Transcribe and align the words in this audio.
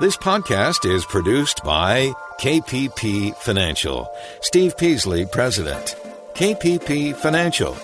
This 0.00 0.16
podcast 0.16 0.90
is 0.90 1.04
produced 1.04 1.62
by 1.62 2.14
KPP 2.40 3.36
Financial. 3.36 4.10
Steve 4.40 4.74
Peasley, 4.78 5.26
President. 5.26 5.94
KPP 6.32 7.14
Financial. 7.14 7.76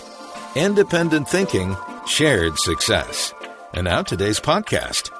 Independent 0.54 1.28
thinking, 1.28 1.76
shared 2.06 2.58
success. 2.58 3.34
And 3.74 3.84
now 3.84 4.00
today's 4.00 4.40
podcast. 4.40 5.10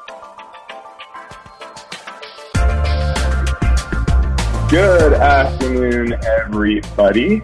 Good 4.71 5.13
afternoon, 5.13 6.15
everybody. 6.25 7.43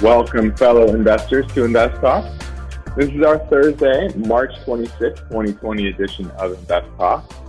Welcome, 0.00 0.54
fellow 0.54 0.94
investors, 0.94 1.52
to 1.54 1.64
Invest 1.64 2.00
Talk. 2.00 2.24
This 2.96 3.10
is 3.10 3.20
our 3.22 3.40
Thursday, 3.48 4.10
March 4.14 4.52
26th, 4.64 5.28
2020 5.28 5.88
edition 5.88 6.30
of 6.38 6.52
Invest 6.52 6.86
Talk. 6.96 7.45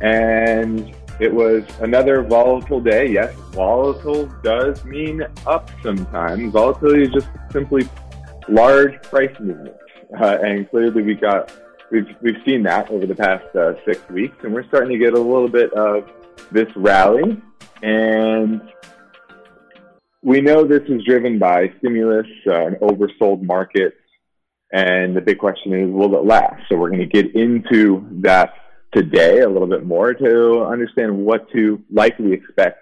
And 0.00 0.94
it 1.20 1.32
was 1.32 1.64
another 1.80 2.22
volatile 2.22 2.80
day. 2.80 3.06
Yes, 3.10 3.34
volatile 3.52 4.26
does 4.42 4.82
mean 4.84 5.22
up 5.46 5.70
sometimes. 5.82 6.52
Volatility 6.52 7.02
is 7.02 7.12
just 7.12 7.28
simply 7.52 7.86
large 8.48 9.00
price 9.02 9.34
movements. 9.38 9.78
Uh, 10.18 10.38
and 10.42 10.68
clearly 10.70 11.02
we 11.02 11.14
got, 11.14 11.52
we've, 11.92 12.08
we've 12.22 12.42
seen 12.46 12.62
that 12.62 12.90
over 12.90 13.06
the 13.06 13.14
past 13.14 13.44
uh, 13.54 13.74
six 13.84 14.00
weeks. 14.08 14.36
And 14.42 14.54
we're 14.54 14.66
starting 14.68 14.90
to 14.90 14.98
get 14.98 15.12
a 15.12 15.20
little 15.20 15.48
bit 15.48 15.72
of 15.74 16.10
this 16.50 16.68
rally. 16.74 17.40
And 17.82 18.62
we 20.22 20.40
know 20.40 20.64
this 20.64 20.82
is 20.88 21.04
driven 21.04 21.38
by 21.38 21.72
stimulus, 21.78 22.26
uh, 22.46 22.66
an 22.66 22.74
oversold 22.76 23.42
market. 23.42 23.94
And 24.72 25.16
the 25.16 25.20
big 25.20 25.38
question 25.38 25.72
is, 25.74 25.90
will 25.90 26.14
it 26.14 26.24
last? 26.24 26.62
So 26.68 26.76
we're 26.76 26.90
going 26.90 27.00
to 27.00 27.06
get 27.06 27.34
into 27.34 28.06
that 28.22 28.54
today 28.92 29.40
a 29.40 29.48
little 29.48 29.68
bit 29.68 29.86
more 29.86 30.14
to 30.14 30.64
understand 30.64 31.16
what 31.16 31.50
to 31.52 31.82
likely 31.90 32.32
expect 32.32 32.78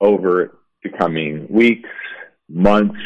over 0.00 0.58
the 0.82 0.90
coming 0.90 1.46
weeks, 1.48 1.88
months, 2.48 2.98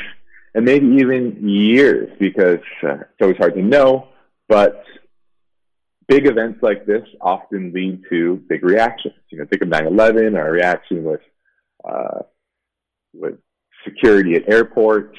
and 0.54 0.64
maybe 0.64 0.86
even 1.00 1.48
years 1.48 2.10
because 2.18 2.60
uh, 2.82 2.94
it's 2.94 3.20
always 3.20 3.36
hard 3.36 3.54
to 3.54 3.62
know. 3.62 4.08
But 4.48 4.82
big 6.08 6.26
events 6.26 6.60
like 6.62 6.86
this 6.86 7.06
often 7.20 7.72
lead 7.72 8.02
to 8.10 8.42
big 8.48 8.64
reactions. 8.64 9.14
You 9.30 9.38
know, 9.38 9.44
think 9.44 9.62
of 9.62 9.68
9/11, 9.68 10.36
our 10.36 10.50
reaction 10.50 11.04
with 11.04 11.20
uh, 11.88 12.20
with 13.14 13.34
security 13.84 14.34
at 14.34 14.50
airports, 14.50 15.16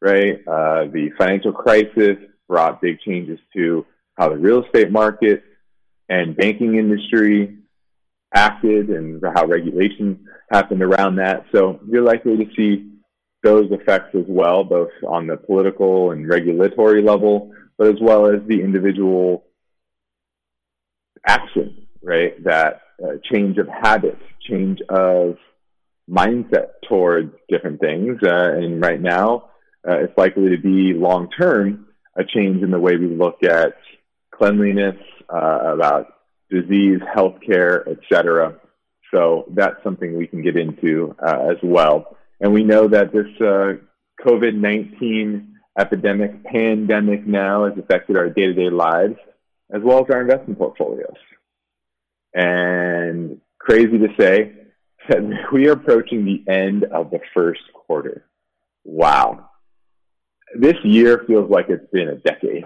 right? 0.00 0.40
Uh, 0.46 0.84
the 0.92 1.10
financial 1.18 1.52
crisis 1.52 2.16
brought 2.48 2.80
big 2.80 2.98
changes 3.00 3.38
to 3.54 3.84
how 4.16 4.30
the 4.30 4.36
real 4.36 4.64
estate 4.64 4.90
market 4.90 5.44
and 6.08 6.36
banking 6.36 6.76
industry 6.76 7.58
acted 8.34 8.90
and 8.90 9.22
how 9.34 9.46
regulation 9.46 10.26
happened 10.50 10.82
around 10.82 11.16
that. 11.16 11.44
So 11.54 11.80
you're 11.88 12.02
likely 12.02 12.36
to 12.36 12.46
see 12.56 12.90
those 13.42 13.70
effects 13.70 14.14
as 14.14 14.24
well, 14.26 14.64
both 14.64 14.90
on 15.06 15.26
the 15.26 15.36
political 15.36 16.10
and 16.10 16.28
regulatory 16.28 17.02
level, 17.02 17.52
but 17.76 17.88
as 17.88 17.96
well 18.00 18.26
as 18.26 18.40
the 18.46 18.60
individual 18.60 19.44
action, 21.26 21.86
right? 22.02 22.42
That 22.44 22.82
uh, 23.02 23.12
change 23.32 23.58
of 23.58 23.68
habits, 23.68 24.22
change 24.48 24.80
of 24.88 25.36
mindset 26.10 26.70
towards 26.88 27.32
different 27.48 27.80
things. 27.80 28.18
Uh, 28.22 28.52
and 28.56 28.80
right 28.80 29.00
now, 29.00 29.50
uh, 29.88 29.98
it's 30.00 30.16
likely 30.16 30.50
to 30.50 30.58
be 30.58 30.94
long 30.94 31.28
term 31.30 31.86
a 32.16 32.24
change 32.24 32.62
in 32.62 32.70
the 32.70 32.80
way 32.80 32.96
we 32.96 33.06
look 33.06 33.44
at 33.44 33.74
cleanliness, 34.38 34.96
uh, 35.28 35.74
about 35.74 36.06
disease, 36.50 37.00
healthcare, 37.14 37.86
etc. 37.88 38.54
So 39.12 39.44
that's 39.54 39.82
something 39.82 40.16
we 40.16 40.26
can 40.26 40.42
get 40.42 40.56
into 40.56 41.14
uh, 41.22 41.48
as 41.50 41.56
well. 41.62 42.16
And 42.40 42.52
we 42.52 42.62
know 42.62 42.88
that 42.88 43.12
this 43.12 43.26
uh, 43.40 43.74
COVID 44.24 44.54
19 44.54 45.56
epidemic, 45.78 46.44
pandemic 46.44 47.26
now 47.26 47.66
has 47.66 47.78
affected 47.78 48.16
our 48.16 48.28
day 48.28 48.46
to 48.46 48.54
day 48.54 48.70
lives 48.70 49.16
as 49.74 49.82
well 49.82 49.98
as 49.98 50.10
our 50.10 50.22
investment 50.22 50.58
portfolios. 50.58 51.16
And 52.34 53.40
crazy 53.58 53.98
to 53.98 54.08
say 54.18 54.52
we 55.52 55.68
are 55.68 55.72
approaching 55.72 56.24
the 56.24 56.44
end 56.50 56.84
of 56.84 57.10
the 57.10 57.20
first 57.34 57.60
quarter. 57.72 58.24
Wow. 58.84 59.50
This 60.54 60.76
year 60.82 61.24
feels 61.26 61.50
like 61.50 61.66
it's 61.68 61.90
been 61.92 62.08
a 62.08 62.16
decade 62.16 62.64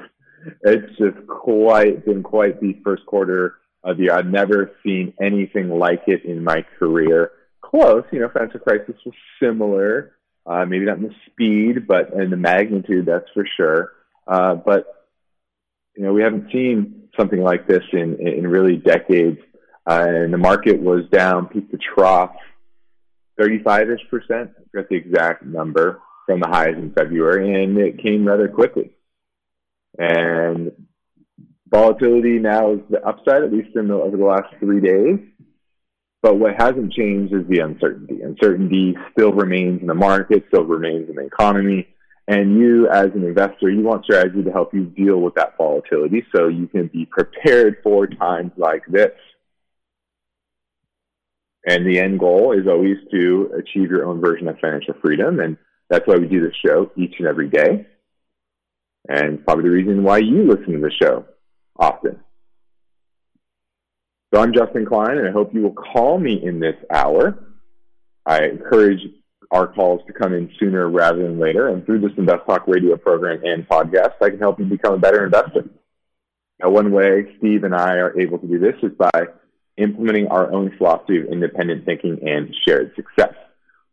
it's 0.62 0.98
just 0.98 1.26
quite 1.26 2.04
been 2.04 2.22
quite 2.22 2.60
the 2.60 2.78
first 2.84 3.04
quarter 3.06 3.56
of 3.84 3.96
the 3.96 4.04
year. 4.04 4.14
I've 4.14 4.26
never 4.26 4.72
seen 4.84 5.14
anything 5.20 5.70
like 5.70 6.02
it 6.06 6.24
in 6.24 6.44
my 6.44 6.64
career. 6.78 7.32
Close, 7.60 8.04
you 8.12 8.20
know, 8.20 8.28
financial 8.28 8.60
crisis 8.60 8.94
was 9.04 9.14
similar, 9.42 10.16
uh, 10.46 10.64
maybe 10.64 10.84
not 10.84 10.98
in 10.98 11.04
the 11.04 11.14
speed, 11.30 11.86
but 11.86 12.12
in 12.12 12.30
the 12.30 12.36
magnitude, 12.36 13.06
that's 13.06 13.28
for 13.34 13.46
sure. 13.56 13.92
Uh, 14.26 14.54
but 14.54 14.86
you 15.96 16.02
know, 16.02 16.12
we 16.12 16.22
haven't 16.22 16.50
seen 16.52 17.08
something 17.18 17.42
like 17.42 17.66
this 17.66 17.82
in 17.92 18.18
in 18.26 18.46
really 18.46 18.76
decades. 18.76 19.38
Uh, 19.88 20.04
and 20.06 20.32
the 20.32 20.38
market 20.38 20.80
was 20.80 21.02
down 21.10 21.48
peak 21.48 21.68
to 21.72 21.76
trough, 21.76 22.36
35ish 23.40 24.08
percent. 24.08 24.50
I 24.56 24.62
forget 24.70 24.88
the 24.88 24.96
exact 24.96 25.44
number 25.44 26.00
from 26.24 26.38
the 26.38 26.46
highs 26.46 26.76
in 26.76 26.92
February, 26.92 27.64
and 27.64 27.76
it 27.78 28.00
came 28.00 28.24
rather 28.24 28.48
quickly. 28.48 28.92
And 29.98 30.72
volatility 31.68 32.38
now 32.38 32.72
is 32.72 32.80
the 32.90 33.02
upside, 33.06 33.42
at 33.42 33.52
least 33.52 33.76
in 33.76 33.88
the, 33.88 33.94
over 33.94 34.16
the 34.16 34.24
last 34.24 34.54
three 34.60 34.80
days. 34.80 35.18
But 36.22 36.38
what 36.38 36.54
hasn't 36.56 36.92
changed 36.92 37.34
is 37.34 37.46
the 37.48 37.60
uncertainty. 37.60 38.20
Uncertainty 38.22 38.94
still 39.12 39.32
remains 39.32 39.80
in 39.80 39.88
the 39.88 39.94
market, 39.94 40.44
still 40.48 40.64
remains 40.64 41.08
in 41.10 41.16
the 41.16 41.26
economy. 41.26 41.88
And 42.28 42.56
you, 42.56 42.88
as 42.88 43.06
an 43.14 43.24
investor, 43.24 43.68
you 43.68 43.82
want 43.82 44.04
strategy 44.04 44.44
to 44.44 44.52
help 44.52 44.72
you 44.72 44.84
deal 44.84 45.20
with 45.20 45.34
that 45.34 45.56
volatility 45.58 46.24
so 46.34 46.46
you 46.46 46.68
can 46.68 46.86
be 46.86 47.04
prepared 47.06 47.78
for 47.82 48.06
times 48.06 48.52
like 48.56 48.82
this. 48.86 49.10
And 51.66 51.84
the 51.84 51.98
end 51.98 52.20
goal 52.20 52.52
is 52.52 52.68
always 52.68 52.96
to 53.10 53.52
achieve 53.58 53.90
your 53.90 54.06
own 54.06 54.20
version 54.20 54.46
of 54.46 54.58
financial 54.60 54.94
freedom. 55.02 55.40
And 55.40 55.56
that's 55.90 56.06
why 56.06 56.16
we 56.16 56.28
do 56.28 56.40
this 56.40 56.56
show 56.64 56.90
each 56.96 57.14
and 57.18 57.26
every 57.26 57.48
day 57.48 57.86
and 59.08 59.44
probably 59.44 59.64
the 59.64 59.70
reason 59.70 60.02
why 60.02 60.18
you 60.18 60.44
listen 60.44 60.72
to 60.72 60.80
the 60.80 60.90
show 60.90 61.24
often. 61.76 62.20
So 64.32 64.40
I'm 64.40 64.54
Justin 64.54 64.86
Klein, 64.86 65.18
and 65.18 65.28
I 65.28 65.30
hope 65.30 65.52
you 65.52 65.62
will 65.62 65.74
call 65.74 66.18
me 66.18 66.42
in 66.42 66.58
this 66.58 66.76
hour. 66.90 67.38
I 68.24 68.44
encourage 68.44 69.00
our 69.50 69.66
calls 69.66 70.00
to 70.06 70.12
come 70.12 70.32
in 70.32 70.50
sooner 70.58 70.88
rather 70.88 71.22
than 71.22 71.38
later, 71.38 71.68
and 71.68 71.84
through 71.84 72.00
this 72.00 72.12
Invest 72.16 72.46
Talk 72.46 72.66
radio 72.66 72.96
program 72.96 73.42
and 73.44 73.68
podcast, 73.68 74.14
I 74.22 74.30
can 74.30 74.38
help 74.38 74.58
you 74.58 74.64
become 74.64 74.94
a 74.94 74.98
better 74.98 75.24
investor. 75.24 75.68
Now, 76.60 76.70
one 76.70 76.92
way 76.92 77.34
Steve 77.38 77.64
and 77.64 77.74
I 77.74 77.96
are 77.96 78.18
able 78.18 78.38
to 78.38 78.46
do 78.46 78.58
this 78.58 78.76
is 78.82 78.92
by 78.96 79.24
implementing 79.76 80.28
our 80.28 80.50
own 80.50 80.74
philosophy 80.78 81.18
of 81.18 81.26
independent 81.26 81.84
thinking 81.84 82.18
and 82.26 82.54
shared 82.66 82.94
success. 82.94 83.34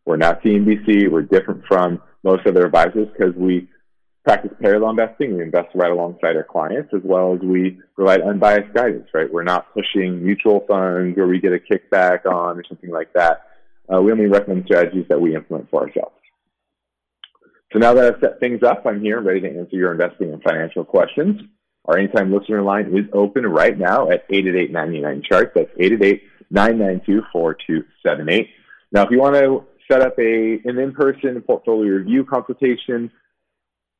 We're 0.05 0.17
not 0.17 0.41
CNBC. 0.41 1.11
We're 1.11 1.23
different 1.23 1.65
from 1.67 2.01
most 2.23 2.45
other 2.47 2.65
advisors 2.65 3.07
because 3.09 3.35
we 3.35 3.67
practice 4.23 4.51
parallel 4.61 4.91
investing. 4.91 5.37
We 5.37 5.43
invest 5.43 5.69
right 5.75 5.91
alongside 5.91 6.35
our 6.35 6.43
clients 6.43 6.93
as 6.93 7.01
well 7.03 7.33
as 7.33 7.41
we 7.41 7.79
provide 7.95 8.21
unbiased 8.21 8.73
guidance, 8.73 9.07
right? 9.13 9.31
We're 9.31 9.43
not 9.43 9.73
pushing 9.73 10.23
mutual 10.23 10.65
funds 10.67 11.17
where 11.17 11.27
we 11.27 11.39
get 11.39 11.53
a 11.53 11.59
kickback 11.59 12.25
on 12.25 12.57
or 12.57 12.63
something 12.67 12.89
like 12.89 13.13
that. 13.13 13.45
Uh, 13.91 14.01
we 14.01 14.11
only 14.11 14.27
recommend 14.27 14.65
strategies 14.65 15.07
that 15.09 15.19
we 15.19 15.35
implement 15.35 15.69
for 15.69 15.81
ourselves. 15.81 16.15
So 17.71 17.79
now 17.79 17.93
that 17.93 18.05
I've 18.15 18.19
set 18.19 18.39
things 18.39 18.63
up, 18.63 18.85
I'm 18.85 19.01
here 19.01 19.21
ready 19.21 19.41
to 19.41 19.47
answer 19.47 19.75
your 19.75 19.91
investing 19.91 20.33
and 20.33 20.41
financial 20.41 20.83
questions. 20.83 21.41
Our 21.85 21.97
anytime 21.97 22.33
listener 22.33 22.61
line 22.61 22.95
is 22.95 23.05
open 23.13 23.45
right 23.45 23.77
now 23.77 24.09
at 24.09 24.25
888 24.29 25.23
charts. 25.23 25.51
That's 25.55 25.71
888-992-4278. 26.51 28.49
Now, 28.91 29.03
if 29.03 29.11
you 29.11 29.19
want 29.19 29.35
to 29.35 29.63
set 29.91 30.01
up 30.01 30.17
a 30.19 30.59
an 30.65 30.77
in-person 30.77 31.41
portfolio 31.41 31.93
review 31.93 32.25
consultation, 32.25 33.11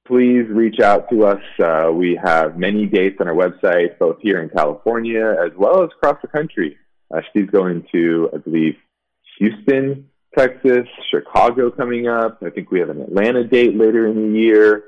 please 0.10 0.48
reach 0.50 0.80
out 0.80 1.08
to 1.12 1.24
us. 1.24 1.42
Uh, 1.64 1.92
we 1.94 2.20
have 2.22 2.58
many 2.58 2.88
dates 2.88 3.18
on 3.22 3.28
our 3.28 3.36
website, 3.36 4.00
both 4.00 4.18
here 4.20 4.42
in 4.42 4.50
California 4.50 5.36
as 5.40 5.52
well 5.56 5.84
as 5.84 5.92
across 5.96 6.20
the 6.24 6.28
country. 6.28 6.78
Uh, 7.14 7.22
Steve's 7.30 7.52
going 7.52 7.86
to, 7.92 8.28
I 8.34 8.38
believe, 8.38 8.76
Houston, 9.38 10.10
Texas, 10.36 10.88
Chicago 11.12 11.70
coming 11.70 12.08
up. 12.08 12.40
I 12.44 12.50
think 12.50 12.72
we 12.72 12.80
have 12.80 12.90
an 12.90 13.02
Atlanta 13.02 13.44
date 13.44 13.76
later 13.78 14.08
in 14.08 14.34
the 14.34 14.40
year, 14.40 14.84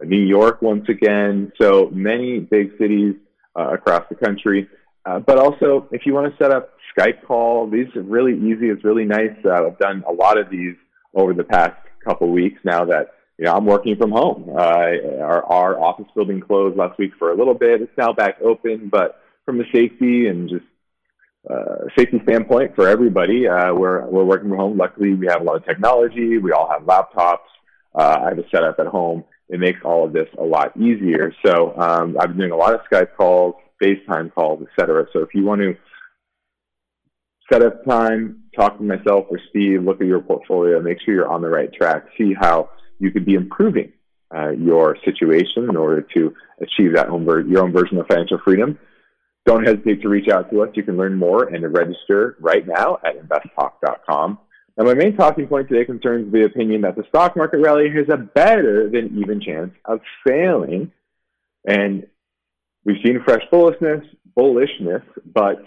New 0.00 0.24
York 0.24 0.62
once 0.62 0.88
again. 0.88 1.52
So 1.60 1.90
many 1.92 2.38
big 2.38 2.72
cities 2.78 3.16
uh, 3.54 3.74
across 3.74 4.04
the 4.08 4.16
country. 4.16 4.68
Uh, 5.04 5.18
but 5.18 5.36
also, 5.36 5.86
if 5.92 6.06
you 6.06 6.14
want 6.14 6.32
to 6.32 6.42
set 6.42 6.50
up 6.50 6.70
Skype 6.96 7.26
call, 7.26 7.68
these 7.68 7.94
are 7.94 8.02
really 8.02 8.38
easy. 8.38 8.70
It's 8.70 8.84
really 8.84 9.04
nice. 9.04 9.36
Uh, 9.44 9.66
I've 9.66 9.78
done 9.78 10.02
a 10.08 10.12
lot 10.12 10.38
of 10.38 10.48
these 10.48 10.76
over 11.14 11.34
the 11.34 11.44
past 11.44 11.76
couple 12.02 12.30
weeks 12.30 12.58
now 12.64 12.86
that 12.86 13.08
you 13.42 13.48
know, 13.48 13.54
I'm 13.54 13.66
working 13.66 13.96
from 13.96 14.12
home. 14.12 14.50
Uh, 14.56 15.18
our, 15.20 15.44
our 15.46 15.80
office 15.80 16.06
building 16.14 16.40
closed 16.40 16.76
last 16.76 16.96
week 16.96 17.10
for 17.18 17.32
a 17.32 17.36
little 17.36 17.54
bit. 17.54 17.82
It's 17.82 17.90
now 17.98 18.12
back 18.12 18.36
open, 18.40 18.88
but 18.88 19.20
from 19.44 19.58
the 19.58 19.64
safety 19.74 20.28
and 20.28 20.48
just 20.48 20.64
uh, 21.50 21.88
safety 21.98 22.20
standpoint 22.22 22.76
for 22.76 22.86
everybody, 22.86 23.48
uh, 23.48 23.74
we're, 23.74 24.06
we're 24.06 24.22
working 24.22 24.48
from 24.48 24.58
home. 24.58 24.78
Luckily, 24.78 25.14
we 25.14 25.26
have 25.26 25.40
a 25.40 25.44
lot 25.44 25.56
of 25.56 25.64
technology. 25.64 26.38
We 26.38 26.52
all 26.52 26.70
have 26.70 26.82
laptops. 26.82 27.48
Uh, 27.92 28.20
I 28.22 28.28
have 28.28 28.38
a 28.38 28.48
setup 28.48 28.78
at 28.78 28.86
home. 28.86 29.24
It 29.48 29.58
makes 29.58 29.80
all 29.84 30.06
of 30.06 30.12
this 30.12 30.28
a 30.38 30.44
lot 30.44 30.76
easier. 30.76 31.34
So 31.44 31.76
um, 31.76 32.16
I've 32.20 32.28
been 32.28 32.38
doing 32.38 32.52
a 32.52 32.56
lot 32.56 32.74
of 32.74 32.82
Skype 32.88 33.16
calls, 33.16 33.56
FaceTime 33.82 34.32
calls, 34.32 34.64
etc. 34.68 35.06
So 35.12 35.18
if 35.18 35.34
you 35.34 35.42
want 35.42 35.62
to 35.62 35.74
set 37.52 37.60
up 37.60 37.84
time, 37.84 38.44
talk 38.54 38.78
to 38.78 38.84
myself 38.84 39.26
or 39.30 39.40
Steve, 39.50 39.82
look 39.82 40.00
at 40.00 40.06
your 40.06 40.20
portfolio, 40.20 40.80
make 40.80 40.98
sure 41.04 41.12
you're 41.12 41.28
on 41.28 41.42
the 41.42 41.48
right 41.48 41.72
track, 41.74 42.04
see 42.16 42.34
how 42.40 42.70
you 43.02 43.10
could 43.10 43.26
be 43.26 43.34
improving 43.34 43.92
uh, 44.34 44.50
your 44.50 44.96
situation 45.04 45.68
in 45.68 45.76
order 45.76 46.06
to 46.14 46.32
achieve 46.60 46.94
that 46.94 47.08
own 47.08 47.24
ver- 47.24 47.40
your 47.40 47.64
own 47.64 47.72
version 47.72 47.98
of 47.98 48.06
financial 48.06 48.38
freedom. 48.44 48.78
Don't 49.44 49.66
hesitate 49.66 50.00
to 50.02 50.08
reach 50.08 50.28
out 50.28 50.50
to 50.52 50.62
us. 50.62 50.68
You 50.74 50.84
can 50.84 50.96
learn 50.96 51.16
more 51.16 51.48
and 51.48 51.64
register 51.74 52.36
right 52.40 52.64
now 52.64 52.98
at 53.04 53.20
investtalk.com. 53.20 54.38
Now, 54.78 54.84
my 54.84 54.94
main 54.94 55.16
talking 55.16 55.48
point 55.48 55.68
today 55.68 55.84
concerns 55.84 56.32
the 56.32 56.44
opinion 56.44 56.82
that 56.82 56.94
the 56.94 57.02
stock 57.08 57.36
market 57.36 57.58
rally 57.58 57.90
has 57.90 58.06
a 58.10 58.16
better 58.16 58.88
than 58.88 59.18
even 59.18 59.40
chance 59.40 59.72
of 59.84 59.98
failing. 60.26 60.92
And 61.66 62.06
we've 62.84 63.02
seen 63.04 63.20
fresh 63.24 63.42
bullishness, 63.52 64.04
bullishness, 64.38 65.02
but 65.26 65.62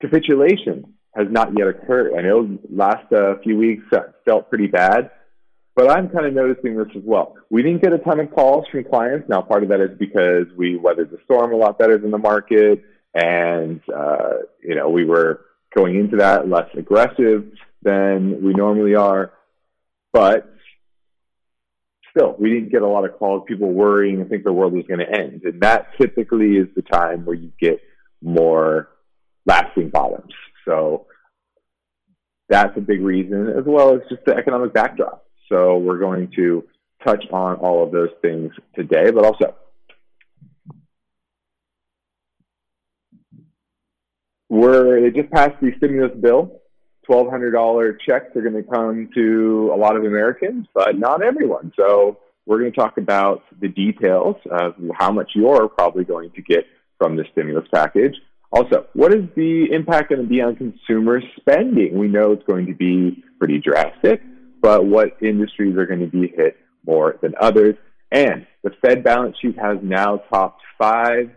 capitulation 0.00 0.94
has 1.14 1.26
not 1.30 1.50
yet 1.56 1.68
occurred. 1.68 2.14
I 2.18 2.22
know 2.22 2.58
last 2.70 3.12
uh, 3.12 3.34
few 3.44 3.58
weeks 3.58 3.84
felt 4.24 4.48
pretty 4.48 4.68
bad, 4.68 5.10
but 5.78 5.88
I'm 5.88 6.08
kind 6.08 6.26
of 6.26 6.34
noticing 6.34 6.76
this 6.76 6.88
as 6.96 7.04
well. 7.04 7.36
We 7.50 7.62
didn't 7.62 7.84
get 7.84 7.92
a 7.92 7.98
ton 7.98 8.18
of 8.18 8.32
calls 8.32 8.66
from 8.68 8.82
clients. 8.82 9.28
Now, 9.28 9.42
part 9.42 9.62
of 9.62 9.68
that 9.68 9.80
is 9.80 9.96
because 9.96 10.46
we 10.56 10.76
weathered 10.76 11.12
the 11.12 11.18
storm 11.24 11.52
a 11.52 11.56
lot 11.56 11.78
better 11.78 11.96
than 11.96 12.10
the 12.10 12.18
market, 12.18 12.82
and 13.14 13.80
uh, 13.96 14.38
you 14.60 14.74
know 14.74 14.88
we 14.88 15.04
were 15.04 15.44
going 15.76 15.94
into 15.94 16.16
that 16.16 16.48
less 16.48 16.68
aggressive 16.76 17.52
than 17.82 18.42
we 18.42 18.54
normally 18.54 18.96
are. 18.96 19.32
But 20.12 20.52
still, 22.10 22.34
we 22.36 22.50
didn't 22.50 22.72
get 22.72 22.82
a 22.82 22.88
lot 22.88 23.04
of 23.04 23.16
calls. 23.16 23.44
People 23.46 23.70
worrying 23.70 24.20
and 24.20 24.28
think 24.28 24.42
the 24.42 24.52
world 24.52 24.72
was 24.72 24.84
going 24.88 24.98
to 24.98 25.08
end, 25.08 25.42
and 25.44 25.60
that 25.60 25.92
typically 26.00 26.56
is 26.56 26.66
the 26.74 26.82
time 26.82 27.24
where 27.24 27.36
you 27.36 27.52
get 27.60 27.80
more 28.20 28.88
lasting 29.46 29.90
bottoms. 29.90 30.34
So 30.64 31.06
that's 32.48 32.76
a 32.76 32.80
big 32.80 33.00
reason, 33.00 33.48
as 33.56 33.64
well 33.64 33.94
as 33.94 34.00
just 34.10 34.24
the 34.26 34.34
economic 34.34 34.74
backdrop. 34.74 35.24
So 35.48 35.78
we're 35.78 35.98
going 35.98 36.30
to 36.36 36.64
touch 37.04 37.24
on 37.32 37.56
all 37.56 37.84
of 37.84 37.92
those 37.92 38.10
things 38.22 38.52
today, 38.74 39.10
but 39.10 39.24
also 39.24 39.54
we're 44.48 45.00
they 45.00 45.10
just 45.10 45.32
passed 45.32 45.60
the 45.60 45.72
stimulus 45.78 46.12
bill. 46.20 46.60
Twelve 47.06 47.30
hundred 47.30 47.52
dollar 47.52 47.94
checks 47.94 48.36
are 48.36 48.42
going 48.42 48.62
to 48.62 48.70
come 48.70 49.08
to 49.14 49.70
a 49.74 49.76
lot 49.76 49.96
of 49.96 50.04
Americans, 50.04 50.66
but 50.74 50.98
not 50.98 51.22
everyone. 51.22 51.72
So 51.76 52.18
we're 52.46 52.58
going 52.58 52.72
to 52.72 52.78
talk 52.78 52.98
about 52.98 53.42
the 53.60 53.68
details 53.68 54.36
of 54.50 54.74
how 54.94 55.10
much 55.10 55.30
you're 55.34 55.68
probably 55.68 56.04
going 56.04 56.30
to 56.32 56.42
get 56.42 56.64
from 56.98 57.16
the 57.16 57.24
stimulus 57.32 57.66
package. 57.72 58.14
Also, 58.50 58.86
what 58.94 59.14
is 59.14 59.24
the 59.36 59.66
impact 59.70 60.08
going 60.08 60.22
to 60.22 60.26
be 60.26 60.40
on 60.40 60.56
consumer 60.56 61.20
spending? 61.38 61.98
We 61.98 62.08
know 62.08 62.32
it's 62.32 62.46
going 62.46 62.66
to 62.66 62.74
be 62.74 63.22
pretty 63.38 63.58
drastic 63.58 64.22
but 64.60 64.84
what 64.84 65.16
industries 65.22 65.76
are 65.76 65.86
going 65.86 66.00
to 66.00 66.06
be 66.06 66.28
hit 66.28 66.56
more 66.86 67.16
than 67.20 67.34
others. 67.40 67.76
And 68.10 68.46
the 68.62 68.70
Fed 68.82 69.04
balance 69.04 69.36
sheet 69.40 69.58
has 69.58 69.78
now 69.82 70.22
topped 70.32 70.62
$5 70.80 71.30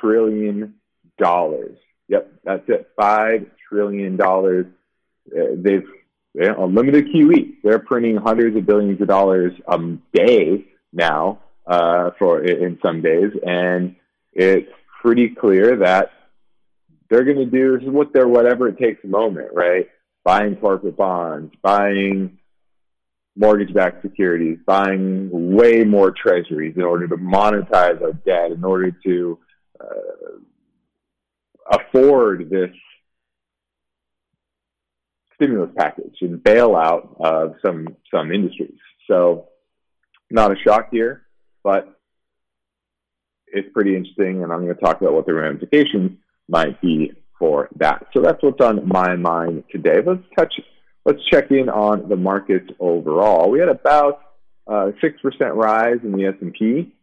trillion. 0.00 0.74
Yep, 1.18 2.32
that's 2.44 2.68
it. 2.68 2.88
$5 2.98 3.50
trillion. 3.68 4.20
Uh, 4.20 4.64
they've 5.56 5.86
unlimited 6.34 7.08
QE. 7.08 7.56
They're 7.62 7.78
printing 7.78 8.16
hundreds 8.16 8.56
of 8.56 8.66
billions 8.66 9.00
of 9.00 9.08
dollars 9.08 9.52
a 9.68 9.78
day 10.12 10.66
now 10.92 11.40
uh, 11.66 12.10
for 12.18 12.42
in 12.42 12.78
some 12.84 13.02
days, 13.02 13.30
and 13.46 13.96
it's 14.32 14.70
pretty 15.00 15.28
clear 15.28 15.76
that 15.76 16.10
they're 17.10 17.24
going 17.24 17.36
to 17.36 17.46
do 17.46 17.76
this 17.76 17.86
is 17.86 17.92
what 17.92 18.12
their 18.12 18.26
whatever 18.26 18.68
it 18.68 18.78
takes 18.78 19.04
moment, 19.04 19.48
right? 19.52 19.88
Buying 20.24 20.56
corporate 20.56 20.96
bonds, 20.96 21.52
buying 21.62 22.38
mortgage-backed 23.36 24.02
securities, 24.02 24.58
buying 24.66 25.30
way 25.32 25.84
more 25.84 26.10
treasuries 26.10 26.74
in 26.76 26.82
order 26.82 27.08
to 27.08 27.16
monetize 27.16 28.00
our 28.02 28.12
debt, 28.12 28.52
in 28.52 28.62
order 28.62 28.90
to 29.04 29.38
uh, 29.80 30.38
afford 31.70 32.50
this 32.50 32.70
stimulus 35.34 35.70
package 35.76 36.16
and 36.20 36.40
bailout 36.40 37.20
of 37.20 37.54
some 37.64 37.88
some 38.12 38.30
industries. 38.30 38.78
So, 39.08 39.48
not 40.30 40.52
a 40.52 40.56
shock 40.62 40.88
here, 40.90 41.22
but 41.64 41.98
it's 43.46 43.68
pretty 43.72 43.96
interesting, 43.96 44.42
and 44.42 44.52
I'm 44.52 44.64
going 44.64 44.74
to 44.74 44.80
talk 44.80 45.00
about 45.00 45.14
what 45.14 45.26
the 45.26 45.34
ramifications 45.34 46.18
might 46.48 46.80
be 46.80 47.12
for 47.38 47.68
that. 47.76 48.06
So 48.12 48.20
that's 48.20 48.42
what's 48.42 48.60
on 48.60 48.88
my 48.88 49.16
mind 49.16 49.64
today. 49.70 50.00
Let's 50.04 50.22
touch 50.38 50.54
let's 51.04 51.18
check 51.30 51.50
in 51.50 51.68
on 51.68 52.08
the 52.08 52.16
markets 52.16 52.68
overall. 52.78 53.50
We 53.50 53.60
had 53.60 53.68
about 53.68 54.20
uh, 54.66 54.92
six 55.00 55.20
percent 55.20 55.54
rise 55.54 55.98
in 56.02 56.12
the 56.12 56.26
S 56.26 56.34
and 56.40 56.52
P. 56.52 56.94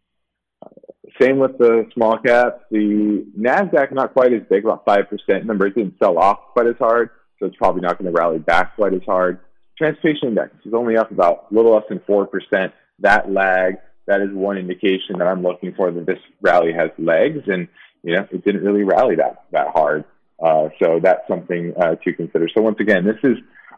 Same 1.20 1.38
with 1.38 1.58
the 1.58 1.86
small 1.94 2.18
caps. 2.18 2.62
The 2.70 3.26
Nasdaq 3.38 3.92
not 3.92 4.12
quite 4.12 4.32
as 4.32 4.42
big, 4.48 4.64
about 4.64 4.84
five 4.84 5.08
percent. 5.08 5.42
Remember, 5.42 5.66
it 5.66 5.74
didn't 5.74 5.94
sell 6.02 6.18
off 6.18 6.38
quite 6.52 6.66
as 6.66 6.76
hard, 6.78 7.10
so 7.38 7.46
it's 7.46 7.56
probably 7.56 7.80
not 7.80 7.98
going 7.98 8.12
to 8.12 8.16
rally 8.16 8.38
back 8.38 8.76
quite 8.76 8.94
as 8.94 9.02
hard. 9.06 9.40
Transportation 9.76 10.28
index 10.28 10.54
is 10.64 10.74
only 10.74 10.96
up 10.96 11.10
about 11.10 11.46
a 11.50 11.54
little 11.54 11.72
less 11.74 11.84
than 11.88 12.00
four 12.06 12.26
percent. 12.26 12.72
That 13.00 13.30
lag, 13.30 13.76
that 14.06 14.20
is 14.20 14.28
one 14.32 14.58
indication 14.58 15.18
that 15.18 15.26
I'm 15.26 15.42
looking 15.42 15.74
for 15.74 15.90
that 15.90 16.06
this 16.06 16.18
rally 16.42 16.72
has 16.72 16.90
legs, 16.98 17.40
and 17.46 17.66
you 18.02 18.14
know, 18.14 18.26
it 18.30 18.44
didn't 18.44 18.62
really 18.62 18.84
rally 18.84 19.16
that 19.16 19.44
that 19.52 19.68
hard. 19.74 20.04
Uh, 20.42 20.68
so 20.82 21.00
that's 21.02 21.26
something 21.28 21.74
uh, 21.80 21.96
to 21.96 22.12
consider. 22.12 22.48
So 22.54 22.62
once 22.62 22.78
again, 22.80 23.04
this 23.04 23.18
is 23.24 23.36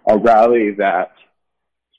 a 0.08 0.19
rally 0.19 0.72
that 0.78 1.12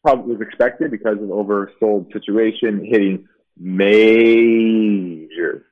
probably 0.04 0.36
was 0.36 0.42
expected 0.42 0.92
because 0.92 1.18
of 1.18 1.30
oversold 1.30 2.12
situation 2.12 2.86
hitting 2.86 3.28
major, 3.58 4.46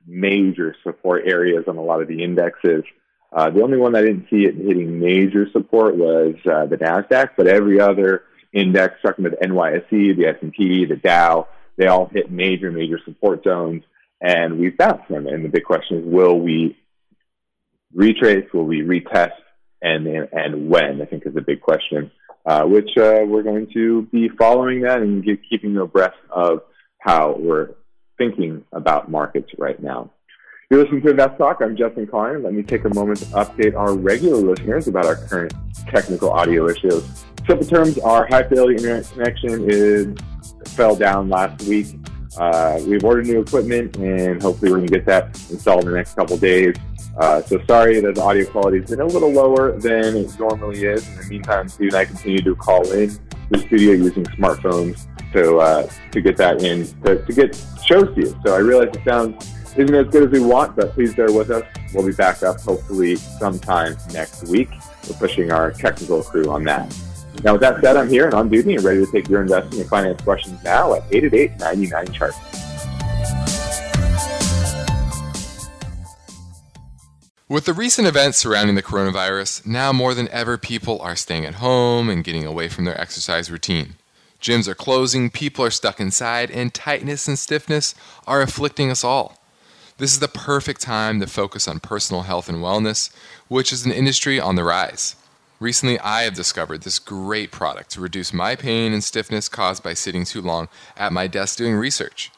major 0.06 0.74
support 0.82 1.24
areas 1.26 1.64
on 1.68 1.76
a 1.76 1.82
lot 1.82 2.00
of 2.00 2.08
the 2.08 2.22
indexes. 2.22 2.84
Uh, 3.32 3.50
the 3.50 3.62
only 3.62 3.76
one 3.78 3.94
I 3.96 4.02
didn't 4.02 4.26
see 4.30 4.44
it 4.44 4.54
hitting 4.54 5.00
major 5.00 5.46
support 5.52 5.96
was 5.96 6.34
uh, 6.46 6.66
the 6.66 6.76
Nasdaq, 6.76 7.30
but 7.36 7.46
every 7.46 7.80
other 7.80 8.24
index, 8.52 8.96
starting 9.00 9.24
with 9.24 9.38
NYSE, 9.40 10.16
the 10.16 10.26
S&P, 10.26 10.84
the 10.84 10.96
Dow, 10.96 11.48
they 11.76 11.86
all 11.86 12.06
hit 12.06 12.30
major, 12.30 12.70
major 12.70 13.00
support 13.04 13.42
zones, 13.44 13.82
and 14.20 14.58
we've 14.58 14.76
bounced 14.76 15.08
them. 15.08 15.26
And 15.26 15.44
the 15.44 15.48
big 15.48 15.64
question 15.64 15.98
is, 15.98 16.04
will 16.04 16.38
we 16.38 16.76
retrace? 17.94 18.46
Will 18.52 18.64
we 18.64 18.82
retest? 18.82 19.32
And 19.84 20.06
and 20.06 20.70
when? 20.70 21.02
I 21.02 21.06
think 21.06 21.26
is 21.26 21.34
a 21.34 21.40
big 21.40 21.60
question 21.60 22.12
uh, 22.46 22.64
which 22.64 22.90
uh, 22.96 23.20
we're 23.26 23.42
going 23.42 23.68
to 23.72 24.02
be 24.12 24.28
following 24.38 24.82
that 24.82 24.98
and 24.98 25.24
get, 25.24 25.40
keeping 25.48 25.72
you 25.72 25.82
abreast 25.82 26.16
of 26.30 26.62
how 26.98 27.36
we're 27.38 27.70
thinking 28.18 28.64
about 28.72 29.10
markets 29.10 29.50
right 29.58 29.82
now. 29.82 30.10
You're 30.70 30.82
listening 30.84 31.02
to 31.02 31.10
Invest 31.10 31.36
Talk. 31.36 31.58
I'm 31.60 31.76
Justin 31.76 32.06
Klein. 32.06 32.42
Let 32.42 32.54
me 32.54 32.62
take 32.62 32.84
a 32.84 32.94
moment 32.94 33.18
to 33.18 33.26
update 33.26 33.76
our 33.76 33.94
regular 33.94 34.38
listeners 34.38 34.88
about 34.88 35.04
our 35.04 35.16
current 35.16 35.52
technical 35.88 36.30
audio 36.30 36.68
issues. 36.68 37.04
Simple 37.46 37.66
terms, 37.66 37.98
our 37.98 38.26
high 38.26 38.42
fidelity 38.44 38.76
internet 38.76 39.10
connection 39.10 39.70
is 39.70 40.16
fell 40.68 40.96
down 40.96 41.28
last 41.28 41.62
week. 41.64 41.88
Uh, 42.38 42.80
we've 42.86 43.04
ordered 43.04 43.26
new 43.26 43.40
equipment 43.40 43.96
and 43.96 44.42
hopefully 44.42 44.70
we're 44.70 44.78
going 44.78 44.88
to 44.88 44.94
get 44.94 45.06
that 45.06 45.26
installed 45.50 45.84
in 45.84 45.90
the 45.90 45.96
next 45.96 46.14
couple 46.14 46.36
days. 46.36 46.74
Uh, 47.18 47.42
so 47.42 47.62
sorry 47.66 48.00
that 48.00 48.14
the 48.14 48.22
audio 48.22 48.44
quality 48.50 48.80
has 48.80 48.88
been 48.88 49.00
a 49.00 49.06
little 49.06 49.30
lower 49.30 49.78
than 49.78 50.16
it 50.16 50.38
normally 50.38 50.84
is. 50.84 51.06
In 51.08 51.16
the 51.16 51.24
meantime, 51.24 51.68
Steve 51.68 51.88
and 51.88 51.96
I 51.96 52.04
continue 52.06 52.42
to 52.42 52.54
call 52.56 52.90
in 52.92 53.18
the 53.50 53.58
studio 53.58 53.92
using 53.92 54.24
smartphones 54.24 55.06
to 55.32 55.58
uh, 55.58 55.88
to 56.12 56.20
get 56.20 56.36
that 56.38 56.62
in 56.62 56.86
to, 57.02 57.22
to 57.24 57.32
get 57.32 57.54
shows 57.84 58.14
to 58.14 58.20
you. 58.20 58.40
So 58.44 58.54
I 58.54 58.58
realize 58.58 58.88
it 58.94 59.04
sounds 59.04 59.52
isn't 59.76 59.94
as 59.94 60.06
good 60.08 60.24
as 60.24 60.30
we 60.30 60.40
want, 60.40 60.76
but 60.76 60.92
please 60.92 61.14
bear 61.14 61.32
with 61.32 61.50
us. 61.50 61.64
We'll 61.94 62.06
be 62.06 62.12
back 62.12 62.42
up 62.42 62.60
hopefully 62.60 63.16
sometime 63.16 63.96
next 64.12 64.48
week. 64.48 64.70
We're 65.08 65.16
pushing 65.16 65.50
our 65.50 65.70
technical 65.70 66.22
crew 66.22 66.50
on 66.50 66.64
that. 66.64 66.94
Now, 67.44 67.52
with 67.52 67.60
that 67.62 67.80
said, 67.82 67.96
I'm 67.96 68.08
here 68.08 68.26
and 68.26 68.34
on 68.34 68.48
duty 68.48 68.76
and 68.76 68.84
ready 68.84 69.04
to 69.04 69.10
take 69.10 69.28
your 69.28 69.42
investing 69.42 69.80
and 69.80 69.88
finance 69.88 70.22
questions 70.22 70.62
now 70.62 70.94
at 70.94 71.02
888 71.10 71.58
99 71.58 72.12
chart. 72.12 72.34
With 77.48 77.66
the 77.66 77.74
recent 77.74 78.06
events 78.06 78.38
surrounding 78.38 78.76
the 78.76 78.82
coronavirus, 78.82 79.66
now 79.66 79.92
more 79.92 80.14
than 80.14 80.28
ever 80.28 80.56
people 80.56 81.00
are 81.02 81.16
staying 81.16 81.44
at 81.44 81.56
home 81.56 82.08
and 82.08 82.24
getting 82.24 82.46
away 82.46 82.68
from 82.68 82.84
their 82.84 82.98
exercise 82.98 83.50
routine. 83.50 83.96
Gyms 84.40 84.68
are 84.68 84.74
closing, 84.74 85.28
people 85.28 85.64
are 85.64 85.70
stuck 85.70 86.00
inside, 86.00 86.50
and 86.50 86.72
tightness 86.72 87.28
and 87.28 87.38
stiffness 87.38 87.94
are 88.26 88.40
afflicting 88.40 88.90
us 88.90 89.04
all. 89.04 89.38
This 89.98 90.12
is 90.12 90.20
the 90.20 90.28
perfect 90.28 90.80
time 90.80 91.20
to 91.20 91.26
focus 91.26 91.68
on 91.68 91.80
personal 91.80 92.22
health 92.22 92.48
and 92.48 92.58
wellness, 92.58 93.14
which 93.48 93.72
is 93.72 93.84
an 93.84 93.92
industry 93.92 94.40
on 94.40 94.54
the 94.54 94.64
rise. 94.64 95.16
Recently, 95.62 95.96
I 96.00 96.22
have 96.22 96.34
discovered 96.34 96.82
this 96.82 96.98
great 96.98 97.52
product 97.52 97.90
to 97.90 98.00
reduce 98.00 98.32
my 98.32 98.56
pain 98.56 98.92
and 98.92 99.04
stiffness 99.04 99.48
caused 99.48 99.80
by 99.80 99.94
sitting 99.94 100.24
too 100.24 100.42
long 100.42 100.66
at 100.96 101.12
my 101.12 101.28
desk 101.28 101.56
doing 101.56 101.76
research. 101.76 102.32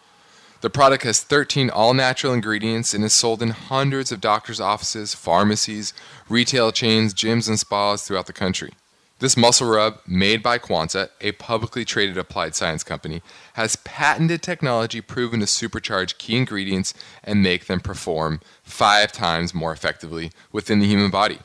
The 0.60 0.68
product 0.68 1.04
has 1.04 1.22
13 1.22 1.70
all 1.70 1.94
natural 1.94 2.34
ingredients 2.34 2.92
and 2.92 3.02
is 3.02 3.14
sold 3.14 3.40
in 3.40 3.48
hundreds 3.48 4.12
of 4.12 4.20
doctors' 4.20 4.60
offices, 4.60 5.14
pharmacies, 5.14 5.94
retail 6.28 6.70
chains, 6.70 7.14
gyms, 7.14 7.48
and 7.48 7.58
spas 7.58 8.02
throughout 8.02 8.26
the 8.26 8.34
country. 8.34 8.74
This 9.20 9.38
muscle 9.38 9.70
rub, 9.70 10.00
made 10.06 10.42
by 10.42 10.58
Quanta, 10.58 11.08
a 11.22 11.32
publicly 11.32 11.86
traded 11.86 12.18
applied 12.18 12.54
science 12.54 12.84
company, 12.84 13.22
has 13.54 13.76
patented 13.76 14.42
technology 14.42 15.00
proven 15.00 15.40
to 15.40 15.46
supercharge 15.46 16.18
key 16.18 16.36
ingredients 16.36 16.92
and 17.22 17.42
make 17.42 17.68
them 17.68 17.80
perform 17.80 18.40
five 18.62 19.12
times 19.12 19.54
more 19.54 19.72
effectively 19.72 20.30
within 20.52 20.80
the 20.80 20.86
human 20.86 21.10
body. 21.10 21.38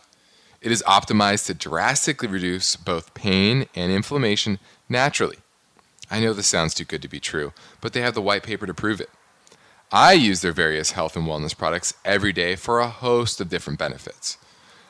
It 0.61 0.71
is 0.71 0.83
optimized 0.85 1.45
to 1.45 1.53
drastically 1.53 2.27
reduce 2.27 2.75
both 2.75 3.13
pain 3.13 3.67
and 3.75 3.91
inflammation 3.91 4.59
naturally. 4.89 5.37
I 6.11 6.19
know 6.19 6.33
this 6.33 6.47
sounds 6.47 6.73
too 6.73 6.85
good 6.85 7.01
to 7.01 7.07
be 7.07 7.19
true, 7.19 7.53
but 7.79 7.93
they 7.93 8.01
have 8.01 8.13
the 8.13 8.21
white 8.21 8.43
paper 8.43 8.65
to 8.65 8.73
prove 8.73 8.99
it. 8.99 9.09
I 9.91 10.13
use 10.13 10.41
their 10.41 10.51
various 10.51 10.91
health 10.91 11.15
and 11.15 11.25
wellness 11.25 11.57
products 11.57 11.93
every 12.03 12.33
day 12.33 12.55
for 12.55 12.79
a 12.79 12.89
host 12.89 13.39
of 13.39 13.49
different 13.49 13.79
benefits. 13.79 14.37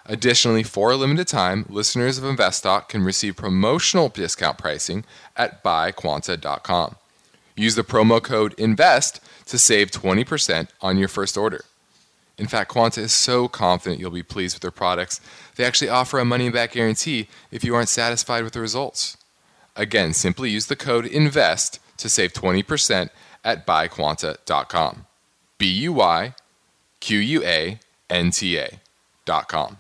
Additionally, 0.05 0.63
for 0.63 0.91
a 0.91 0.95
limited 0.95 1.27
time, 1.27 1.65
listeners 1.69 2.17
of 2.17 2.23
InvestTalk 2.23 2.89
can 2.89 3.03
receive 3.03 3.35
promotional 3.35 4.09
discount 4.09 4.57
pricing 4.57 5.05
at 5.37 5.63
buyquanta.com. 5.63 6.95
Use 7.55 7.75
the 7.75 7.83
promo 7.83 8.21
code 8.21 8.55
INVEST 8.57 9.19
to 9.45 9.59
save 9.59 9.91
20% 9.91 10.69
on 10.81 10.97
your 10.97 11.07
first 11.07 11.37
order. 11.37 11.63
In 12.39 12.47
fact, 12.47 12.71
Quanta 12.71 13.01
is 13.01 13.11
so 13.11 13.49
confident 13.49 13.99
you'll 13.99 14.11
be 14.11 14.23
pleased 14.23 14.55
with 14.55 14.61
their 14.61 14.71
products, 14.71 15.19
they 15.57 15.65
actually 15.65 15.89
offer 15.89 16.19
a 16.19 16.25
money 16.25 16.49
back 16.49 16.71
guarantee 16.71 17.27
if 17.51 17.65
you 17.65 17.75
aren't 17.75 17.89
satisfied 17.89 18.45
with 18.45 18.53
the 18.53 18.61
results. 18.61 19.17
Again, 19.75 20.13
simply 20.13 20.49
use 20.49 20.67
the 20.67 20.77
code 20.77 21.05
INVEST 21.05 21.79
to 21.97 22.09
save 22.09 22.31
20% 22.31 23.09
at 23.43 23.67
buyquanta.com. 23.67 25.05
B 25.57 25.67
U 25.67 25.93
Y 25.93 26.33
Q 27.01 27.19
U 27.19 27.43
A 27.43 27.79
N 28.09 28.31
T 28.31 28.57
A.com. 28.57 29.77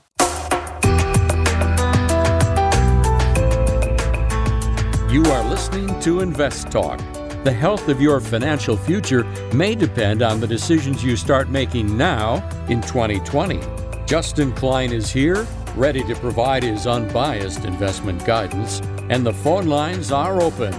You 5.09 5.23
are 5.23 5.49
listening 5.49 5.99
to 6.01 6.19
Invest 6.19 6.69
Talk. 6.69 6.99
The 7.45 7.53
health 7.53 7.87
of 7.87 8.01
your 8.01 8.19
financial 8.19 8.75
future 8.75 9.23
may 9.53 9.73
depend 9.73 10.21
on 10.21 10.41
the 10.41 10.45
decisions 10.45 11.05
you 11.05 11.15
start 11.15 11.47
making 11.47 11.95
now 11.95 12.45
in 12.67 12.81
2020. 12.81 13.61
Justin 14.05 14.51
Klein 14.51 14.91
is 14.91 15.09
here, 15.09 15.47
ready 15.73 16.03
to 16.03 16.15
provide 16.15 16.63
his 16.63 16.85
unbiased 16.85 17.63
investment 17.63 18.25
guidance, 18.25 18.81
and 19.09 19.25
the 19.25 19.31
phone 19.31 19.67
lines 19.67 20.11
are 20.11 20.41
open 20.41 20.73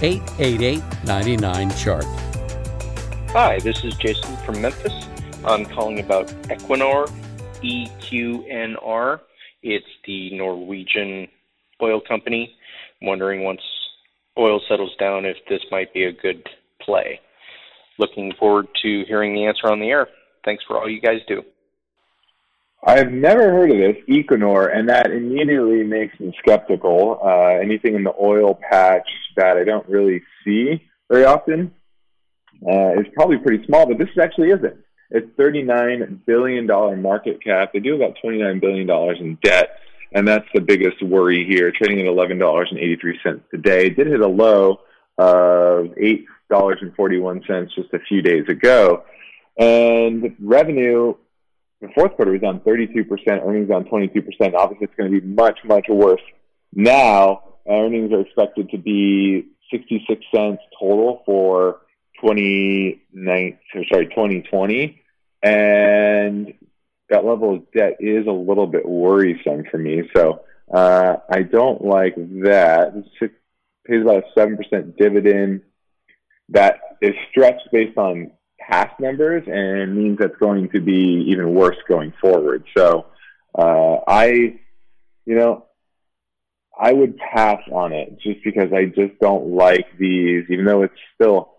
888 0.00 0.82
99 1.04 1.70
Chart. 1.76 2.06
Hi, 3.32 3.58
this 3.58 3.84
is 3.84 3.94
Jason 3.96 4.38
from 4.38 4.62
Memphis. 4.62 4.94
I'm 5.44 5.66
calling 5.66 6.00
about 6.00 6.28
Equinor, 6.44 7.12
EQNR. 7.62 9.20
It's 9.62 9.86
the 10.06 10.34
Norwegian 10.34 11.28
oil 11.82 12.00
company. 12.00 12.56
I'm 13.02 13.08
wondering 13.08 13.44
once 13.44 13.60
oil 14.38 14.60
settles 14.68 14.94
down 14.98 15.24
if 15.24 15.36
this 15.48 15.60
might 15.70 15.92
be 15.92 16.04
a 16.04 16.12
good 16.12 16.46
play. 16.80 17.20
Looking 17.98 18.32
forward 18.38 18.66
to 18.82 19.04
hearing 19.08 19.34
the 19.34 19.46
answer 19.46 19.70
on 19.70 19.80
the 19.80 19.88
air. 19.88 20.08
Thanks 20.44 20.64
for 20.66 20.78
all 20.78 20.88
you 20.88 21.00
guys 21.00 21.20
do. 21.26 21.42
I've 22.86 23.10
never 23.10 23.50
heard 23.50 23.70
of 23.70 23.78
this, 23.78 23.96
Equinor, 24.08 24.76
and 24.76 24.88
that 24.88 25.10
immediately 25.10 25.82
makes 25.82 26.18
me 26.20 26.32
skeptical. 26.38 27.18
Uh, 27.24 27.60
anything 27.60 27.94
in 27.94 28.04
the 28.04 28.14
oil 28.20 28.54
patch 28.70 29.08
that 29.36 29.56
I 29.56 29.64
don't 29.64 29.88
really 29.88 30.22
see 30.44 30.82
very 31.10 31.24
often 31.24 31.72
uh, 32.62 32.92
is 33.00 33.06
probably 33.14 33.38
pretty 33.38 33.64
small, 33.66 33.86
but 33.86 33.98
this 33.98 34.08
actually 34.20 34.50
isn't. 34.50 34.76
It's 35.10 35.26
$39 35.38 36.24
billion 36.26 36.66
market 37.02 37.42
cap. 37.42 37.70
They 37.72 37.80
do 37.80 37.96
about 37.96 38.16
$29 38.24 38.60
billion 38.60 38.88
in 39.20 39.38
debt 39.42 39.78
and 40.12 40.26
that's 40.26 40.46
the 40.54 40.60
biggest 40.60 41.02
worry 41.02 41.44
here. 41.44 41.72
Trading 41.72 42.00
at 42.00 42.06
eleven 42.06 42.38
dollars 42.38 42.68
and 42.70 42.78
eighty 42.78 42.96
three 42.96 43.18
cents 43.22 43.42
today. 43.50 43.86
It 43.86 43.96
did 43.96 44.06
hit 44.06 44.20
a 44.20 44.26
low 44.26 44.80
of 45.18 45.90
eight 45.98 46.26
dollars 46.50 46.78
and 46.80 46.94
forty 46.94 47.18
one 47.18 47.42
cents 47.46 47.74
just 47.74 47.92
a 47.92 47.98
few 48.00 48.22
days 48.22 48.48
ago, 48.48 49.04
and 49.58 50.36
revenue. 50.40 51.14
The 51.82 51.88
fourth 51.94 52.16
quarter 52.16 52.32
was 52.32 52.40
down 52.40 52.60
32%, 52.60 53.06
earnings 53.28 53.68
down 53.68 53.84
22%. 53.84 54.54
Obviously, 54.54 54.86
it's 54.86 54.94
going 54.96 55.12
to 55.12 55.20
be 55.20 55.26
much, 55.26 55.58
much 55.62 55.84
worse 55.90 56.22
now. 56.72 57.42
Earnings 57.68 58.12
are 58.12 58.22
expected 58.22 58.70
to 58.70 58.78
be 58.78 59.46
66 59.70 60.24
cents 60.34 60.62
total 60.80 61.22
for 61.26 61.80
29, 62.20 63.58
sorry, 63.90 64.06
2020. 64.06 65.02
And 65.42 66.54
that 67.08 67.24
level 67.24 67.54
of 67.54 67.72
debt 67.72 67.96
is 68.00 68.26
a 68.26 68.32
little 68.32 68.66
bit 68.66 68.86
worrisome 68.86 69.64
for 69.70 69.78
me. 69.78 70.02
So 70.14 70.44
uh, 70.72 71.16
I 71.30 71.42
don't 71.42 71.84
like 71.84 72.16
that. 72.16 72.92
It 73.20 73.32
pays 73.86 74.02
about 74.02 74.24
a 74.24 74.26
seven 74.34 74.56
percent 74.56 74.96
dividend 74.96 75.62
that 76.48 76.80
is 77.00 77.14
stretched 77.30 77.68
based 77.72 77.96
on 77.96 78.32
past 78.58 78.98
numbers 78.98 79.44
and 79.46 79.96
means 79.96 80.18
that's 80.18 80.36
going 80.40 80.68
to 80.70 80.80
be 80.80 81.26
even 81.28 81.54
worse 81.54 81.76
going 81.88 82.12
forward. 82.20 82.64
So 82.76 83.06
uh, 83.56 83.98
I, 84.06 84.58
you 85.24 85.34
know, 85.36 85.66
I 86.78 86.92
would 86.92 87.16
pass 87.16 87.60
on 87.72 87.92
it 87.92 88.18
just 88.20 88.44
because 88.44 88.72
I 88.72 88.86
just 88.86 89.18
don't 89.20 89.54
like 89.54 89.86
these, 89.98 90.44
even 90.50 90.64
though 90.64 90.82
it's 90.82 90.94
still 91.14 91.54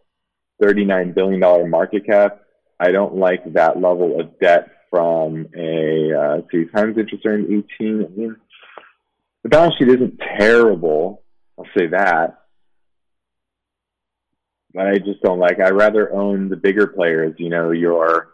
$39 0.62 1.16
billion 1.16 1.70
market 1.70 2.06
cap. 2.06 2.42
I 2.80 2.92
don't 2.92 3.16
like 3.16 3.54
that 3.54 3.82
level 3.82 4.20
of 4.20 4.40
debt 4.40 4.70
from 4.90 5.48
a 5.56 6.14
uh, 6.14 6.42
see 6.52 6.66
times 6.66 6.98
interest 6.98 7.26
earned 7.26 7.46
18. 7.80 8.06
I 8.06 8.20
mean, 8.20 8.36
the 9.44 9.50
balance 9.50 9.76
sheet 9.78 9.90
isn't 9.90 10.20
terrible. 10.20 11.24
I'll 11.58 11.66
say 11.78 11.88
that. 11.88 12.44
But 14.74 14.88
I 14.88 14.98
just 14.98 15.22
don't 15.24 15.40
like. 15.40 15.60
I 15.60 15.70
rather 15.70 16.14
own 16.14 16.50
the 16.50 16.56
bigger 16.56 16.88
players. 16.88 17.36
You 17.38 17.50
know, 17.50 17.72
your 17.72 18.30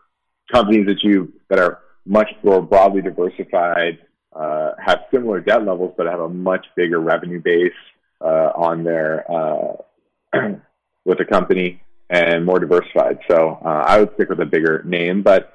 companies 0.52 0.88
that 0.88 1.04
you 1.04 1.34
that 1.50 1.60
are 1.60 1.80
much 2.06 2.30
more 2.44 2.62
broadly 2.62 3.02
diversified, 3.02 4.00
uh, 4.34 4.72
have 4.84 5.02
similar 5.12 5.40
debt 5.40 5.66
levels, 5.66 5.94
but 5.98 6.08
have 6.08 6.20
a 6.20 6.30
much 6.30 6.66
bigger 6.76 7.00
revenue 7.00 7.42
base 7.42 7.72
uh, 8.20 8.52
on 8.56 8.84
their 8.84 9.30
uh, 9.32 9.74
with 11.06 11.18
the 11.18 11.26
company 11.26 11.82
and 12.10 12.46
more 12.46 12.60
diversified. 12.60 13.20
So 13.30 13.60
uh, 13.64 13.84
I 13.88 14.00
would 14.00 14.14
stick 14.16 14.30
with 14.30 14.40
a 14.40 14.46
bigger 14.46 14.84
name, 14.86 15.24
but 15.24 15.54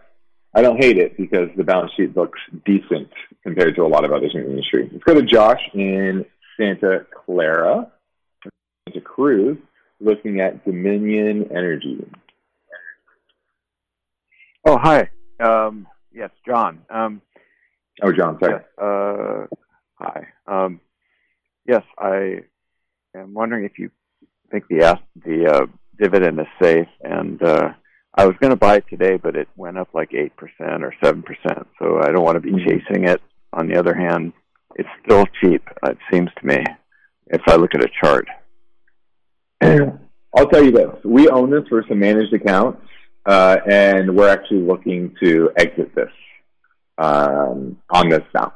I 0.58 0.60
don't 0.60 0.82
hate 0.82 0.98
it 0.98 1.16
because 1.16 1.50
the 1.56 1.62
balance 1.62 1.92
sheet 1.96 2.16
looks 2.16 2.40
decent 2.66 3.08
compared 3.44 3.76
to 3.76 3.82
a 3.82 3.86
lot 3.86 4.04
of 4.04 4.10
others 4.10 4.32
in 4.34 4.42
the 4.42 4.50
industry. 4.50 4.88
Let's 4.90 5.04
go 5.04 5.14
to 5.14 5.22
Josh 5.22 5.60
in 5.72 6.26
Santa 6.56 7.06
Clara, 7.14 7.92
Santa 8.88 9.00
Cruz, 9.00 9.56
looking 10.00 10.40
at 10.40 10.64
Dominion 10.64 11.48
Energy. 11.52 12.04
Oh, 14.64 14.76
hi. 14.76 15.10
Um, 15.38 15.86
yes, 16.12 16.30
John. 16.44 16.80
Um, 16.90 17.22
oh, 18.02 18.12
John, 18.12 18.36
sorry. 18.40 18.54
Yes, 18.54 18.64
uh, 18.84 19.46
hi. 19.94 20.26
Um, 20.48 20.80
yes, 21.68 21.84
I 21.96 22.40
am 23.14 23.32
wondering 23.32 23.64
if 23.64 23.78
you 23.78 23.92
think 24.50 24.66
the 24.66 24.98
the 25.24 25.46
uh, 25.46 25.66
dividend 26.00 26.40
is 26.40 26.46
safe 26.60 26.88
and 27.00 27.40
uh, 27.44 27.74
I 28.18 28.26
was 28.26 28.34
going 28.40 28.50
to 28.50 28.56
buy 28.56 28.78
it 28.78 28.84
today, 28.90 29.16
but 29.16 29.36
it 29.36 29.46
went 29.54 29.78
up 29.78 29.90
like 29.94 30.10
8% 30.10 30.32
or 30.82 30.92
7%. 31.00 31.22
So 31.78 32.00
I 32.02 32.10
don't 32.10 32.24
want 32.24 32.34
to 32.34 32.40
be 32.40 32.50
mm-hmm. 32.50 32.68
chasing 32.68 33.06
it. 33.06 33.22
On 33.52 33.68
the 33.68 33.78
other 33.78 33.94
hand, 33.94 34.32
it's 34.74 34.88
still 35.04 35.24
cheap, 35.40 35.62
it 35.84 35.98
seems 36.12 36.28
to 36.40 36.46
me, 36.46 36.64
if 37.28 37.40
I 37.46 37.54
look 37.54 37.76
at 37.76 37.84
a 37.84 37.88
chart. 38.02 38.26
I'll 40.36 40.48
tell 40.48 40.64
you 40.64 40.72
this. 40.72 40.90
We 41.04 41.28
own 41.28 41.50
this 41.50 41.62
for 41.68 41.84
some 41.88 42.00
managed 42.00 42.34
accounts, 42.34 42.82
uh, 43.24 43.58
and 43.70 44.16
we're 44.16 44.28
actually 44.28 44.62
looking 44.62 45.14
to 45.22 45.52
exit 45.56 45.94
this 45.94 46.10
um, 46.98 47.78
on 47.88 48.08
this 48.08 48.24
bounce. 48.34 48.52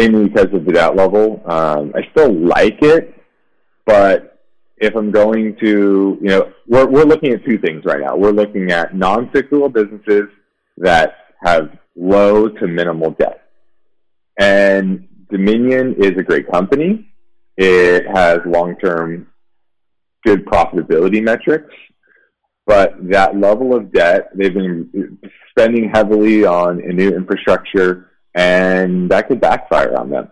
Mainly 0.00 0.28
because 0.28 0.52
of 0.52 0.64
the 0.64 0.72
debt 0.72 0.96
level. 0.96 1.42
Um, 1.46 1.92
I 1.94 2.10
still 2.10 2.32
like 2.32 2.82
it, 2.82 3.14
but 3.86 4.31
if 4.82 4.96
I'm 4.96 5.12
going 5.12 5.56
to, 5.60 6.18
you 6.20 6.28
know, 6.28 6.52
we're, 6.66 6.86
we're 6.86 7.04
looking 7.04 7.32
at 7.32 7.44
two 7.44 7.56
things 7.58 7.84
right 7.84 8.00
now. 8.00 8.16
We're 8.16 8.32
looking 8.32 8.72
at 8.72 8.94
non-cyclical 8.94 9.68
businesses 9.68 10.24
that 10.78 11.14
have 11.44 11.78
low 11.94 12.48
to 12.48 12.66
minimal 12.66 13.12
debt. 13.12 13.38
And 14.38 15.06
Dominion 15.30 15.94
is 15.98 16.18
a 16.18 16.22
great 16.22 16.50
company. 16.50 17.08
It 17.56 18.06
has 18.12 18.40
long-term 18.44 19.28
good 20.26 20.44
profitability 20.46 21.22
metrics. 21.22 21.74
but 22.66 22.94
that 23.10 23.36
level 23.36 23.74
of 23.74 23.92
debt, 23.92 24.30
they've 24.34 24.54
been 24.54 25.18
spending 25.50 25.90
heavily 25.90 26.44
on 26.44 26.80
a 26.80 26.92
new 26.92 27.10
infrastructure, 27.10 28.10
and 28.34 29.10
that 29.10 29.28
could 29.28 29.40
backfire 29.40 29.96
on 29.96 30.10
them. 30.10 30.28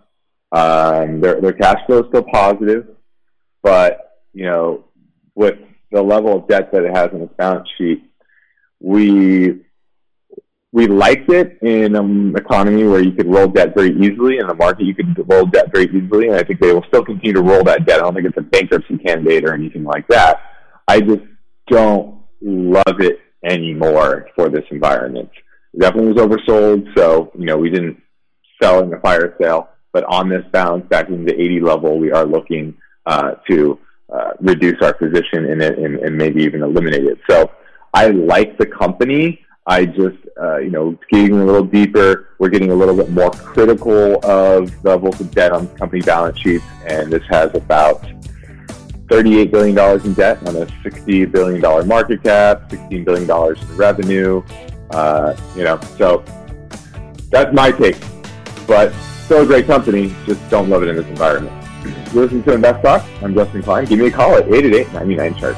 Um, 0.53 1.21
their, 1.21 1.41
their 1.41 1.53
cash 1.53 1.79
flow 1.87 2.01
is 2.01 2.07
still 2.09 2.25
positive, 2.33 2.89
but 3.63 4.10
you 4.33 4.47
know, 4.47 4.85
with 5.35 5.59
the 5.91 6.03
level 6.03 6.37
of 6.37 6.49
debt 6.49 6.71
that 6.73 6.85
it 6.85 6.97
has 6.97 7.11
on 7.13 7.23
its 7.23 7.35
balance 7.37 7.69
sheet, 7.77 8.05
we 8.81 9.61
we 10.73 10.87
liked 10.87 11.29
it 11.31 11.59
in 11.63 11.97
an 11.97 12.35
economy 12.37 12.85
where 12.85 13.03
you 13.03 13.11
could 13.11 13.27
roll 13.27 13.49
debt 13.49 13.75
very 13.75 13.91
easily. 13.91 14.39
In 14.39 14.47
the 14.47 14.55
market, 14.55 14.85
you 14.85 14.95
could 14.95 15.29
roll 15.29 15.45
debt 15.47 15.73
very 15.73 15.87
easily, 15.87 16.29
and 16.29 16.37
I 16.37 16.45
think 16.45 16.61
they 16.61 16.73
will 16.73 16.85
still 16.89 17.05
continue 17.05 17.33
to 17.33 17.43
roll 17.43 17.65
that 17.65 17.87
debt. 17.87 17.99
I 17.99 18.03
don't 18.03 18.15
think 18.15 18.27
it's 18.27 18.39
a 18.39 18.43
bankruptcy 18.43 18.99
candidate 18.99 19.45
or 19.45 19.53
anything 19.53 19.83
like 19.83 20.07
that. 20.09 20.41
I 20.87 21.01
just 21.01 21.23
don't 21.67 22.23
love 22.41 23.01
it 23.01 23.19
anymore 23.45 24.29
for 24.37 24.49
this 24.49 24.65
environment. 24.71 25.31
It 25.75 25.81
definitely 25.81 26.13
was 26.13 26.23
oversold, 26.23 26.87
so 26.97 27.33
you 27.37 27.47
know 27.47 27.57
we 27.57 27.71
didn't 27.71 28.01
sell 28.63 28.83
in 28.83 28.91
the 28.91 28.99
fire 28.99 29.37
sale. 29.41 29.71
But 29.93 30.05
on 30.05 30.29
this 30.29 30.45
bounce 30.53 30.87
back 30.87 31.09
into 31.09 31.25
the 31.25 31.41
80 31.41 31.61
level, 31.63 31.99
we 31.99 32.13
are 32.13 32.25
looking 32.25 32.75
uh, 33.07 33.33
to 33.51 33.79
uh, 34.13 34.33
reduce 34.41 34.81
our 34.83 34.93
position 34.93 35.47
in 35.47 35.61
it 35.61 35.79
and, 35.79 35.99
and 35.99 36.17
maybe 36.17 36.43
even 36.43 36.63
eliminate 36.63 37.05
it. 37.05 37.19
So 37.29 37.51
I 37.95 38.09
like 38.09 38.59
the 38.59 38.67
company. 38.67 39.45
I 39.67 39.85
just, 39.87 40.17
uh, 40.41 40.57
you 40.59 40.71
know, 40.71 40.99
getting 41.11 41.39
a 41.41 41.45
little 41.45 41.65
deeper, 41.65 42.31
we're 42.39 42.49
getting 42.49 42.73
a 42.73 42.75
little 42.75 42.97
bit 42.97 43.11
more 43.11 43.31
critical 43.31 44.25
of 44.25 44.83
the 44.83 44.91
of 44.91 45.31
debt 45.31 45.53
on 45.53 45.69
company 45.77 46.03
balance 46.03 46.39
sheets, 46.39 46.65
and 46.87 47.13
this 47.13 47.23
has 47.29 47.55
about 47.55 48.03
$38 49.11 49.51
billion 49.51 50.07
in 50.07 50.15
debt 50.15 50.39
on 50.47 50.57
a 50.57 50.67
$60 50.67 51.31
billion 51.31 51.89
market 51.89 52.23
cap, 52.23 52.71
$16 52.71 53.05
billion 53.05 53.31
in 53.31 53.77
revenue. 53.77 54.43
Uh, 54.91 55.37
you 55.55 55.63
know, 55.63 55.79
so 55.99 56.25
that's 57.31 57.55
my 57.55 57.71
take. 57.71 57.97
But 58.67 58.93
still 59.25 59.43
a 59.43 59.47
great 59.47 59.67
company, 59.67 60.15
just 60.27 60.49
don't 60.49 60.69
love 60.69 60.83
it 60.83 60.89
in 60.89 60.97
this 60.97 61.07
environment. 61.07 61.60
You're 61.85 62.25
listening 62.25 62.43
to 62.45 62.53
Invest 62.53 62.85
Talk. 62.85 63.05
I'm 63.23 63.35
Justin 63.35 63.63
Klein. 63.63 63.85
Give 63.87 63.99
me 63.99 64.07
a 64.09 64.11
call 64.11 64.35
at 64.35 64.47
888-99-CHART. 64.47 65.57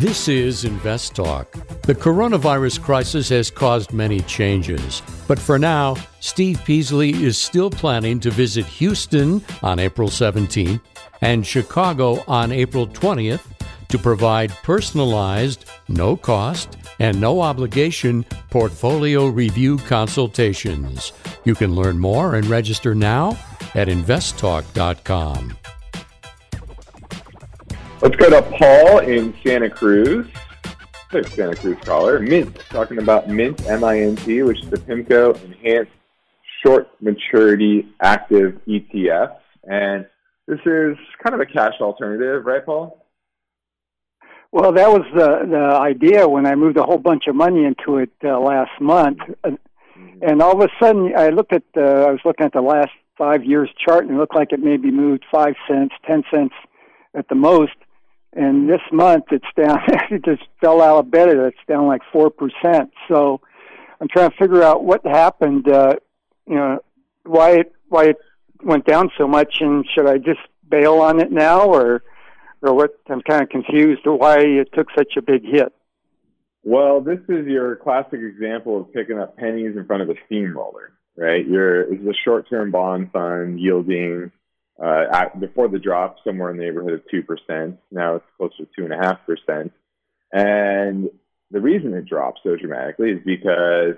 This 0.00 0.28
is 0.28 0.64
Invest 0.64 1.16
Talk. 1.16 1.52
The 1.82 1.94
coronavirus 1.94 2.80
crisis 2.80 3.28
has 3.30 3.50
caused 3.50 3.92
many 3.92 4.20
changes, 4.20 5.02
but 5.26 5.38
for 5.38 5.58
now, 5.58 5.96
Steve 6.20 6.60
Peasley 6.64 7.10
is 7.10 7.36
still 7.36 7.68
planning 7.68 8.20
to 8.20 8.30
visit 8.30 8.64
Houston 8.66 9.44
on 9.62 9.78
April 9.78 10.08
17th 10.08 10.80
and 11.20 11.46
Chicago 11.46 12.22
on 12.28 12.52
April 12.52 12.86
20th 12.86 13.40
to 13.88 13.98
provide 13.98 14.50
personalized, 14.62 15.64
no 15.88 16.16
cost, 16.16 16.76
and 17.00 17.20
no 17.20 17.40
obligation 17.40 18.24
portfolio 18.50 19.28
review 19.28 19.78
consultations. 19.78 21.12
You 21.44 21.54
can 21.54 21.74
learn 21.74 21.98
more 21.98 22.34
and 22.34 22.46
register 22.46 22.94
now 22.94 23.38
at 23.74 23.88
investtalk.com. 23.88 25.56
Let's 28.00 28.16
go 28.16 28.30
to 28.30 28.42
Paul 28.42 28.98
in 29.00 29.34
Santa 29.44 29.68
Cruz. 29.68 30.26
There's 31.10 31.32
Santa 31.32 31.56
Cruz 31.56 31.78
caller. 31.82 32.20
Mint, 32.20 32.56
talking 32.70 32.98
about 32.98 33.28
Mint, 33.28 33.66
M-I-N-T, 33.66 34.42
which 34.42 34.62
is 34.62 34.70
the 34.70 34.76
PIMCO 34.76 35.42
Enhanced 35.42 35.90
Short 36.64 36.88
Maturity 37.00 37.88
Active 38.00 38.60
ETF. 38.68 39.36
And 39.64 40.06
this 40.46 40.60
is 40.64 40.96
kind 41.22 41.34
of 41.34 41.40
a 41.40 41.46
cash 41.46 41.74
alternative, 41.80 42.44
right, 42.44 42.64
Paul? 42.64 43.04
Well, 44.50 44.72
that 44.72 44.88
was 44.90 45.02
the 45.14 45.46
the 45.46 45.78
idea 45.78 46.28
when 46.28 46.46
I 46.46 46.54
moved 46.54 46.78
a 46.78 46.82
whole 46.82 46.98
bunch 46.98 47.24
of 47.26 47.34
money 47.34 47.64
into 47.64 47.98
it 47.98 48.10
uh, 48.24 48.38
last 48.40 48.80
month, 48.80 49.18
mm-hmm. 49.44 50.22
and 50.22 50.40
all 50.40 50.52
of 50.52 50.60
a 50.60 50.72
sudden 50.82 51.12
I 51.16 51.28
looked 51.28 51.52
at 51.52 51.64
the 51.74 52.06
I 52.08 52.10
was 52.10 52.20
looking 52.24 52.46
at 52.46 52.54
the 52.54 52.62
last 52.62 52.92
five 53.18 53.44
years 53.44 53.68
chart, 53.84 54.04
and 54.04 54.14
it 54.14 54.18
looked 54.18 54.34
like 54.34 54.52
it 54.52 54.60
maybe 54.60 54.90
moved 54.90 55.24
five 55.30 55.54
cents, 55.68 55.94
ten 56.06 56.22
cents 56.32 56.54
at 57.14 57.28
the 57.28 57.34
most. 57.34 57.74
And 58.32 58.68
this 58.68 58.80
month 58.90 59.24
it's 59.32 59.44
down. 59.54 59.80
it 60.10 60.24
just 60.24 60.42
fell 60.60 60.80
out 60.80 60.98
of 60.98 61.10
bed. 61.10 61.28
It's 61.28 61.56
down 61.68 61.86
like 61.86 62.02
four 62.10 62.30
percent. 62.30 62.90
So 63.08 63.42
I'm 64.00 64.08
trying 64.08 64.30
to 64.30 64.36
figure 64.36 64.62
out 64.62 64.82
what 64.82 65.04
happened. 65.06 65.68
Uh, 65.68 65.96
you 66.46 66.54
know, 66.54 66.78
why 67.24 67.50
it 67.50 67.72
why 67.88 68.06
it 68.06 68.16
went 68.62 68.86
down 68.86 69.10
so 69.18 69.28
much, 69.28 69.56
and 69.60 69.84
should 69.94 70.06
I 70.06 70.16
just 70.16 70.40
bail 70.70 70.94
on 71.00 71.20
it 71.20 71.30
now, 71.30 71.62
or 71.62 72.02
or 72.62 72.74
what? 72.74 72.90
I'm 73.08 73.22
kind 73.22 73.42
of 73.42 73.48
confused 73.48 74.02
why 74.04 74.38
it 74.38 74.68
took 74.74 74.88
such 74.96 75.14
a 75.16 75.22
big 75.22 75.42
hit. 75.44 75.72
Well, 76.64 77.00
this 77.00 77.20
is 77.28 77.46
your 77.46 77.76
classic 77.76 78.20
example 78.20 78.80
of 78.80 78.92
picking 78.92 79.18
up 79.18 79.36
pennies 79.36 79.76
in 79.76 79.86
front 79.86 80.02
of 80.02 80.10
a 80.10 80.14
steamroller, 80.26 80.92
right? 81.16 81.46
You're 81.46 81.92
it's 81.92 82.04
a 82.04 82.14
short-term 82.24 82.70
bond 82.70 83.10
fund 83.12 83.60
yielding 83.60 84.32
uh, 84.82 85.04
at, 85.12 85.40
before 85.40 85.68
the 85.68 85.78
drop 85.78 86.16
somewhere 86.24 86.50
in 86.50 86.56
the 86.56 86.64
neighborhood 86.64 86.94
of 86.94 87.02
two 87.10 87.22
percent. 87.22 87.78
Now 87.90 88.16
it's 88.16 88.24
closer 88.36 88.64
to 88.64 88.68
two 88.76 88.84
and 88.84 88.92
a 88.92 88.96
half 88.96 89.18
percent, 89.24 89.72
and 90.32 91.08
the 91.50 91.60
reason 91.60 91.94
it 91.94 92.06
dropped 92.06 92.40
so 92.42 92.56
dramatically 92.56 93.10
is 93.12 93.20
because 93.24 93.94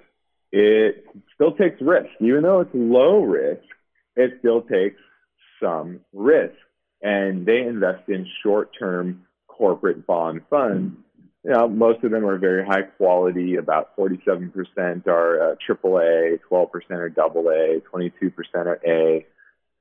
it 0.53 1.05
still 1.35 1.53
takes 1.53 1.81
risk, 1.81 2.11
even 2.21 2.43
though 2.43 2.61
it's 2.61 2.71
low 2.75 3.23
risk. 3.23 3.65
It 4.17 4.33
still 4.41 4.63
takes 4.63 5.01
some 5.63 6.01
risk 6.13 6.55
and 7.03 7.47
they 7.47 7.61
invest 7.61 8.09
in 8.09 8.27
short-term 8.43 9.27
corporate 9.49 10.07
bond 10.07 10.43
funds. 10.49 10.97
You 11.45 11.53
know, 11.53 11.69
most 11.69 12.05
of 12.05 12.11
them 12.11 12.27
are 12.27 12.39
very 12.39 12.65
high 12.65 12.83
quality. 12.83 13.57
About 13.57 13.97
47% 13.97 15.07
are 15.07 15.53
uh, 15.53 15.55
AAA, 15.67 16.39
12% 16.51 16.91
are 16.91 17.13
AA, 17.19 17.81
22% 17.95 18.33
are 18.55 18.81
A, 18.87 19.27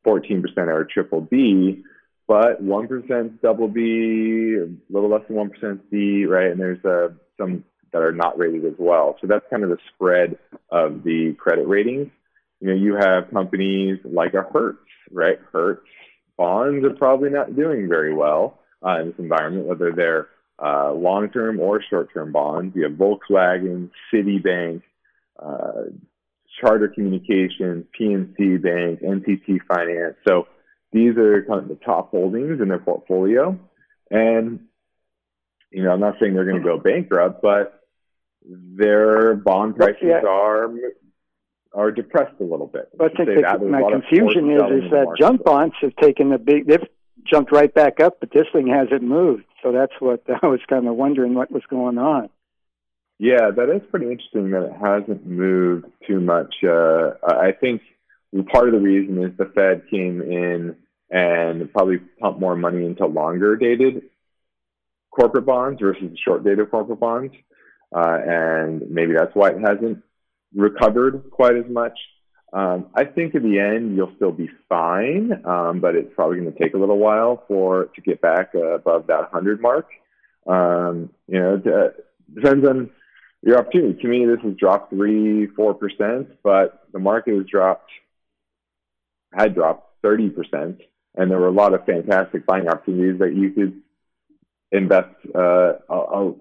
14% 0.06 0.58
are 0.58 0.86
triple 0.86 1.22
B, 1.22 1.84
but 2.28 2.64
1% 2.64 3.42
double 3.42 3.68
B, 3.68 4.56
a 4.58 4.94
little 4.94 5.10
less 5.10 5.24
than 5.28 5.36
1% 5.36 5.80
C, 5.90 6.26
right? 6.26 6.52
And 6.52 6.60
there's 6.60 6.84
uh, 6.86 7.10
some 7.38 7.66
that 7.92 8.02
are 8.02 8.12
not 8.12 8.38
rated 8.38 8.66
as 8.66 8.76
well. 8.78 9.18
So 9.20 9.28
that's 9.28 9.46
kind 9.50 9.64
of 9.64 9.70
the 9.70 9.78
spread 9.94 10.38
of 10.72 11.04
the 11.04 11.36
credit 11.40 11.68
ratings. 11.68 12.10
You 12.62 12.70
know, 12.70 12.76
you 12.76 12.96
have 12.96 13.32
companies 13.32 14.00
like 14.04 14.34
a 14.34 14.44
Hertz, 14.54 14.80
right? 15.12 15.40
Hertz 15.52 15.82
bonds 16.40 16.86
are 16.86 16.96
probably 16.96 17.30
not 17.30 17.54
doing 17.54 17.90
very 17.90 18.14
well 18.14 18.60
uh, 18.84 19.02
in 19.02 19.08
this 19.08 19.20
environment, 19.20 19.68
whether 19.68 19.92
they're 19.92 20.30
uh, 20.58 20.94
long-term 20.94 21.60
or 21.60 21.84
short-term 21.90 22.32
bonds. 22.32 22.74
You 22.76 22.84
have 22.84 22.94
Volkswagen, 22.94 23.92
Citibank, 24.12 24.82
uh, 25.38 25.92
Charter 26.60 26.88
Communications, 26.88 27.86
PNC 28.00 28.62
Bank, 28.64 29.02
NTT 29.02 29.60
Finance. 29.68 30.16
So 30.26 30.48
these 30.94 31.18
are 31.18 31.44
kind 31.44 31.60
of 31.60 31.68
the 31.68 31.80
top 31.86 32.12
holdings 32.12 32.62
in 32.62 32.70
their 32.70 32.80
portfolio. 32.80 33.60
And, 34.10 34.62
you 35.72 35.84
know, 35.84 35.92
I'm 35.92 36.00
not 36.00 36.16
saying 36.22 36.34
they're 36.34 36.46
going 36.46 36.64
to 36.64 36.68
go 36.68 36.80
bankrupt, 36.80 37.42
but 37.42 37.82
their 38.50 39.36
bond 39.36 39.76
prices 39.76 40.00
yeah. 40.04 40.22
are 40.26 40.70
are 41.74 41.92
depressed 41.92 42.36
a 42.40 42.44
little 42.44 42.68
bit. 42.68 42.90
But 42.98 43.12
I 43.20 43.26
think 43.26 43.42
that, 43.42 43.62
my 43.62 43.82
confusion 43.82 44.52
is 44.52 44.84
is 44.84 44.92
that 44.92 45.16
junk 45.20 45.44
bonds 45.44 45.76
have 45.82 45.96
taken 45.98 46.34
a 46.34 46.38
big 46.38 46.68
they've 46.68 46.88
jumped 47.26 47.52
right 47.52 47.74
back 47.74 48.00
up, 48.00 48.20
but 48.20 48.32
this 48.32 48.48
thing 48.54 48.68
hasn't 48.68 49.04
moved. 49.04 49.44
So 49.62 49.72
that's 49.72 49.94
what 50.00 50.24
I 50.44 50.48
was 50.48 50.62
kind 50.70 50.88
of 50.88 50.96
wondering 50.96 51.34
what 51.34 51.52
was 51.52 51.64
going 51.70 51.98
on. 51.98 52.30
Yeah, 53.20 53.52
that 53.52 53.70
is 53.70 53.82
pretty 53.92 54.10
interesting 54.10 54.52
that 54.52 54.64
it 54.64 54.74
hasn't 54.82 55.28
moved 55.28 55.88
too 56.08 56.22
much. 56.22 56.56
Uh, 56.64 57.12
I 57.22 57.52
think 57.52 57.82
part 58.48 58.70
of 58.70 58.74
the 58.74 58.80
reason 58.80 59.22
is 59.22 59.38
the 59.38 59.52
Fed 59.54 59.84
came 59.90 60.22
in 60.22 60.76
and 61.12 61.72
probably 61.74 61.98
pumped 61.98 62.40
more 62.40 62.56
money 62.56 62.86
into 62.86 63.06
longer 63.06 63.58
dated 63.58 64.04
corporate 65.12 65.46
bonds 65.46 65.82
versus 65.82 66.18
short 66.24 66.46
dated 66.46 66.72
corporate 66.72 67.00
bonds. 67.00 67.34
Uh, 67.94 68.20
and 68.26 68.90
maybe 68.90 69.14
that's 69.14 69.34
why 69.34 69.50
it 69.50 69.60
hasn't 69.60 70.02
recovered 70.56 71.30
quite 71.32 71.56
as 71.56 71.70
much. 71.70 71.98
Um, 72.52 72.88
I 72.96 73.06
think 73.06 73.36
in 73.36 73.44
the 73.44 73.60
end 73.60 73.96
you'll 73.96 74.16
still 74.16 74.32
be 74.32 74.50
fine, 74.68 75.46
um, 75.46 75.80
but 75.80 75.96
it's 75.96 76.12
probably 76.16 76.40
going 76.40 76.52
to 76.52 76.60
take 76.60 76.74
a 76.74 76.78
little 76.78 76.98
while 76.98 77.44
for 77.48 77.86
to 77.96 78.02
get 78.02 78.22
back 78.22 78.52
uh, 78.56 78.76
above 78.76 79.08
that 79.08 79.32
100 79.32 79.62
mark. 79.62 79.88
Um, 80.48 81.12
you 81.28 81.40
know, 81.40 81.62
it 81.64 81.68
uh, 81.68 81.90
depends 82.34 82.68
on 82.68 82.90
your 83.44 83.60
opportunity. 83.60 84.02
To 84.02 84.08
me, 84.08 84.26
this 84.26 84.44
has 84.44 84.56
dropped 84.56 84.92
three, 84.92 85.48
four 85.48 85.76
percent, 85.76 86.30
but 86.44 86.88
the 86.92 87.00
market 87.00 87.36
has 87.36 87.46
dropped 87.46 87.92
had 89.32 89.54
dropped 89.54 89.94
30 90.02 90.30
percent, 90.32 90.82
and 91.16 91.30
there 91.30 91.40
were 91.40 91.48
a 91.48 91.52
lot 91.52 91.76
of 91.76 91.86
fantastic 91.86 92.48
buying 92.48 92.68
opportunities 92.68 93.20
that 93.20 93.36
you 93.36 93.52
could 93.52 93.82
invest 94.72 95.16
uh, 95.36 95.74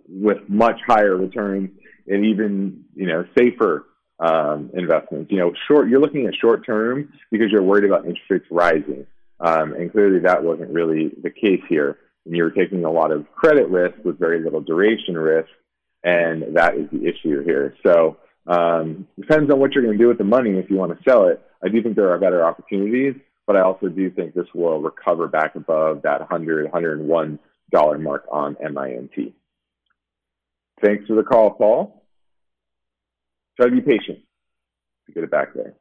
with 0.08 0.38
much 0.48 0.80
higher 0.86 1.16
returns 1.16 1.70
and 2.06 2.24
even 2.24 2.84
you 2.94 3.06
know 3.06 3.24
safer 3.36 3.86
um, 4.20 4.70
investments. 4.74 5.30
You 5.30 5.38
know, 5.38 5.52
short, 5.66 5.88
you're 5.88 6.00
looking 6.00 6.26
at 6.26 6.34
short 6.34 6.64
term 6.66 7.12
because 7.30 7.48
you're 7.50 7.62
worried 7.62 7.84
about 7.84 8.04
interest 8.04 8.30
rates 8.30 8.46
rising. 8.50 9.06
Um, 9.40 9.72
and 9.72 9.90
clearly 9.90 10.18
that 10.20 10.42
wasn't 10.42 10.70
really 10.70 11.10
the 11.22 11.30
case 11.30 11.62
here. 11.68 11.98
And 12.26 12.36
you 12.36 12.42
were 12.42 12.50
taking 12.50 12.84
a 12.84 12.90
lot 12.90 13.12
of 13.12 13.30
credit 13.32 13.68
risk 13.68 13.96
with 14.04 14.18
very 14.18 14.42
little 14.42 14.60
duration 14.60 15.16
risk. 15.16 15.48
And 16.02 16.56
that 16.56 16.76
is 16.76 16.88
the 16.90 17.06
issue 17.06 17.44
here. 17.44 17.74
So, 17.84 18.18
um, 18.46 19.06
depends 19.20 19.52
on 19.52 19.60
what 19.60 19.72
you're 19.72 19.84
going 19.84 19.98
to 19.98 20.02
do 20.02 20.08
with 20.08 20.18
the 20.18 20.24
money 20.24 20.50
if 20.52 20.70
you 20.70 20.76
want 20.76 20.96
to 20.96 21.02
sell 21.08 21.28
it. 21.28 21.42
I 21.62 21.68
do 21.68 21.82
think 21.82 21.96
there 21.96 22.10
are 22.10 22.18
better 22.18 22.44
opportunities, 22.44 23.14
but 23.46 23.56
I 23.56 23.62
also 23.62 23.88
do 23.88 24.10
think 24.10 24.34
this 24.34 24.46
will 24.54 24.80
recover 24.80 25.28
back 25.28 25.54
above 25.54 26.02
that 26.02 26.20
100, 26.20 26.64
101 26.64 27.38
dollar 27.70 27.98
mark 27.98 28.24
on 28.30 28.56
MINT. 28.60 29.34
Thanks 30.82 31.06
for 31.06 31.14
the 31.14 31.22
call, 31.22 31.50
Paul. 31.50 32.02
Try 33.58 33.70
to 33.70 33.74
be 33.74 33.80
patient 33.80 34.20
to 35.06 35.12
get 35.12 35.24
it 35.24 35.30
back 35.30 35.52
there. 35.54 35.74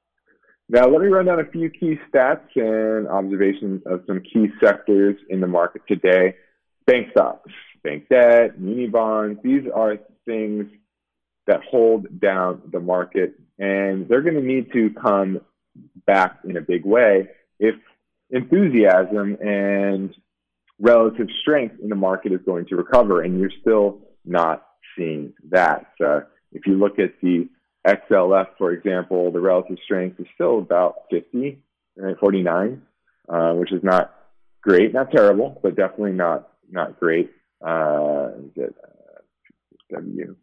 Now, 0.68 0.88
let 0.90 1.02
me 1.02 1.08
run 1.08 1.26
down 1.26 1.40
a 1.40 1.46
few 1.46 1.70
key 1.70 1.98
stats 2.12 2.48
and 2.56 3.08
observations 3.08 3.84
of 3.86 4.02
some 4.08 4.22
key 4.22 4.48
sectors 4.62 5.16
in 5.30 5.40
the 5.40 5.48
market 5.48 5.84
today. 5.88 6.36
Bank 6.86 7.08
stocks, 7.12 7.52
bank 7.84 8.10
debt, 8.10 8.60
muni 8.60 8.88
bonds, 8.88 9.40
these 9.44 9.63
are 9.74 9.98
things 10.26 10.66
that 11.46 11.62
hold 11.70 12.20
down 12.20 12.62
the 12.72 12.80
market, 12.80 13.36
and 13.60 14.08
they're 14.10 14.22
going 14.22 14.36
to 14.36 14.42
need 14.42 14.74
to 14.74 14.90
come 15.02 15.40
back 16.06 16.40
in 16.44 16.58
a 16.58 16.62
big 16.62 16.86
way 16.86 17.30
if 17.60 17.76
enthusiasm 18.30 19.38
and 19.42 20.13
relative 20.80 21.28
strength 21.42 21.76
in 21.82 21.90
the 21.90 21.96
market 21.96 22.32
is 22.34 22.42
going 22.46 22.66
to 22.66 22.76
recover, 22.76 23.22
and 23.22 23.40
you're 23.40 23.52
still 23.62 24.00
not 24.26 24.66
seeing 24.98 25.34
that. 25.50 25.86
If 26.52 26.66
you 26.66 26.74
look 26.74 27.00
at 27.00 27.13
the 27.22 27.48
XLF, 27.88 28.47
for 28.58 28.71
example, 28.73 29.32
the 29.32 29.39
relative 29.39 29.78
strength 29.84 30.19
is 30.19 30.28
still 30.36 30.60
about 30.60 31.06
50, 31.10 31.58
right, 31.95 32.15
49, 32.19 32.82
uh, 33.30 33.54
which 33.54 33.71
is 33.71 33.82
not 33.82 34.13
great, 34.62 34.93
not 34.93 35.12
terrible, 35.12 35.60
but 35.63 35.76
definitely 35.76 36.12
not 36.12 36.50
not 36.69 37.00
great. 37.00 37.32
Uh, 37.65 38.32
it 38.56 38.76
uh, 38.84 39.95
W? 40.02 40.36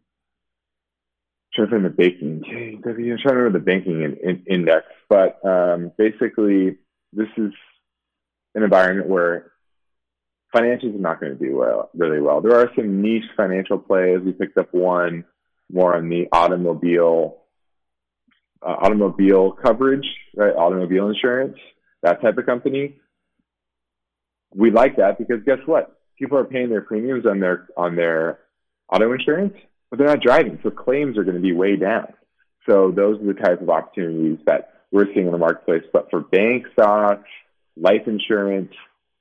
trying 1.53 1.67
to 1.67 1.71
find 1.71 1.85
the 1.85 1.89
banking 1.89 2.41
JW. 2.41 3.11
I'm 3.11 3.17
trying 3.17 3.17
to 3.17 3.33
remember 3.33 3.59
the 3.59 3.65
banking 3.65 4.01
in, 4.01 4.17
in, 4.23 4.43
index, 4.49 4.87
but 5.07 5.39
um, 5.45 5.91
basically, 5.97 6.77
this 7.13 7.29
is 7.37 7.53
an 8.55 8.63
environment 8.63 9.07
where 9.07 9.51
financials 10.53 10.95
are 10.95 10.99
not 10.99 11.19
going 11.21 11.37
to 11.37 11.43
do 11.43 11.55
well, 11.55 11.89
really 11.93 12.19
well. 12.19 12.41
There 12.41 12.55
are 12.59 12.71
some 12.75 13.01
niche 13.01 13.29
financial 13.37 13.77
plays. 13.77 14.19
We 14.21 14.31
picked 14.31 14.57
up 14.57 14.73
one 14.73 15.25
more 15.71 15.95
on 15.95 16.09
the 16.09 16.27
automobile 16.31 17.37
uh, 18.61 18.69
automobile 18.69 19.51
coverage, 19.51 20.07
right? 20.35 20.55
Automobile 20.55 21.09
insurance, 21.09 21.57
that 22.01 22.21
type 22.21 22.37
of 22.37 22.45
company. 22.45 22.95
We 24.53 24.71
like 24.71 24.97
that 24.97 25.17
because 25.17 25.43
guess 25.45 25.59
what? 25.65 25.99
People 26.17 26.37
are 26.37 26.45
paying 26.45 26.69
their 26.69 26.81
premiums 26.81 27.25
on 27.25 27.39
their 27.39 27.67
on 27.75 27.95
their 27.95 28.39
auto 28.91 29.11
insurance, 29.11 29.53
but 29.89 29.99
they're 29.99 30.07
not 30.07 30.21
driving, 30.21 30.59
so 30.63 30.69
claims 30.71 31.17
are 31.17 31.23
going 31.23 31.35
to 31.35 31.41
be 31.41 31.53
way 31.53 31.75
down. 31.75 32.13
So 32.67 32.91
those 32.91 33.19
are 33.21 33.25
the 33.25 33.33
type 33.33 33.61
of 33.61 33.69
opportunities 33.69 34.39
that 34.45 34.73
we're 34.91 35.13
seeing 35.13 35.25
in 35.25 35.31
the 35.31 35.37
marketplace. 35.37 35.83
But 35.91 36.09
for 36.09 36.21
bank 36.21 36.65
stocks, 36.73 37.29
life 37.75 38.07
insurance, 38.07 38.71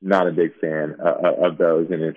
not 0.01 0.29
a 0.29 0.33
big 0.33 0.59
fan 0.61 0.97
uh, 1.05 1.09
uh, 1.09 1.49
of 1.49 1.59
those. 1.59 1.89
And 1.91 2.03
if 2.03 2.17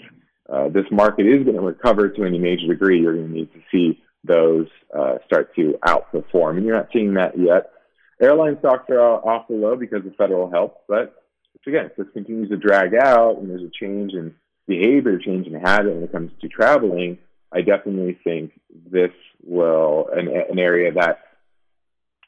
uh, 0.49 0.69
this 0.69 0.85
market 0.91 1.25
is 1.25 1.43
going 1.43 1.55
to 1.55 1.61
recover 1.61 2.09
to 2.09 2.23
any 2.23 2.37
major 2.37 2.67
degree, 2.67 3.01
you're 3.01 3.15
going 3.15 3.27
to 3.27 3.33
need 3.33 3.51
to 3.53 3.61
see 3.71 4.01
those 4.23 4.67
uh, 4.97 5.15
start 5.25 5.55
to 5.55 5.77
outperform. 5.85 6.57
And 6.57 6.65
you're 6.65 6.75
not 6.75 6.89
seeing 6.93 7.13
that 7.15 7.37
yet. 7.37 7.71
Airline 8.21 8.57
stocks 8.59 8.89
are 8.89 8.99
off 8.99 9.47
the 9.47 9.55
low 9.55 9.75
because 9.75 10.05
of 10.05 10.15
federal 10.15 10.49
help, 10.49 10.81
but 10.87 11.23
again, 11.67 11.85
if 11.85 11.95
this 11.95 12.07
continues 12.13 12.49
to 12.49 12.57
drag 12.57 12.95
out 12.95 13.37
and 13.37 13.49
there's 13.49 13.61
a 13.61 13.69
change 13.69 14.13
in 14.13 14.33
behavior, 14.67 15.19
change 15.19 15.47
in 15.47 15.53
habit 15.53 15.93
when 15.93 16.03
it 16.03 16.11
comes 16.11 16.31
to 16.41 16.47
traveling, 16.47 17.17
I 17.51 17.61
definitely 17.61 18.17
think 18.23 18.59
this 18.89 19.11
will 19.43 20.09
an, 20.13 20.27
an 20.27 20.59
area 20.59 20.91
that 20.93 21.19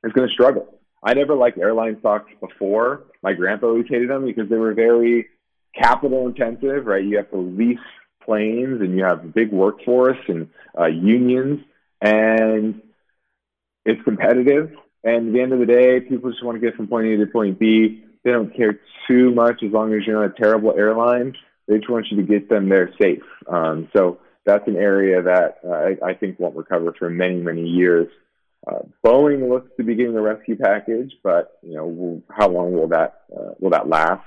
is 0.04 0.13
going 0.13 0.28
to 0.28 0.34
struggle. 0.34 0.67
I 1.04 1.13
never 1.13 1.36
liked 1.36 1.58
airline 1.58 1.97
stocks 1.99 2.32
before. 2.39 3.04
My 3.21 3.34
grandpa 3.34 3.67
always 3.67 3.88
hated 3.89 4.10
them 4.10 4.25
because 4.25 4.49
they 4.49 4.58
were 4.58 4.73
very 4.73 5.28
capital 5.75 6.28
intensive, 6.28 6.86
right? 6.86 7.04
You 7.04 7.17
have 7.17 7.32
to 7.32 7.38
lease 7.38 7.78
planes 8.23 8.82
and 8.82 8.97
you 8.97 9.04
have 9.04 9.23
a 9.23 9.28
big 9.28 9.52
workforce 9.52 10.17
and 10.28 10.49
uh, 10.78 10.88
unions, 10.88 11.62
and 12.01 12.81
it's 13.85 14.01
competitive. 14.03 14.71
And 15.03 15.27
at 15.27 15.33
the 15.33 15.41
end 15.41 15.53
of 15.53 15.59
the 15.59 15.65
day, 15.65 15.99
people 16.01 16.29
just 16.29 16.43
want 16.43 16.59
to 16.59 16.65
get 16.65 16.75
from 16.75 16.88
point 16.88 17.07
A 17.07 17.17
to 17.17 17.25
point 17.27 17.59
B. 17.59 18.03
They 18.23 18.31
don't 18.31 18.55
care 18.55 18.79
too 19.07 19.33
much 19.33 19.63
as 19.63 19.71
long 19.71 19.93
as 19.93 20.01
you're 20.05 20.21
not 20.21 20.38
a 20.38 20.41
terrible 20.41 20.73
airline. 20.77 21.35
They 21.67 21.77
just 21.77 21.89
want 21.89 22.07
you 22.12 22.17
to 22.17 22.23
get 22.23 22.49
them 22.49 22.67
there 22.67 22.91
safe. 23.01 23.23
Um, 23.47 23.89
so 23.95 24.19
that's 24.45 24.67
an 24.67 24.75
area 24.75 25.21
that 25.21 25.59
uh, 25.65 26.05
I, 26.05 26.09
I, 26.09 26.13
think 26.15 26.39
won't 26.39 26.55
recover 26.55 26.93
for 26.97 27.09
many, 27.09 27.35
many 27.35 27.62
years. 27.62 28.07
Uh, 28.67 28.79
Boeing 29.05 29.47
looks 29.47 29.69
to 29.77 29.83
be 29.83 29.95
getting 29.95 30.17
a 30.17 30.21
rescue 30.21 30.57
package, 30.57 31.13
but 31.23 31.59
you 31.62 31.75
know 31.75 32.21
how 32.29 32.49
long 32.49 32.73
will 32.73 32.88
that 32.89 33.21
uh, 33.35 33.51
will 33.59 33.69
that 33.69 33.88
last? 33.88 34.25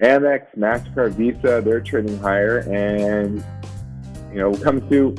Amex, 0.00 0.46
Mastercard, 0.56 1.12
Visa, 1.12 1.60
they're 1.64 1.80
trading 1.80 2.18
higher, 2.18 2.58
and 2.58 3.44
you 4.32 4.38
know, 4.38 4.54
comes 4.54 4.88
to 4.90 5.14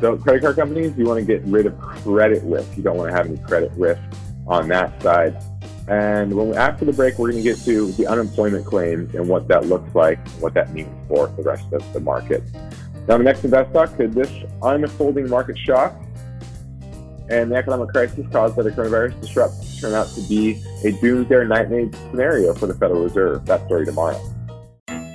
the 0.00 0.16
credit 0.18 0.42
card 0.42 0.56
companies, 0.56 0.96
you 0.96 1.04
want 1.04 1.18
to 1.18 1.26
get 1.26 1.42
rid 1.44 1.66
of 1.66 1.78
credit 1.78 2.42
risk. 2.44 2.76
You 2.76 2.82
don't 2.82 2.96
want 2.96 3.10
to 3.10 3.16
have 3.16 3.26
any 3.26 3.38
credit 3.38 3.72
risk 3.72 4.00
on 4.46 4.68
that 4.68 5.00
side. 5.02 5.36
And 5.88 6.34
when 6.34 6.50
we, 6.50 6.56
after 6.56 6.84
the 6.84 6.92
break, 6.92 7.18
we're 7.18 7.32
going 7.32 7.42
to 7.42 7.48
get 7.48 7.58
to 7.64 7.92
the 7.92 8.06
unemployment 8.06 8.66
claims 8.66 9.14
and 9.14 9.28
what 9.28 9.48
that 9.48 9.66
looks 9.66 9.94
like, 9.94 10.18
and 10.18 10.42
what 10.42 10.54
that 10.54 10.72
means 10.74 10.90
for 11.08 11.28
the 11.28 11.42
rest 11.42 11.72
of 11.72 11.92
the 11.92 12.00
market. 12.00 12.42
Now, 13.08 13.16
the 13.16 13.24
next 13.24 13.42
invest 13.44 13.72
talk 13.72 13.96
could 13.96 14.12
this 14.12 14.30
unfolding 14.62 15.30
market 15.30 15.56
shock 15.56 15.94
and 17.30 17.50
the 17.50 17.56
economic 17.56 17.88
crisis 17.90 18.26
caused 18.30 18.56
by 18.56 18.62
the 18.62 18.70
coronavirus 18.70 19.20
disrupt 19.20 19.80
turn 19.80 19.94
out 19.94 20.08
to 20.08 20.20
be 20.22 20.62
a 20.84 20.92
doomsday 20.92 21.44
nightmare 21.44 21.90
scenario 22.10 22.54
for 22.54 22.66
the 22.66 22.74
Federal 22.74 23.04
Reserve. 23.04 23.44
That 23.46 23.64
story 23.66 23.84
tomorrow. 23.84 24.20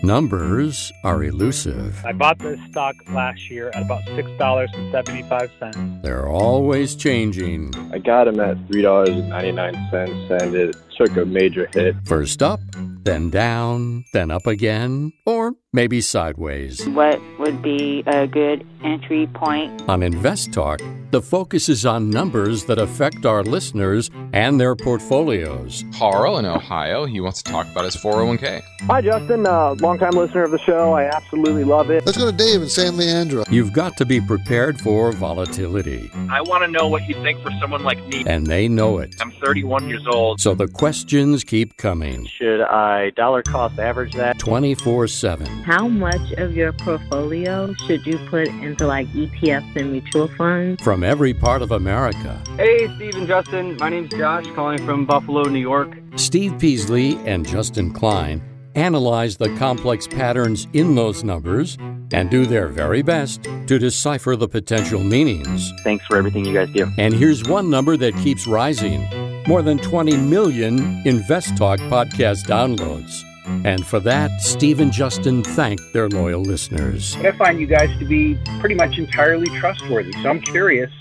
Numbers 0.05 0.91
are 1.05 1.23
elusive. 1.23 2.03
I 2.05 2.11
bought 2.11 2.37
this 2.37 2.59
stock 2.69 2.93
last 3.11 3.49
year 3.49 3.69
at 3.73 3.83
about 3.83 4.03
$6.75. 4.03 6.01
They're 6.01 6.27
always 6.27 6.97
changing. 6.97 7.73
I 7.93 7.99
got 7.99 8.25
them 8.25 8.41
at 8.41 8.57
$3.99 8.67 10.41
and 10.41 10.55
it 10.55 10.75
took 10.97 11.15
a 11.17 11.25
major 11.25 11.69
hit. 11.73 11.95
First 12.05 12.41
up, 12.41 12.59
then 13.03 13.29
down, 13.29 14.05
then 14.13 14.31
up 14.31 14.47
again, 14.47 15.11
or 15.25 15.53
maybe 15.73 15.99
sideways. 16.01 16.85
What 16.89 17.19
would 17.39 17.61
be 17.61 18.03
a 18.07 18.27
good 18.27 18.65
entry 18.83 19.27
point? 19.33 19.81
On 19.89 20.01
Invest 20.03 20.53
Talk, 20.53 20.79
the 21.11 21.21
focus 21.21 21.69
is 21.69 21.85
on 21.85 22.09
numbers 22.09 22.65
that 22.65 22.79
affect 22.79 23.25
our 23.25 23.43
listeners 23.43 24.09
and 24.31 24.59
their 24.59 24.75
portfolios. 24.75 25.83
Carl 25.97 26.37
in 26.37 26.45
Ohio, 26.45 27.05
he 27.05 27.19
wants 27.19 27.43
to 27.43 27.51
talk 27.51 27.67
about 27.71 27.85
his 27.85 27.95
401k. 27.97 28.63
Hi, 28.83 29.01
Justin. 29.01 29.45
Uh, 29.45 29.75
longtime 29.79 30.11
listener 30.11 30.43
of 30.43 30.51
the 30.51 30.59
show. 30.59 30.93
I 30.93 31.03
absolutely 31.03 31.63
love 31.63 31.89
it. 31.89 32.05
Let's 32.05 32.17
go 32.17 32.31
to 32.31 32.35
Dave 32.35 32.61
in 32.61 32.69
San 32.69 32.97
Leandro. 32.97 33.43
You've 33.49 33.73
got 33.73 33.97
to 33.97 34.05
be 34.05 34.21
prepared 34.21 34.79
for 34.79 35.11
volatility. 35.11 36.09
I 36.29 36.41
want 36.41 36.63
to 36.63 36.71
know 36.71 36.87
what 36.87 37.07
you 37.07 37.15
think 37.21 37.41
for 37.41 37.51
someone 37.59 37.83
like 37.83 38.03
me. 38.07 38.23
And 38.25 38.47
they 38.47 38.67
know 38.67 38.99
it. 38.99 39.15
I'm 39.21 39.31
31 39.43 39.87
years 39.89 40.05
old. 40.07 40.41
So 40.41 40.55
the 40.55 40.67
questions 40.83 41.45
keep 41.45 41.77
coming. 41.77 42.25
Should 42.25 42.59
I 42.59 43.11
dollar 43.11 43.41
cost 43.41 43.79
average 43.79 44.15
that? 44.15 44.37
24 44.37 45.07
7. 45.07 45.47
How 45.63 45.87
much 45.87 46.33
of 46.33 46.57
your 46.57 46.73
portfolio 46.73 47.73
should 47.87 48.05
you 48.05 48.17
put 48.27 48.49
into 48.49 48.85
like 48.85 49.07
ETFs 49.13 49.77
and 49.77 49.93
mutual 49.93 50.27
funds? 50.27 50.83
From 50.83 51.05
every 51.05 51.33
part 51.33 51.61
of 51.61 51.71
America. 51.71 52.37
Hey, 52.57 52.93
Steve 52.97 53.15
and 53.15 53.25
Justin. 53.25 53.77
My 53.79 53.87
name's 53.87 54.09
Josh, 54.09 54.45
calling 54.55 54.85
from 54.85 55.05
Buffalo, 55.05 55.43
New 55.43 55.61
York. 55.61 55.95
Steve 56.17 56.59
Peasley 56.59 57.15
and 57.25 57.47
Justin 57.47 57.93
Klein 57.93 58.43
analyze 58.75 59.37
the 59.37 59.55
complex 59.55 60.05
patterns 60.05 60.67
in 60.73 60.95
those 60.95 61.23
numbers 61.23 61.77
and 62.11 62.29
do 62.29 62.45
their 62.45 62.67
very 62.67 63.01
best 63.01 63.43
to 63.67 63.79
decipher 63.79 64.35
the 64.35 64.49
potential 64.49 65.01
meanings. 65.01 65.71
Thanks 65.85 66.05
for 66.07 66.17
everything 66.17 66.43
you 66.43 66.53
guys 66.53 66.69
do. 66.73 66.91
And 66.97 67.13
here's 67.13 67.47
one 67.47 67.69
number 67.69 67.95
that 67.95 68.13
keeps 68.17 68.47
rising 68.47 69.07
more 69.47 69.61
than 69.61 69.77
20 69.77 70.17
million 70.17 71.01
Invest 71.05 71.57
Talk 71.57 71.79
podcast 71.79 72.45
downloads. 72.45 73.23
And 73.65 73.85
for 73.85 73.99
that, 74.01 74.41
Steve 74.41 74.79
and 74.79 74.91
Justin 74.91 75.43
thank 75.43 75.79
their 75.91 76.07
loyal 76.07 76.41
listeners. 76.41 77.15
I 77.17 77.31
find 77.33 77.59
you 77.59 77.67
guys 77.67 77.89
to 77.99 78.05
be 78.05 78.37
pretty 78.59 78.75
much 78.75 78.97
entirely 78.97 79.47
trustworthy. 79.59 80.13
So 80.21 80.29
I'm 80.29 80.39
curious, 80.41 80.91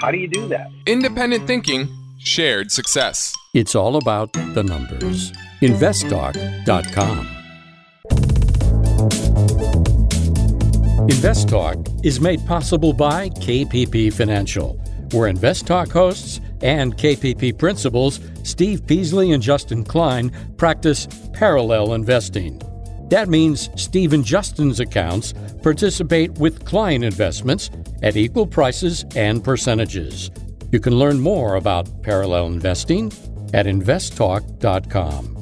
how 0.00 0.10
do 0.10 0.18
you 0.18 0.28
do 0.28 0.46
that? 0.48 0.70
Independent 0.86 1.46
thinking, 1.46 1.88
shared 2.18 2.70
success. 2.70 3.34
It's 3.52 3.74
all 3.74 3.96
about 3.96 4.32
the 4.32 4.62
numbers. 4.62 5.32
InvestTalk.com. 5.60 7.28
InvestTalk 11.08 12.04
is 12.04 12.20
made 12.20 12.46
possible 12.46 12.92
by 12.92 13.28
KPP 13.30 14.12
Financial, 14.12 14.74
where 15.12 15.32
InvestTalk 15.32 15.90
hosts 15.90 16.40
and 16.62 16.96
KPP 16.96 17.58
principals, 17.58 18.20
Steve 18.42 18.86
Peasley 18.86 19.32
and 19.32 19.42
Justin 19.42 19.84
Klein 19.84 20.30
practice 20.56 21.08
parallel 21.32 21.94
investing. 21.94 22.60
That 23.10 23.28
means 23.28 23.70
Steve 23.76 24.12
and 24.12 24.24
Justin's 24.24 24.80
accounts 24.80 25.32
participate 25.62 26.32
with 26.32 26.64
client 26.64 27.04
investments 27.04 27.70
at 28.02 28.16
equal 28.16 28.46
prices 28.46 29.04
and 29.16 29.42
percentages. 29.42 30.30
You 30.72 30.80
can 30.80 30.98
learn 30.98 31.18
more 31.20 31.56
about 31.56 32.02
parallel 32.02 32.46
investing 32.46 33.12
at 33.54 33.64
investtalk.com. 33.66 35.38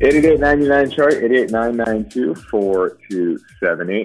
8899 0.00 0.90
chart, 0.90 1.14
88992 1.14 2.34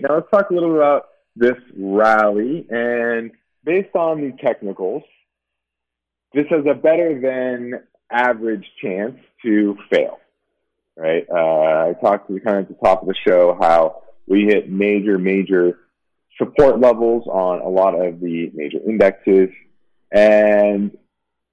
Now 0.02 0.16
let's 0.16 0.32
talk 0.32 0.50
a 0.50 0.54
little 0.54 0.70
bit 0.70 0.78
about 0.78 1.12
this 1.36 1.58
rally. 1.78 2.65
And 2.69 3.32
based 3.63 3.96
on 3.96 4.22
the 4.22 4.36
technicals, 4.43 5.04
this 6.34 6.46
has 6.50 6.65
a 6.69 6.74
better 6.74 7.19
than 7.19 7.84
average 8.12 8.65
chance 8.82 9.17
to 9.43 9.78
fail. 9.91 10.19
Right? 10.96 11.26
Uh, 11.30 11.89
I 11.89 11.96
talked 12.02 12.28
to 12.30 12.39
kind 12.39 12.58
of 12.58 12.63
at 12.63 12.69
the 12.69 12.86
top 12.86 13.02
of 13.02 13.08
the 13.08 13.15
show 13.28 13.58
how 13.60 14.04
we 14.28 14.43
hit 14.43 14.69
major, 14.69 15.17
major 15.17 15.80
support 16.38 16.80
levels 16.80 17.26
on 17.28 17.62
a 17.62 17.69
lot 17.69 17.96
of 17.96 18.19
the 18.19 18.52
major 18.54 18.78
indexes. 18.88 19.50
And 20.12 20.96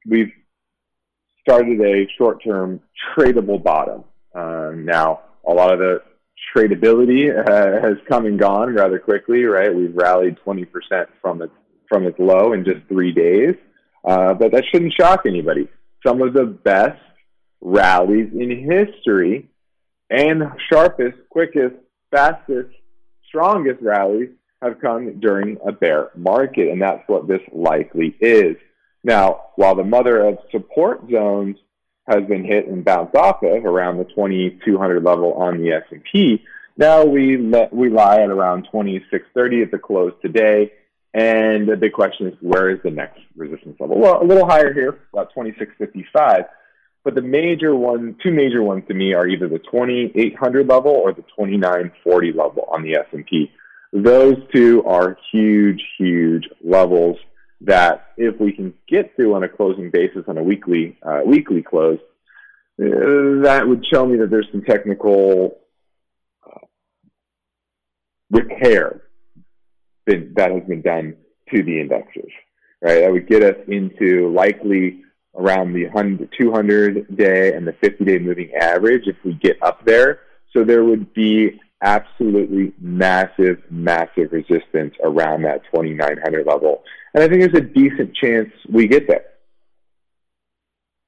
we've 0.06 0.32
started 1.40 1.80
a 1.80 2.06
short 2.18 2.42
term 2.44 2.80
tradable 3.16 3.62
bottom. 3.62 4.04
Um, 4.34 4.84
now, 4.84 5.20
a 5.46 5.52
lot 5.52 5.72
of 5.72 5.78
the 5.78 6.02
tradability 6.54 7.30
uh, 7.30 7.80
has 7.86 7.96
come 8.08 8.26
and 8.26 8.38
gone 8.38 8.74
rather 8.74 8.98
quickly, 8.98 9.44
right? 9.44 9.74
We've 9.74 9.94
rallied 9.94 10.38
20% 10.44 10.66
from 11.20 11.42
its, 11.42 11.52
from 11.88 12.06
its 12.06 12.18
low 12.18 12.52
in 12.52 12.64
just 12.64 12.86
three 12.88 13.12
days. 13.12 13.54
Uh, 14.04 14.34
but 14.34 14.52
that 14.52 14.64
shouldn't 14.70 14.94
shock 14.94 15.22
anybody. 15.26 15.68
Some 16.06 16.22
of 16.22 16.32
the 16.32 16.46
best 16.46 17.00
rallies 17.60 18.30
in 18.32 18.50
history 18.70 19.48
and 20.08 20.42
sharpest, 20.72 21.18
quickest, 21.28 21.76
fastest, 22.10 22.70
strongest 23.28 23.80
rallies 23.82 24.30
have 24.62 24.80
come 24.80 25.20
during 25.20 25.56
a 25.66 25.72
bear 25.72 26.10
market, 26.16 26.68
and 26.70 26.82
that's 26.82 27.02
what 27.06 27.28
this 27.28 27.40
likely 27.52 28.16
is. 28.20 28.56
Now, 29.04 29.46
while 29.56 29.74
the 29.74 29.84
mother 29.84 30.26
of 30.26 30.38
support 30.50 31.02
zones 31.10 31.56
has 32.10 32.26
been 32.26 32.44
hit 32.44 32.66
and 32.66 32.84
bounced 32.84 33.14
off 33.14 33.42
of 33.42 33.64
around 33.64 33.98
the 33.98 34.04
2200 34.04 35.02
level 35.02 35.32
on 35.34 35.62
the 35.62 35.72
S&P. 35.72 36.42
Now 36.76 37.04
we 37.04 37.36
we 37.72 37.90
lie 37.90 38.22
at 38.22 38.30
around 38.30 38.64
2630 38.64 39.62
at 39.62 39.70
the 39.70 39.78
close 39.78 40.12
today, 40.22 40.72
and 41.14 41.68
the 41.68 41.76
big 41.76 41.92
question 41.92 42.26
is 42.26 42.34
where 42.40 42.70
is 42.70 42.78
the 42.82 42.90
next 42.90 43.20
resistance 43.36 43.76
level? 43.78 43.98
Well, 43.98 44.22
a 44.22 44.24
little 44.24 44.46
higher 44.46 44.72
here, 44.72 44.98
about 45.12 45.30
2655. 45.34 46.44
But 47.02 47.14
the 47.14 47.22
major 47.22 47.74
one, 47.74 48.16
two 48.22 48.30
major 48.30 48.62
ones 48.62 48.84
to 48.88 48.94
me 48.94 49.14
are 49.14 49.26
either 49.26 49.48
the 49.48 49.58
2800 49.58 50.68
level 50.68 50.92
or 50.92 51.12
the 51.12 51.22
2940 51.22 52.32
level 52.32 52.64
on 52.68 52.82
the 52.82 52.94
S&P. 52.94 53.50
Those 53.92 54.36
two 54.54 54.82
are 54.84 55.16
huge, 55.32 55.82
huge 55.98 56.48
levels 56.62 57.16
that 57.62 58.06
if 58.16 58.40
we 58.40 58.52
can 58.52 58.74
get 58.88 59.14
through 59.16 59.34
on 59.34 59.42
a 59.42 59.48
closing 59.48 59.90
basis 59.90 60.24
on 60.28 60.38
a 60.38 60.42
weekly 60.42 60.98
uh, 61.02 61.20
weekly 61.24 61.62
close, 61.62 61.98
uh, 62.80 63.42
that 63.42 63.64
would 63.66 63.84
show 63.92 64.06
me 64.06 64.16
that 64.18 64.30
there's 64.30 64.48
some 64.50 64.62
technical 64.62 65.58
uh, 66.46 66.66
repair 68.30 69.02
that, 70.06 70.32
that 70.36 70.50
has 70.50 70.62
been 70.64 70.82
done 70.82 71.16
to 71.54 71.62
the 71.62 71.80
indexes. 71.80 72.30
Right, 72.82 73.00
that 73.00 73.12
would 73.12 73.28
get 73.28 73.42
us 73.42 73.56
into 73.68 74.32
likely 74.32 75.02
around 75.34 75.74
the 75.74 76.28
200 76.38 77.16
day 77.16 77.54
and 77.54 77.66
the 77.66 77.74
50 77.74 78.04
day 78.04 78.18
moving 78.18 78.52
average 78.58 79.06
if 79.06 79.16
we 79.24 79.34
get 79.34 79.62
up 79.62 79.84
there. 79.84 80.20
So 80.52 80.64
there 80.64 80.82
would 80.82 81.12
be 81.12 81.60
absolutely 81.82 82.72
massive, 82.78 83.62
massive 83.70 84.32
resistance 84.32 84.94
around 85.02 85.42
that 85.42 85.62
2900 85.72 86.46
level. 86.46 86.82
And 87.14 87.22
I 87.22 87.28
think 87.28 87.40
there's 87.40 87.64
a 87.64 87.66
decent 87.66 88.14
chance 88.14 88.50
we 88.70 88.86
get 88.86 89.08
there. 89.08 89.24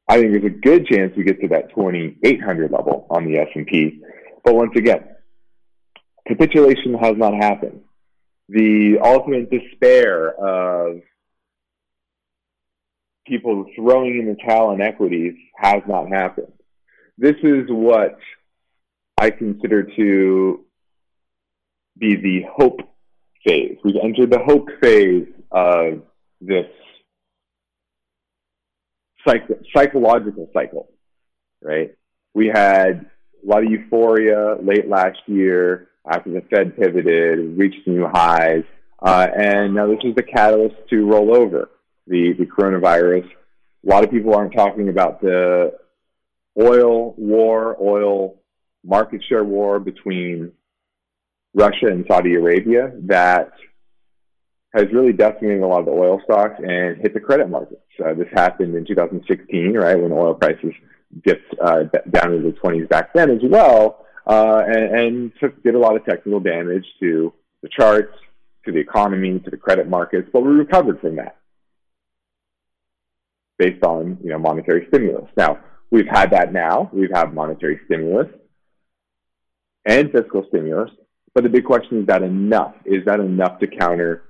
I 0.08 0.18
think 0.18 0.32
there's 0.32 0.44
a 0.44 0.50
good 0.50 0.86
chance 0.86 1.12
we 1.16 1.24
get 1.24 1.40
to 1.40 1.48
that 1.48 1.70
2800 1.74 2.70
level 2.70 3.06
on 3.10 3.24
the 3.24 3.38
S&P. 3.38 4.00
But 4.44 4.54
once 4.54 4.72
again, 4.76 5.04
capitulation 6.26 6.94
has 6.94 7.16
not 7.16 7.34
happened. 7.34 7.82
The 8.48 8.98
ultimate 9.02 9.50
despair 9.50 10.34
of 10.34 11.00
people 13.26 13.66
throwing 13.76 14.18
in 14.18 14.26
the 14.26 14.36
towel 14.46 14.70
on 14.70 14.80
equities 14.80 15.34
has 15.56 15.82
not 15.88 16.08
happened. 16.08 16.52
This 17.16 17.36
is 17.42 17.66
what 17.68 18.18
I 19.22 19.30
consider 19.30 19.84
to 19.84 20.64
be 21.96 22.16
the 22.16 22.40
hope 22.56 22.80
phase. 23.46 23.78
We've 23.84 23.94
entered 24.02 24.30
the 24.30 24.40
hope 24.40 24.66
phase 24.82 25.28
of 25.52 26.02
this 26.40 26.66
psych- 29.24 29.60
psychological 29.72 30.50
cycle, 30.52 30.88
right? 31.62 31.94
We 32.34 32.48
had 32.48 33.06
a 33.44 33.46
lot 33.46 33.62
of 33.62 33.70
euphoria 33.70 34.56
late 34.60 34.88
last 34.88 35.20
year 35.26 35.90
after 36.12 36.30
the 36.30 36.42
Fed 36.50 36.76
pivoted, 36.76 37.56
reached 37.56 37.86
new 37.86 38.08
highs, 38.12 38.64
uh, 39.00 39.28
and 39.36 39.72
now 39.72 39.86
this 39.86 40.00
is 40.02 40.16
the 40.16 40.24
catalyst 40.24 40.74
to 40.90 41.06
roll 41.06 41.36
over 41.36 41.70
the, 42.08 42.32
the 42.36 42.46
coronavirus. 42.46 43.30
A 43.86 43.88
lot 43.88 44.02
of 44.02 44.10
people 44.10 44.34
aren't 44.34 44.52
talking 44.52 44.88
about 44.88 45.20
the 45.20 45.74
oil 46.60 47.14
war, 47.16 47.76
oil 47.80 48.41
market 48.84 49.22
share 49.28 49.44
war 49.44 49.78
between 49.78 50.52
Russia 51.54 51.86
and 51.86 52.04
Saudi 52.08 52.34
Arabia 52.34 52.92
that 53.06 53.52
has 54.74 54.86
really 54.92 55.12
decimated 55.12 55.60
a 55.60 55.66
lot 55.66 55.80
of 55.80 55.86
the 55.86 55.92
oil 55.92 56.20
stocks 56.24 56.58
and 56.58 56.96
hit 56.98 57.12
the 57.12 57.20
credit 57.20 57.48
markets. 57.48 57.82
Uh, 58.02 58.14
this 58.14 58.28
happened 58.32 58.74
in 58.74 58.86
2016, 58.86 59.74
right, 59.74 59.98
when 59.98 60.12
oil 60.12 60.34
prices 60.34 60.72
dipped 61.24 61.54
uh, 61.62 61.82
down 62.10 62.32
into 62.32 62.50
the 62.50 62.58
20s 62.58 62.88
back 62.88 63.12
then 63.12 63.30
as 63.30 63.40
well, 63.42 64.06
uh, 64.26 64.62
and, 64.66 64.98
and 64.98 65.32
took, 65.38 65.62
did 65.62 65.74
a 65.74 65.78
lot 65.78 65.94
of 65.94 66.04
technical 66.06 66.40
damage 66.40 66.86
to 67.00 67.32
the 67.62 67.68
charts, 67.68 68.14
to 68.64 68.72
the 68.72 68.78
economy, 68.78 69.38
to 69.40 69.50
the 69.50 69.56
credit 69.56 69.88
markets, 69.88 70.28
but 70.32 70.40
we 70.40 70.52
recovered 70.52 71.00
from 71.00 71.16
that 71.16 71.36
based 73.58 73.84
on 73.84 74.18
you 74.24 74.30
know 74.30 74.38
monetary 74.38 74.86
stimulus. 74.88 75.28
Now 75.36 75.58
we've 75.90 76.08
had 76.08 76.30
that 76.30 76.52
now. 76.52 76.90
We've 76.92 77.10
had 77.12 77.34
monetary 77.34 77.80
stimulus 77.84 78.28
and 79.84 80.10
fiscal 80.12 80.44
stimulus, 80.48 80.90
but 81.34 81.44
the 81.44 81.50
big 81.50 81.64
question 81.64 82.00
is 82.00 82.06
that 82.06 82.22
enough? 82.22 82.74
Is 82.84 83.04
that 83.06 83.20
enough 83.20 83.58
to 83.60 83.66
counter 83.66 84.24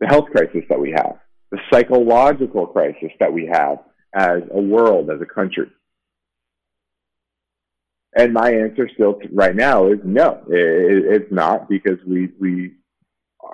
the 0.00 0.06
health 0.06 0.26
crisis 0.30 0.62
that 0.68 0.80
we 0.80 0.92
have, 0.92 1.18
the 1.50 1.58
psychological 1.72 2.66
crisis 2.66 3.10
that 3.20 3.32
we 3.32 3.46
have 3.46 3.78
as 4.14 4.42
a 4.52 4.60
world, 4.60 5.10
as 5.10 5.20
a 5.20 5.26
country? 5.26 5.70
And 8.16 8.32
my 8.32 8.52
answer 8.52 8.88
still 8.94 9.18
right 9.32 9.56
now 9.56 9.88
is 9.88 9.98
no, 10.04 10.44
it's 10.48 11.32
not 11.32 11.68
because 11.68 11.98
we, 12.06 12.30
we 12.40 12.74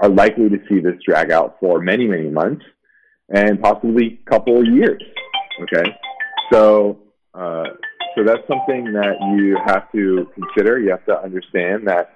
are 0.03 0.09
likely 0.11 0.51
to 0.51 0.59
see 0.69 0.81
this 0.81 1.01
drag 1.07 1.31
out 1.31 1.57
for 1.61 1.81
many, 1.81 2.07
many 2.07 2.29
months 2.29 2.65
and 3.31 3.61
possibly 3.63 4.21
a 4.27 4.31
couple 4.31 4.59
of 4.59 4.67
years. 4.67 5.03
Okay. 5.63 5.91
So, 6.53 6.99
uh, 7.33 7.65
so 8.21 8.27
that's 8.27 8.47
something 8.47 8.93
that 8.93 9.17
you 9.35 9.57
have 9.65 9.91
to 9.93 10.29
consider. 10.35 10.79
You 10.79 10.91
have 10.91 11.07
to 11.07 11.19
understand 11.19 11.89
that 11.89 12.13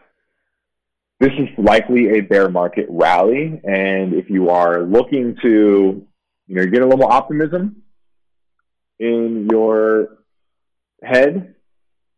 this 1.18 1.30
is 1.30 1.48
likely 1.56 2.18
a 2.18 2.20
bear 2.20 2.50
market 2.50 2.86
rally. 2.90 3.60
And 3.64 4.12
if 4.12 4.28
you 4.28 4.50
are 4.50 4.82
looking 4.82 5.36
to, 5.42 6.06
you 6.46 6.54
know, 6.54 6.66
get 6.66 6.82
a 6.82 6.86
little 6.86 7.06
optimism 7.06 7.82
in 8.98 9.48
your 9.50 10.18
head, 11.02 11.54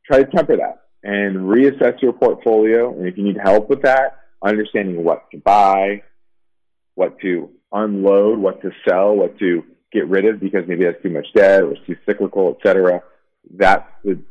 try 0.04 0.24
to 0.24 0.30
temper 0.30 0.56
that 0.56 0.82
and 1.04 1.36
reassess 1.36 2.02
your 2.02 2.12
portfolio. 2.12 2.92
And 2.92 3.06
if 3.06 3.16
you 3.16 3.22
need 3.22 3.38
help 3.40 3.70
with 3.70 3.82
that, 3.82 4.18
understanding 4.42 5.04
what 5.04 5.30
to 5.30 5.38
buy, 5.38 6.02
what 6.96 7.20
to 7.20 7.50
unload, 7.70 8.40
what 8.40 8.62
to 8.62 8.72
sell, 8.88 9.14
what 9.14 9.38
to 9.38 9.62
get 9.92 10.08
rid 10.08 10.24
of 10.24 10.40
because 10.40 10.64
maybe 10.66 10.84
that's 10.84 11.00
too 11.02 11.10
much 11.10 11.26
debt 11.36 11.62
or 11.62 11.72
it's 11.72 11.86
too 11.86 11.96
cyclical, 12.04 12.56
etc. 12.56 13.02
That's 13.54 13.88
the 14.04 14.22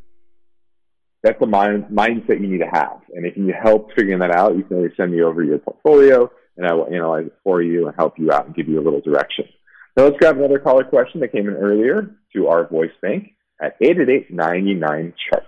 that's 1.24 1.40
the 1.40 1.48
mind, 1.48 1.86
mindset 1.92 2.40
you 2.40 2.48
need 2.48 2.60
to 2.60 2.70
have. 2.72 3.02
And 3.14 3.26
if 3.26 3.36
you 3.36 3.46
need 3.46 3.56
help 3.60 3.90
figuring 3.96 4.20
that 4.20 4.30
out, 4.30 4.56
you 4.56 4.64
can 4.64 4.78
always 4.78 4.92
send 4.96 5.12
me 5.12 5.24
over 5.24 5.44
your 5.44 5.58
portfolio 5.58 6.30
and 6.56 6.68
I 6.68 6.74
will 6.74 6.88
analyze 6.88 7.26
it 7.26 7.34
for 7.44 7.64
you 7.64 7.88
and 7.88 7.96
help 7.98 8.20
you 8.20 8.32
out 8.32 8.46
and 8.46 8.56
give 8.56 8.68
you 8.68 8.80
a 8.80 8.84
little 8.84 9.02
direction. 9.02 9.46
Now 9.98 10.04
let's 10.06 10.18
grab 10.18 10.38
another 10.38 10.60
caller 10.60 10.84
question 10.84 11.22
that 11.22 11.32
came 11.32 11.48
in 11.48 11.56
earlier 11.56 12.16
to 12.36 12.48
our 12.48 12.68
voice 12.68 12.92
bank 13.02 13.32
at 13.62 13.80
888-99 13.82 15.14
chart. 15.30 15.44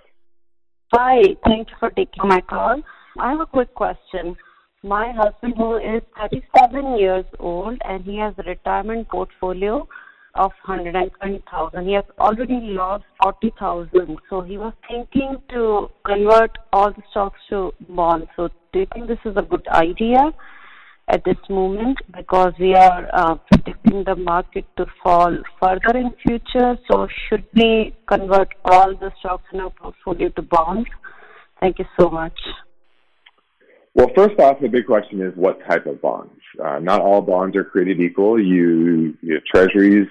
Hi, 0.94 1.22
thank 1.46 1.70
you 1.70 1.76
for 1.80 1.90
taking 1.92 2.28
my 2.28 2.42
call. 2.42 2.82
I 3.20 3.32
have 3.32 3.42
a 3.42 3.46
quick 3.46 3.74
question. 3.76 4.36
my 4.84 5.12
husband, 5.12 5.56
who 5.58 5.78
is 5.78 6.02
37 6.18 6.98
years 6.98 7.26
old, 7.40 7.78
and 7.84 8.04
he 8.04 8.18
has 8.18 8.34
a 8.38 8.44
retirement 8.44 9.10
portfolio 9.10 9.88
of 10.38 10.52
120,000. 10.66 11.86
He 11.86 11.94
has 11.94 12.04
already 12.20 12.60
lost 12.62 13.04
40,000. 13.22 14.18
So 14.30 14.42
he 14.42 14.58
was 14.58 14.74
thinking 14.88 15.38
to 15.50 15.90
convert 16.06 16.58
all 16.72 16.92
the 16.92 17.04
stocks 17.12 17.40
to 17.50 17.74
bonds. 17.90 18.28
So 18.36 18.50
do 18.74 18.80
you 18.80 18.88
think 18.94 19.08
this 19.08 19.20
is 19.26 19.36
a 19.38 19.42
good 19.42 19.68
idea 19.70 20.32
at 21.08 21.24
this 21.26 21.38
moment? 21.50 21.98
Because 22.16 22.54
we 22.60 22.76
are 22.76 23.08
uh, 23.14 23.36
predicting 23.52 24.04
the 24.06 24.16
market 24.16 24.66
to 24.78 24.86
fall 25.04 25.36
further 25.62 25.98
in 25.98 26.12
future. 26.26 26.78
So 26.90 27.08
should 27.28 27.46
we 27.56 27.96
convert 28.08 28.50
all 28.66 28.96
the 28.96 29.12
stocks 29.20 29.46
in 29.54 29.60
our 29.60 29.72
portfolio 29.72 30.30
to 30.30 30.42
bonds? 30.42 30.90
Thank 31.60 31.80
you 31.80 31.86
so 32.00 32.10
much. 32.10 32.40
Well, 33.98 34.12
first 34.16 34.40
off, 34.40 34.60
the 34.62 34.68
big 34.68 34.86
question 34.86 35.22
is 35.22 35.36
what 35.36 35.60
type 35.68 35.88
of 35.88 36.00
bonds. 36.00 36.32
Uh, 36.64 36.78
not 36.78 37.02
all 37.02 37.20
bonds 37.20 37.58
are 37.58 37.64
created 37.64 38.00
equal. 38.00 38.40
You, 38.40 39.18
you 39.24 39.40
treasuries 39.52 40.08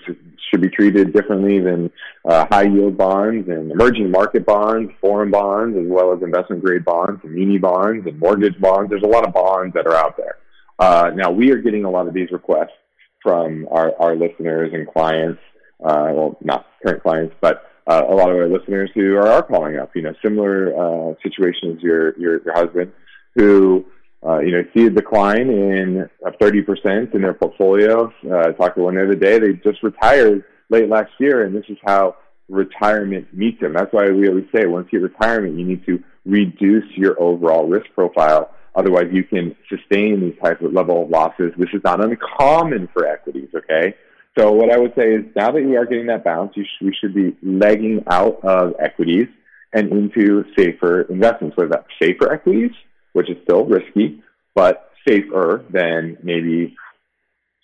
should 0.51 0.61
be 0.61 0.69
treated 0.69 1.13
differently 1.13 1.61
than 1.61 1.93
uh, 2.29 2.47
high 2.51 2.65
yield 2.65 2.97
bonds 2.97 3.49
and 3.49 3.71
emerging 3.71 4.11
market 4.11 4.45
bonds, 4.45 4.91
foreign 5.01 5.31
bonds, 5.31 5.79
as 5.79 5.85
well 5.87 6.13
as 6.13 6.21
investment 6.21 6.65
grade 6.65 6.85
bonds 6.85 7.21
and 7.23 7.33
muni 7.33 7.59
bonds 7.59 8.05
and 8.09 8.19
mortgage 8.19 8.61
bonds. 8.61 8.91
There's 8.91 9.05
a 9.05 9.07
lot 9.07 9.25
of 9.25 9.33
bonds 9.33 9.73
that 9.75 9.87
are 9.87 9.95
out 9.95 10.17
there. 10.17 10.39
Uh, 10.81 11.13
now 11.15 11.31
we 11.31 11.53
are 11.53 11.59
getting 11.59 11.85
a 11.85 11.91
lot 11.91 12.09
of 12.09 12.13
these 12.13 12.33
requests 12.33 12.75
from 13.23 13.69
our, 13.71 13.95
our 14.01 14.17
listeners 14.17 14.73
and 14.75 14.89
clients. 14.89 15.41
Uh, 15.79 16.11
well, 16.13 16.39
not 16.41 16.67
current 16.85 17.05
clients, 17.05 17.37
but 17.41 17.63
uh, 17.87 18.03
a 18.09 18.15
lot 18.15 18.31
of 18.31 18.37
our 18.37 18.49
listeners 18.49 18.91
who 18.97 19.15
are, 19.15 19.29
are 19.29 19.45
calling 19.45 19.79
up. 19.79 19.95
You 19.95 20.03
know, 20.03 20.15
similar 20.25 20.75
uh, 20.75 21.15
situations 21.23 21.81
your 21.83 22.19
your, 22.19 22.43
your 22.43 22.55
husband 22.55 22.91
who 23.37 23.85
uh, 24.27 24.41
you 24.41 24.51
know 24.51 24.65
see 24.75 24.87
a 24.87 24.91
decline 24.91 25.49
in 25.51 26.09
of 26.25 26.33
30% 26.41 27.15
in 27.15 27.23
their 27.23 27.35
portfolio. 27.35 28.13
Uh, 28.29 28.49
I 28.49 28.53
talked 28.53 28.77
to 28.77 28.83
one 28.83 28.97
the 28.97 29.05
other 29.05 29.15
day. 29.15 29.39
They 29.39 29.53
just 29.53 29.83
retired 29.83 30.45
late 30.71 30.89
last 30.89 31.13
year, 31.21 31.45
and 31.45 31.55
this 31.55 31.67
is 31.69 31.79
how 31.85 32.17
retirement 32.49 33.33
meets 33.33 33.61
them. 33.61 33.75
That's 33.75 33.93
why 33.93 34.11
we 34.11 34.29
always 34.29 34.47
say 34.55 34.67
once 34.67 34.89
you 34.91 35.01
hit 35.01 35.13
retirement, 35.13 35.59
you 35.59 35.65
need 35.65 35.85
to 35.87 36.03
reduce 36.25 36.91
your 36.97 37.21
overall 37.21 37.69
risk 37.69 37.87
profile. 37.95 38.51
Otherwise, 38.75 39.07
you 39.13 39.25
can 39.25 39.57
sustain 39.69 40.21
these 40.21 40.39
types 40.43 40.63
of 40.63 40.73
level 40.73 41.05
of 41.05 41.11
losses. 41.11 41.53
This 41.57 41.71
is 41.73 41.81
not 41.85 42.03
uncommon 42.03 42.89
for 42.93 43.07
equities. 43.07 43.49
Okay. 43.55 43.95
So 44.39 44.53
what 44.53 44.71
I 44.71 44.77
would 44.77 44.93
say 44.95 45.15
is 45.15 45.25
now 45.35 45.51
that 45.51 45.63
you 45.63 45.77
are 45.79 45.87
getting 45.87 46.07
that 46.09 46.25
bounce, 46.25 46.53
you 46.57 46.65
sh- 46.65 46.83
we 46.83 46.95
should 47.01 47.15
be 47.15 47.35
legging 47.43 48.05
out 48.07 48.45
of 48.45 48.75
equities 48.79 49.29
and 49.73 49.91
into 49.91 50.45
safer 50.59 51.03
investments, 51.03 51.57
whether 51.57 51.71
that's 51.71 51.87
safer 52.01 52.31
equities 52.31 52.73
which 53.17 53.31
is 53.31 53.39
still 53.45 53.65
risky, 53.65 54.23
but 54.55 54.91
safer 55.09 55.65
than 55.71 56.19
maybe 56.23 56.77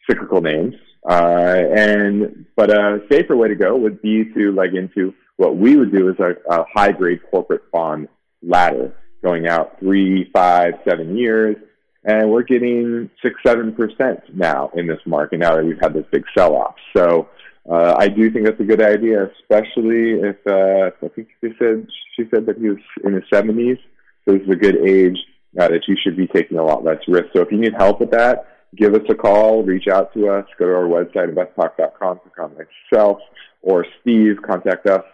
cyclical 0.08 0.40
names. 0.40 0.74
Uh, 1.06 1.60
and 1.76 2.46
but 2.56 2.70
a 2.70 3.00
safer 3.10 3.36
way 3.36 3.48
to 3.48 3.54
go 3.54 3.76
would 3.76 4.00
be 4.00 4.24
to 4.32 4.50
leg 4.52 4.74
into 4.74 5.12
what 5.36 5.58
we 5.58 5.76
would 5.76 5.92
do 5.92 6.08
is 6.08 6.16
a, 6.20 6.30
a 6.50 6.64
high 6.74 6.92
grade 6.92 7.20
corporate 7.30 7.70
bond 7.70 8.08
ladder 8.42 8.94
going 9.22 9.46
out 9.46 9.78
three, 9.78 10.30
five, 10.32 10.72
seven 10.88 11.18
years, 11.18 11.56
and 12.04 12.30
we're 12.30 12.42
getting 12.42 13.10
six, 13.22 13.34
seven 13.46 13.74
percent 13.74 14.20
now 14.32 14.70
in 14.74 14.86
this 14.86 15.00
market. 15.04 15.38
Now 15.38 15.56
that 15.56 15.66
we've 15.66 15.80
had 15.82 15.92
this 15.92 16.06
big 16.10 16.24
sell 16.34 16.56
off, 16.56 16.76
so 16.96 17.28
uh, 17.70 17.94
I 17.98 18.08
do 18.08 18.30
think 18.30 18.46
that's 18.46 18.60
a 18.60 18.64
good 18.64 18.82
idea, 18.82 19.28
especially 19.40 20.20
if 20.30 20.36
uh, 20.46 20.92
I 21.04 21.08
think 21.08 21.28
she 21.42 21.50
said 21.58 21.86
she 22.16 22.24
said 22.32 22.46
that 22.46 22.56
he 22.56 22.70
was 22.70 22.78
in 23.04 23.12
his 23.12 23.24
seventies. 23.30 23.76
So 24.24 24.32
this 24.32 24.42
is 24.42 24.50
a 24.50 24.56
good 24.56 24.76
age 24.76 25.18
uh, 25.58 25.68
that 25.68 25.82
you 25.86 25.96
should 26.02 26.16
be 26.16 26.26
taking 26.26 26.58
a 26.58 26.64
lot 26.64 26.84
less 26.84 26.98
risk. 27.08 27.26
So 27.34 27.42
if 27.42 27.52
you 27.52 27.58
need 27.58 27.74
help 27.76 28.00
with 28.00 28.10
that, 28.12 28.46
give 28.76 28.94
us 28.94 29.02
a 29.08 29.14
call, 29.14 29.62
reach 29.62 29.88
out 29.88 30.12
to 30.14 30.28
us, 30.28 30.46
go 30.58 30.66
to 30.66 30.74
our 30.74 30.84
website, 30.84 31.32
investtalk.com, 31.32 32.20
click 32.20 32.38
on 32.38 32.56
myself 32.56 33.18
or 33.62 33.86
Steve, 34.00 34.36
contact 34.44 34.86
us, 34.86 35.04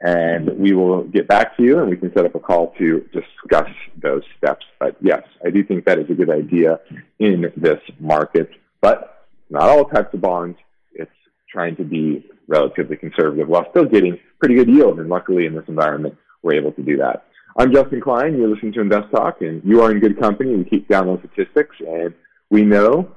and 0.00 0.58
we 0.58 0.72
will 0.72 1.04
get 1.04 1.26
back 1.26 1.56
to 1.56 1.62
you 1.62 1.78
and 1.78 1.90
we 1.90 1.96
can 1.96 2.12
set 2.14 2.24
up 2.24 2.34
a 2.34 2.40
call 2.40 2.74
to 2.78 3.00
discuss 3.12 3.70
those 4.00 4.22
steps. 4.36 4.64
But 4.78 4.96
yes, 5.00 5.22
I 5.44 5.50
do 5.50 5.64
think 5.64 5.86
that 5.86 5.98
is 5.98 6.10
a 6.10 6.14
good 6.14 6.30
idea 6.30 6.80
in 7.18 7.52
this 7.56 7.80
market, 7.98 8.50
but 8.80 9.26
not 9.48 9.62
all 9.62 9.86
types 9.86 10.12
of 10.12 10.20
bonds. 10.20 10.58
It's 10.92 11.10
trying 11.50 11.76
to 11.76 11.84
be 11.84 12.26
relatively 12.46 12.96
conservative 12.96 13.48
while 13.48 13.66
still 13.70 13.86
getting 13.86 14.18
pretty 14.38 14.54
good 14.54 14.68
yield. 14.68 15.00
And 15.00 15.08
luckily 15.08 15.46
in 15.46 15.54
this 15.54 15.64
environment, 15.68 16.16
we're 16.42 16.54
able 16.54 16.72
to 16.72 16.82
do 16.82 16.98
that. 16.98 17.24
I'm 17.58 17.72
Justin 17.72 18.02
Klein. 18.02 18.36
You're 18.36 18.48
listening 18.48 18.74
to 18.74 18.82
Invest 18.82 19.10
Talk, 19.10 19.40
and 19.40 19.62
you 19.64 19.80
are 19.80 19.90
in 19.90 19.98
good 19.98 20.20
company. 20.20 20.54
We 20.54 20.64
keep 20.64 20.88
down 20.88 21.06
those 21.06 21.20
statistics, 21.20 21.74
and 21.80 22.12
we 22.50 22.62
know 22.62 23.16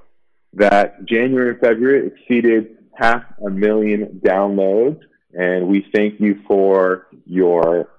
that 0.53 1.03
January 1.03 1.49
and 1.51 1.59
February 1.59 2.07
exceeded 2.07 2.77
half 2.93 3.23
a 3.45 3.49
million 3.49 4.21
downloads, 4.25 5.01
and 5.33 5.67
we 5.67 5.85
thank 5.93 6.21
you 6.21 6.41
for 6.47 7.07
your 7.25 7.89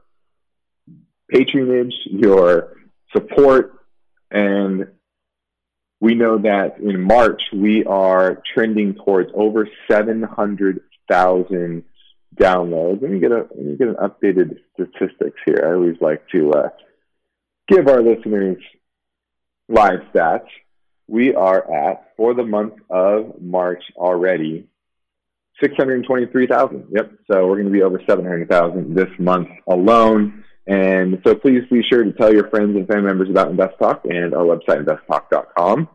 patronage, 1.29 1.93
your 2.07 2.79
support, 3.15 3.75
and 4.31 4.87
we 6.01 6.15
know 6.15 6.39
that 6.39 6.79
in 6.79 7.03
March 7.03 7.43
we 7.53 7.85
are 7.85 8.43
trending 8.55 8.95
towards 8.95 9.31
over 9.35 9.69
700,000 9.91 11.85
downloads. 12.37 13.03
Let 13.03 13.11
me 13.11 13.19
get 13.19 13.33
a 13.33 13.47
let 13.55 13.65
me 13.65 13.77
get 13.77 13.89
an 13.89 13.97
updated 13.97 14.59
statistics 14.75 15.41
here. 15.45 15.63
I 15.65 15.75
always 15.75 15.97
like 16.01 16.27
to 16.31 16.53
uh, 16.53 16.69
give 17.69 17.89
our 17.89 18.03
listeners 18.03 18.59
live 19.69 20.01
stats. 20.15 20.47
We 21.07 21.35
are 21.35 21.73
at 21.73 22.13
for 22.17 22.35
the 22.35 22.45
month 22.45 22.75
of 22.89 23.41
March 23.41 23.83
already. 23.97 24.67
623,000. 25.63 26.87
Yep. 26.91 27.13
So 27.31 27.47
we're 27.47 27.57
going 27.57 27.67
to 27.67 27.71
be 27.71 27.83
over 27.83 28.01
700,000 28.09 28.95
this 28.95 29.11
month 29.19 29.49
alone. 29.69 30.45
And 30.67 31.21
so 31.27 31.35
please 31.35 31.63
be 31.71 31.83
sure 31.83 32.05
to 32.05 32.13
tell 32.13 32.33
your 32.33 32.49
friends 32.49 32.77
and 32.77 32.87
family 32.87 33.09
members 33.09 33.29
about 33.29 33.51
Invest 33.51 33.75
Talk 33.79 34.05
and 34.05 34.33
our 34.33 34.45
website, 34.45 34.85
investtalk.com. 34.85 35.89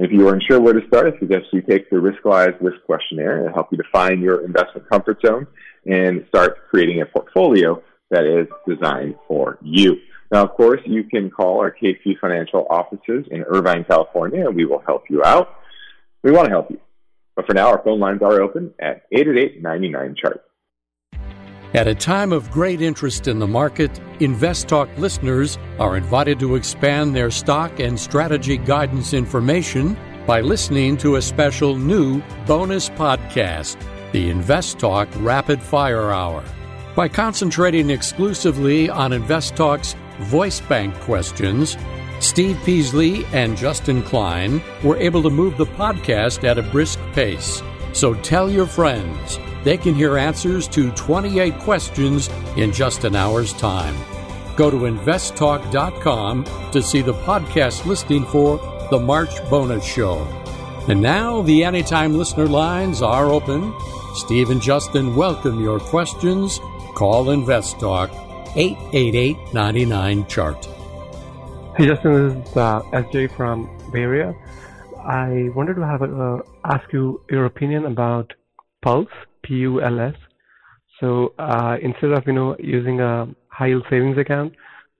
If 0.00 0.12
you 0.12 0.28
are 0.28 0.34
unsure 0.34 0.60
where 0.60 0.74
to 0.74 0.86
start, 0.86 1.12
I 1.12 1.18
suggest 1.18 1.46
you 1.52 1.60
take 1.60 1.90
the 1.90 1.96
Riskalyze 1.96 2.56
Risk 2.60 2.84
Questionnaire. 2.86 3.40
It'll 3.40 3.52
help 3.52 3.72
you 3.72 3.78
define 3.78 4.20
your 4.20 4.44
investment 4.44 4.88
comfort 4.88 5.18
zone 5.26 5.48
and 5.86 6.24
start 6.28 6.68
creating 6.70 7.02
a 7.02 7.06
portfolio 7.06 7.82
that 8.10 8.24
is 8.24 8.46
designed 8.64 9.16
for 9.26 9.58
you. 9.60 9.96
Now, 10.30 10.44
of 10.44 10.50
course, 10.52 10.80
you 10.84 11.02
can 11.02 11.30
call 11.30 11.58
our 11.58 11.74
KP 11.74 12.16
Financial 12.20 12.64
offices 12.70 13.26
in 13.32 13.42
Irvine, 13.42 13.84
California, 13.88 14.46
and 14.46 14.54
we 14.54 14.66
will 14.66 14.84
help 14.86 15.02
you 15.10 15.24
out. 15.24 15.48
We 16.22 16.30
want 16.30 16.44
to 16.44 16.50
help 16.50 16.70
you. 16.70 16.78
But 17.34 17.46
for 17.46 17.54
now, 17.54 17.66
our 17.66 17.82
phone 17.82 17.98
lines 17.98 18.22
are 18.22 18.40
open 18.40 18.74
at 18.78 19.02
888 19.10 20.16
chart. 20.16 20.44
At 21.74 21.86
a 21.86 21.94
time 21.94 22.32
of 22.32 22.50
great 22.50 22.80
interest 22.80 23.28
in 23.28 23.38
the 23.38 23.46
market, 23.46 23.92
InvestTalk 24.20 24.96
listeners 24.96 25.58
are 25.78 25.98
invited 25.98 26.40
to 26.40 26.54
expand 26.54 27.14
their 27.14 27.30
stock 27.30 27.78
and 27.78 28.00
strategy 28.00 28.56
guidance 28.56 29.12
information 29.12 29.94
by 30.26 30.40
listening 30.40 30.96
to 30.98 31.16
a 31.16 31.22
special 31.22 31.76
new 31.76 32.22
bonus 32.46 32.88
podcast 32.88 33.76
the 34.12 34.30
InvestTalk 34.30 35.08
Rapid 35.22 35.62
Fire 35.62 36.10
Hour. 36.10 36.42
By 36.96 37.08
concentrating 37.08 37.90
exclusively 37.90 38.88
on 38.88 39.10
InvestTalk's 39.10 39.94
voice 40.20 40.60
bank 40.60 40.94
questions, 41.00 41.76
Steve 42.18 42.58
Peasley 42.64 43.26
and 43.26 43.54
Justin 43.54 44.02
Klein 44.02 44.62
were 44.82 44.96
able 44.96 45.22
to 45.22 45.28
move 45.28 45.58
the 45.58 45.66
podcast 45.66 46.44
at 46.44 46.56
a 46.56 46.62
brisk 46.62 46.98
pace. 47.12 47.62
So 47.92 48.14
tell 48.14 48.50
your 48.50 48.66
friends 48.66 49.38
they 49.68 49.76
can 49.76 49.94
hear 49.94 50.16
answers 50.16 50.66
to 50.66 50.90
28 50.92 51.58
questions 51.58 52.30
in 52.56 52.72
just 52.72 53.04
an 53.04 53.14
hour's 53.14 53.52
time. 53.52 53.94
Go 54.56 54.70
to 54.70 54.78
investtalk.com 54.78 56.44
to 56.72 56.82
see 56.82 57.02
the 57.02 57.12
podcast 57.12 57.84
listing 57.84 58.24
for 58.24 58.56
the 58.90 58.98
March 58.98 59.46
bonus 59.50 59.84
show. 59.84 60.26
And 60.88 61.02
now 61.02 61.42
the 61.42 61.64
Anytime 61.64 62.16
listener 62.16 62.46
lines 62.46 63.02
are 63.02 63.26
open. 63.26 63.74
Steve 64.14 64.48
and 64.48 64.62
Justin 64.62 65.14
welcome 65.14 65.62
your 65.62 65.78
questions. 65.78 66.58
Call 66.94 67.26
InvestTalk 67.26 68.08
888 68.56 69.36
99Chart. 69.52 70.64
Hey 71.76 71.88
Justin, 71.88 72.38
this 72.38 72.48
is 72.48 72.56
uh, 72.56 72.80
SJ 72.94 73.36
from 73.36 73.68
Bay 73.92 74.00
Area. 74.00 74.34
I 75.06 75.50
wanted 75.54 75.74
to 75.74 75.84
have 75.84 76.00
a, 76.00 76.06
uh, 76.06 76.42
ask 76.64 76.90
you 76.90 77.20
your 77.28 77.44
opinion 77.44 77.84
about 77.84 78.32
Pulse, 78.80 79.08
P-U-L-S. 79.48 80.14
So 81.00 81.32
uh, 81.38 81.76
instead 81.82 82.12
of 82.12 82.24
you 82.26 82.34
know 82.34 82.56
using 82.58 83.00
a 83.00 83.26
high 83.48 83.68
yield 83.68 83.86
savings 83.90 84.18
account, 84.18 84.54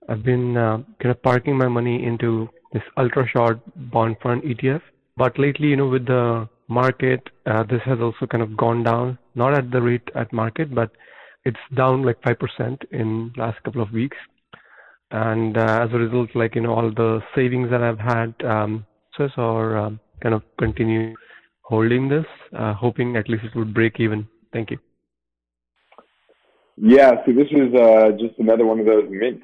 I've 0.09 0.25
been 0.25 0.57
uh, 0.57 0.79
kind 1.03 1.11
of 1.11 1.23
parking 1.23 1.59
my 1.59 1.69
money 1.69 2.05
into 2.05 2.49
this 2.73 2.83
ultra 2.97 3.29
short 3.29 3.61
bond 3.93 4.17
fund 4.23 4.43
ETF. 4.43 4.81
But 5.17 5.39
lately, 5.39 5.69
you 5.69 5.77
know, 5.77 5.89
with 5.89 6.07
the 6.07 6.49
market, 6.69 7.29
uh, 7.47 7.65
this 7.65 7.81
has 7.85 7.99
also 8.01 8.27
kind 8.27 8.43
of 8.43 8.57
gone 8.57 8.85
down, 8.85 9.19
not 9.35 9.55
at 9.55 9.71
the 9.71 9.83
rate 9.83 10.09
at 10.15 10.33
market, 10.33 10.75
but 10.75 10.91
it's 11.45 11.59
down 11.75 12.03
like 12.03 12.21
5% 12.23 12.85
in 12.93 13.33
last 13.37 13.63
couple 13.65 13.83
of 13.83 13.93
weeks. 13.93 14.17
and 15.11 15.57
uh, 15.57 15.81
as 15.85 15.91
a 15.93 15.99
result, 15.99 16.31
like 16.35 16.55
you 16.55 16.61
know, 16.61 16.75
all 16.75 16.91
the 16.91 17.21
savings 17.35 17.71
that 17.71 17.83
I've 17.83 17.99
had, 17.99 18.35
um, 18.45 18.87
so 19.17 19.29
or 19.39 19.77
um, 19.77 20.01
kind 20.23 20.35
of 20.35 20.43
continue 20.59 21.15
holding 21.63 22.09
this, 22.09 22.27
uh, 22.59 22.75
hoping 22.75 23.17
at 23.17 23.29
least 23.29 23.45
it 23.45 23.57
would 23.57 23.73
break 23.73 24.01
even. 24.01 24.29
Thank 24.53 24.71
you. 24.71 24.79
Yeah, 26.77 27.25
so 27.27 27.33
this 27.33 27.49
is 27.51 27.75
uh, 27.75 28.13
just 28.19 28.39
another 28.39 28.65
one 28.65 28.79
of 28.79 28.87
those 28.87 29.07
mint 29.11 29.43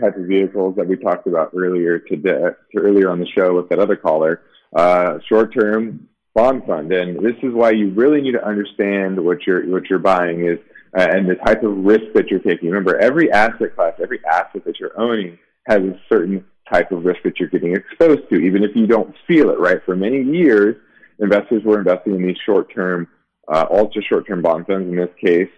type 0.00 0.16
of 0.16 0.26
vehicles 0.26 0.74
that 0.76 0.86
we 0.86 0.96
talked 0.96 1.26
about 1.26 1.52
earlier 1.56 1.98
today, 2.00 2.50
earlier 2.76 3.10
on 3.10 3.20
the 3.20 3.26
show 3.26 3.54
with 3.54 3.68
that 3.68 3.78
other 3.78 3.96
caller, 3.96 4.42
uh, 4.74 5.18
short-term 5.28 6.08
bond 6.34 6.62
fund, 6.66 6.92
and 6.92 7.18
this 7.18 7.36
is 7.42 7.52
why 7.52 7.70
you 7.70 7.90
really 7.90 8.20
need 8.20 8.32
to 8.32 8.44
understand 8.44 9.22
what 9.24 9.46
you're 9.46 9.66
what 9.68 9.88
you're 9.90 9.98
buying 9.98 10.46
is 10.46 10.58
uh, 10.96 11.06
and 11.10 11.28
the 11.28 11.34
type 11.36 11.62
of 11.62 11.76
risk 11.78 12.04
that 12.14 12.28
you're 12.28 12.40
taking. 12.40 12.70
Remember, 12.70 12.96
every 12.98 13.30
asset 13.30 13.74
class, 13.74 13.94
every 14.02 14.20
asset 14.24 14.64
that 14.64 14.78
you're 14.78 14.98
owning 15.00 15.38
has 15.66 15.80
a 15.80 16.00
certain 16.08 16.44
type 16.72 16.92
of 16.92 17.04
risk 17.04 17.22
that 17.24 17.38
you're 17.38 17.48
getting 17.48 17.74
exposed 17.74 18.28
to, 18.30 18.36
even 18.36 18.62
if 18.62 18.70
you 18.74 18.86
don't 18.86 19.14
feel 19.26 19.50
it. 19.50 19.58
Right? 19.58 19.80
For 19.84 19.96
many 19.96 20.22
years, 20.22 20.76
investors 21.18 21.62
were 21.64 21.78
investing 21.78 22.14
in 22.14 22.26
these 22.26 22.36
short-term, 22.44 23.08
uh, 23.52 23.66
ultra 23.70 24.02
short-term 24.02 24.42
bond 24.42 24.66
funds 24.66 24.88
in 24.88 24.96
this 24.96 25.10
case, 25.20 25.50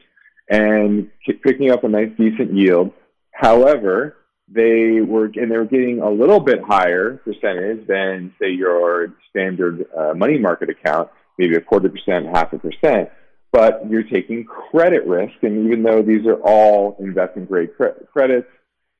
and 0.48 1.10
picking 1.42 1.70
up 1.70 1.84
a 1.84 1.88
nice, 1.88 2.10
decent 2.16 2.54
yield. 2.54 2.92
However, 3.32 4.16
they 4.48 5.00
were 5.00 5.26
and 5.26 5.50
they 5.50 5.56
were 5.56 5.64
getting 5.64 6.00
a 6.00 6.10
little 6.10 6.40
bit 6.40 6.60
higher 6.62 7.20
percentage 7.24 7.86
than 7.86 8.34
say 8.40 8.50
your 8.50 9.14
standard 9.30 9.86
uh, 9.96 10.12
money 10.14 10.38
market 10.38 10.68
account, 10.68 11.08
maybe 11.38 11.54
a 11.56 11.60
quarter 11.60 11.88
percent, 11.88 12.26
half 12.26 12.52
a 12.52 12.58
percent. 12.58 13.10
But 13.52 13.88
you're 13.88 14.04
taking 14.04 14.44
credit 14.44 15.06
risk, 15.06 15.34
and 15.42 15.66
even 15.66 15.82
though 15.82 16.02
these 16.02 16.26
are 16.26 16.40
all 16.42 16.96
investment 17.00 17.48
grade 17.48 17.76
cre- 17.76 18.04
credits, 18.12 18.46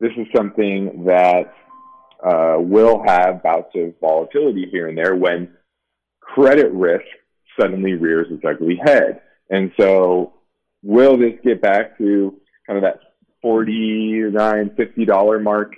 this 0.00 0.10
is 0.16 0.26
something 0.34 1.04
that 1.04 1.52
uh, 2.24 2.56
will 2.58 3.02
have 3.06 3.42
bouts 3.42 3.70
of 3.74 3.94
volatility 4.00 4.66
here 4.70 4.88
and 4.88 4.98
there 4.98 5.14
when 5.14 5.52
credit 6.20 6.72
risk 6.72 7.04
suddenly 7.60 7.94
rears 7.94 8.28
its 8.30 8.42
ugly 8.44 8.80
head. 8.82 9.20
And 9.50 9.72
so, 9.78 10.34
will 10.82 11.18
this 11.18 11.34
get 11.44 11.60
back 11.60 11.98
to 11.98 12.40
kind 12.66 12.76
of 12.76 12.82
that 12.82 13.00
$49, 13.44 14.32
$50 14.32 15.42
mark? 15.42 15.74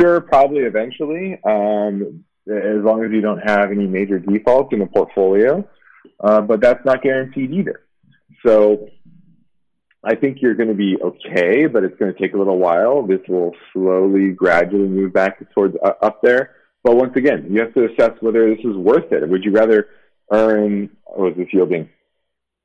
Sure 0.00 0.20
probably 0.20 0.60
eventually 0.60 1.38
um, 1.44 2.24
as 2.48 2.82
long 2.82 3.04
as 3.04 3.10
you 3.10 3.20
don't 3.20 3.40
have 3.40 3.70
any 3.70 3.86
major 3.86 4.18
defaults 4.18 4.72
in 4.72 4.78
the 4.78 4.86
portfolio 4.86 5.68
uh, 6.22 6.40
but 6.40 6.60
that's 6.60 6.84
not 6.84 7.02
guaranteed 7.02 7.52
either. 7.52 7.80
So 8.44 8.88
i 10.04 10.16
think 10.16 10.38
you're 10.40 10.54
going 10.54 10.68
to 10.68 10.74
be 10.74 10.96
okay 11.00 11.66
but 11.66 11.84
it's 11.84 11.96
going 11.96 12.12
to 12.12 12.18
take 12.20 12.34
a 12.34 12.38
little 12.38 12.58
while. 12.58 13.06
This 13.06 13.20
will 13.28 13.52
slowly 13.72 14.30
gradually 14.30 14.88
move 14.88 15.12
back 15.12 15.38
towards 15.52 15.76
uh, 15.84 15.92
up 16.02 16.20
there. 16.22 16.56
But 16.84 16.96
once 16.96 17.14
again 17.16 17.46
you 17.50 17.60
have 17.60 17.74
to 17.74 17.86
assess 17.86 18.12
whether 18.20 18.48
this 18.48 18.64
is 18.64 18.76
worth 18.76 19.12
it. 19.12 19.28
Would 19.28 19.44
you 19.44 19.52
rather 19.52 19.88
earn 20.32 20.90
was 21.06 21.34
this 21.36 21.48
yielding 21.52 21.88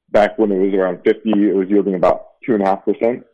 back 0.10 0.38
when 0.38 0.52
it 0.52 0.58
was 0.58 0.74
around 0.74 1.02
50 1.04 1.30
it 1.30 1.56
was 1.56 1.68
yielding 1.70 1.96
about 1.96 2.40
two 2.46 2.54
and 2.54 2.64
a 2.64 2.66
half 2.66 2.86
percent 2.86 3.26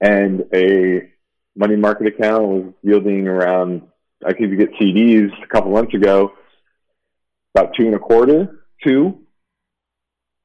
and 0.00 0.44
a 0.54 1.10
money 1.56 1.76
market 1.76 2.06
account 2.06 2.44
was 2.44 2.72
yielding 2.82 3.26
around, 3.26 3.82
I 4.24 4.32
could 4.32 4.56
get 4.56 4.72
CDs 4.74 5.30
a 5.42 5.46
couple 5.48 5.72
months 5.72 5.94
ago, 5.94 6.32
about 7.54 7.74
two 7.74 7.86
and 7.86 7.94
a 7.94 7.98
quarter, 7.98 8.64
two. 8.86 9.18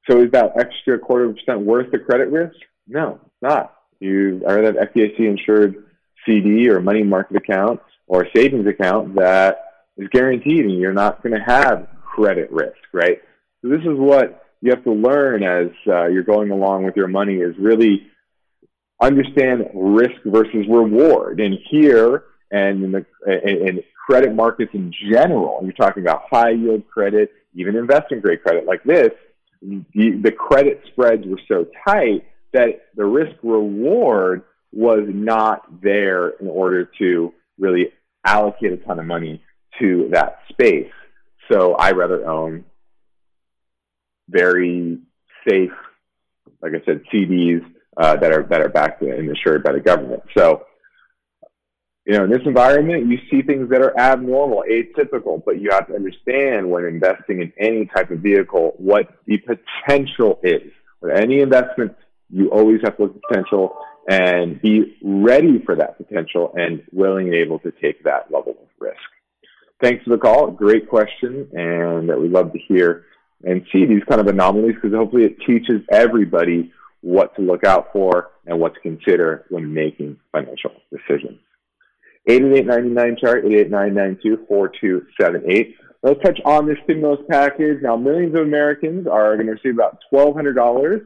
So 0.10 0.22
is 0.22 0.32
that 0.32 0.54
extra 0.60 1.00
quarter 1.00 1.26
of 1.26 1.36
percent 1.36 1.62
worth 1.62 1.92
the 1.92 2.00
credit 2.00 2.30
risk? 2.30 2.56
No, 2.88 3.20
it's 3.26 3.42
not. 3.42 3.76
You 4.00 4.42
are 4.48 4.62
that 4.64 4.94
FDIC 4.94 5.20
insured 5.20 5.86
CD 6.26 6.70
or 6.70 6.82
money 6.82 7.04
market 7.04 7.38
account 7.38 7.80
or 8.08 8.28
savings 8.36 8.68
account 8.68 9.16
that 9.16 9.60
is 9.98 10.10
guaranteed 10.10 10.66
and 10.66 10.80
you're 10.80 10.94
not 10.94 11.22
going 11.24 11.36
to 11.36 11.44
have 11.44 11.88
credit 12.14 12.52
risk, 12.52 12.78
right? 12.94 13.18
So 13.62 13.70
this 13.70 13.82
is 13.82 13.98
what 13.98 14.46
you 14.62 14.72
have 14.72 14.84
to 14.84 14.94
learn 14.94 15.44
as 15.44 15.68
uh, 15.88 16.08
you're 16.08 16.24
going 16.24 16.52
along 16.52 16.86
with 16.86 16.96
your 16.96 17.08
money 17.08 17.36
is 17.36 17.56
really 17.60 18.08
understand 19.02 19.66
risk 19.74 20.16
versus 20.26 20.66
reward. 20.70 21.40
And 21.40 21.58
here, 21.70 22.24
and 22.52 22.84
in 22.84 22.92
the 22.92 23.06
in 23.26 23.82
credit 24.08 24.34
markets 24.34 24.72
in 24.74 24.94
general, 25.12 25.60
you're 25.64 25.74
talking 25.74 26.04
about 26.04 26.24
high 26.30 26.52
yield 26.52 26.88
credit, 26.88 27.32
even 27.56 27.76
investment 27.76 28.24
grade 28.24 28.44
credit 28.44 28.66
like 28.66 28.84
this. 28.84 29.10
The, 29.62 30.20
the 30.22 30.32
credit 30.32 30.82
spreads 30.92 31.26
were 31.26 31.40
so 31.48 31.66
tight 31.88 32.26
that 32.52 32.88
the 32.96 33.06
risk 33.06 33.36
reward 33.42 34.44
was 34.72 35.06
not 35.08 35.82
there 35.82 36.30
in 36.42 36.48
order 36.48 36.90
to 37.00 37.34
really 37.58 37.92
allocate 38.26 38.74
a 38.74 38.78
ton 38.78 39.00
of 39.00 39.06
money 39.06 39.42
to 39.80 40.10
that 40.12 40.40
space. 40.50 40.92
So 41.52 41.74
I 41.76 41.92
rather 41.92 42.28
own 42.28 42.66
very 44.30 45.00
safe, 45.48 45.72
like 46.62 46.74
I 46.74 46.86
said, 46.86 47.04
CDs 47.14 47.64
uh, 47.98 48.16
that 48.18 48.32
are 48.32 48.44
that 48.44 48.62
are 48.62 48.70
backed 48.70 49.02
and 49.02 49.30
insured 49.30 49.64
by 49.64 49.74
the 49.74 49.80
government. 49.80 50.24
So, 50.36 50.66
you 52.06 52.18
know, 52.18 52.24
in 52.24 52.30
this 52.30 52.42
environment, 52.46 53.08
you 53.08 53.20
see 53.30 53.46
things 53.46 53.70
that 53.70 53.82
are 53.82 53.98
abnormal, 53.98 54.64
atypical, 54.70 55.44
but 55.46 55.62
you 55.62 55.70
have 55.72 55.88
to 55.88 55.96
understand 55.96 56.70
when 56.70 56.86
investing 56.86 57.42
in 57.42 57.54
any 57.60 57.86
type 57.86 58.12
of 58.12 58.20
vehicle 58.20 58.74
what 58.78 59.10
the 59.26 59.38
potential 59.38 60.40
is. 60.44 60.72
With 61.02 61.16
any 61.16 61.42
investment, 61.42 61.96
you 62.30 62.50
always 62.50 62.80
have 62.84 62.98
to 62.98 63.04
look 63.04 63.16
at 63.16 63.22
potential 63.30 63.78
and 64.08 64.62
be 64.62 64.98
ready 65.04 65.62
for 65.66 65.76
that 65.76 65.98
potential 65.98 66.54
and 66.56 66.84
willing 66.92 67.28
and 67.28 67.36
able 67.36 67.60
to 67.60 67.72
take 67.72 68.04
that 68.04 68.32
level 68.32 68.52
of 68.52 68.68
risk. 68.80 69.13
Thanks 69.84 70.04
for 70.06 70.12
the 70.12 70.18
call. 70.18 70.50
Great 70.50 70.88
question, 70.88 71.50
and 71.52 72.10
that 72.10 72.18
we 72.18 72.30
love 72.30 72.54
to 72.54 72.60
hear 72.70 73.04
and 73.44 73.66
see 73.70 73.86
these 73.86 74.02
kind 74.08 74.22
of 74.22 74.28
anomalies 74.28 74.76
because 74.76 74.94
hopefully 74.96 75.26
it 75.26 75.36
teaches 75.46 75.82
everybody 75.92 76.72
what 77.02 77.36
to 77.36 77.42
look 77.42 77.66
out 77.66 77.92
for 77.92 78.32
and 78.46 78.58
what 78.58 78.76
to 78.76 78.80
consider 78.80 79.44
when 79.50 79.74
making 79.74 80.18
financial 80.32 80.72
decisions. 80.90 81.38
888-99 82.30 83.20
chart, 83.20 83.44
889-92-4278. 83.44 85.74
Let's 86.02 86.24
touch 86.24 86.40
on 86.46 86.66
this 86.66 86.78
stimulus 86.86 87.20
package. 87.30 87.82
Now, 87.82 87.98
millions 87.98 88.34
of 88.36 88.44
Americans 88.44 89.06
are 89.06 89.36
going 89.36 89.48
to 89.48 89.54
receive 89.54 89.74
about 89.74 89.98
$1,200 90.14 91.06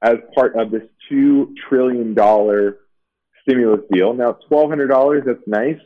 as 0.00 0.16
part 0.34 0.56
of 0.56 0.70
this 0.70 0.84
$2 1.12 1.54
trillion 1.68 2.16
stimulus 3.42 3.80
deal. 3.92 4.14
Now, 4.14 4.38
$1,200, 4.50 5.26
that's 5.26 5.46
nice, 5.46 5.76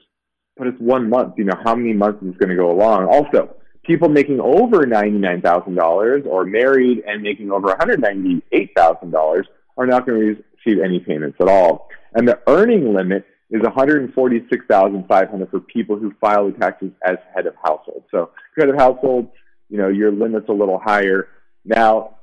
but 0.57 0.67
it's 0.67 0.81
one 0.81 1.09
month. 1.09 1.35
You 1.37 1.45
know, 1.45 1.59
how 1.65 1.75
many 1.75 1.93
months 1.93 2.23
is 2.23 2.37
going 2.37 2.51
to 2.51 2.57
go 2.57 2.71
along? 2.71 3.07
Also, 3.07 3.55
people 3.85 4.09
making 4.09 4.41
over 4.41 4.85
$99,000 4.85 6.27
or 6.27 6.45
married 6.45 7.03
and 7.07 7.23
making 7.23 7.51
over 7.51 7.69
$198,000 7.69 9.45
are 9.77 9.87
not 9.87 10.07
going 10.07 10.21
to 10.21 10.43
receive 10.67 10.83
any 10.83 11.01
payments 11.01 11.37
at 11.41 11.49
all. 11.49 11.89
And 12.15 12.27
the 12.29 12.41
earning 12.47 12.95
limit 12.95 13.27
is 13.51 13.63
146,500 13.63 15.51
for 15.51 15.61
people 15.61 15.97
who 15.97 16.13
file 16.21 16.51
the 16.51 16.59
taxes 16.59 16.91
as 17.05 17.17
head 17.35 17.47
of 17.47 17.55
household. 17.63 18.05
So 18.11 18.31
head 18.59 18.69
of 18.69 18.77
household, 18.77 19.29
you 19.69 19.79
know, 19.79 19.89
your 19.89 20.13
limit's 20.13 20.49
a 20.49 20.53
little 20.53 20.79
higher. 20.83 21.29
Now, 21.65 22.17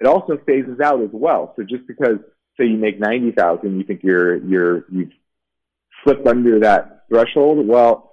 it 0.00 0.06
also 0.06 0.38
phases 0.46 0.80
out 0.80 1.02
as 1.02 1.10
well. 1.12 1.52
So 1.56 1.62
just 1.62 1.86
because 1.86 2.18
say 2.58 2.66
you 2.66 2.76
make 2.76 3.00
90,000, 3.00 3.78
you 3.78 3.84
think 3.84 4.02
you're 4.02 4.36
you're 4.44 4.84
you've 4.90 5.12
slipped 6.04 6.26
under 6.26 6.60
that 6.60 7.03
threshold, 7.14 7.66
well, 7.66 8.10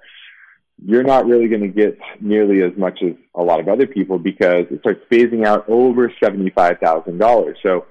you're 0.84 1.04
not 1.04 1.26
really 1.26 1.48
going 1.48 1.62
to 1.62 1.68
get 1.68 1.98
nearly 2.20 2.64
as 2.64 2.78
much 2.78 3.00
as 3.04 3.14
a 3.36 3.44
lot 3.44 3.60
of 3.60 3.68
other 3.68 3.88
people 3.88 4.18
because 4.18 4.66
it 4.72 4.80
starts 4.80 5.02
phasing 5.12 5.46
out 5.46 5.68
over 5.70 6.12
$75,000. 6.22 7.56
So 7.64 7.86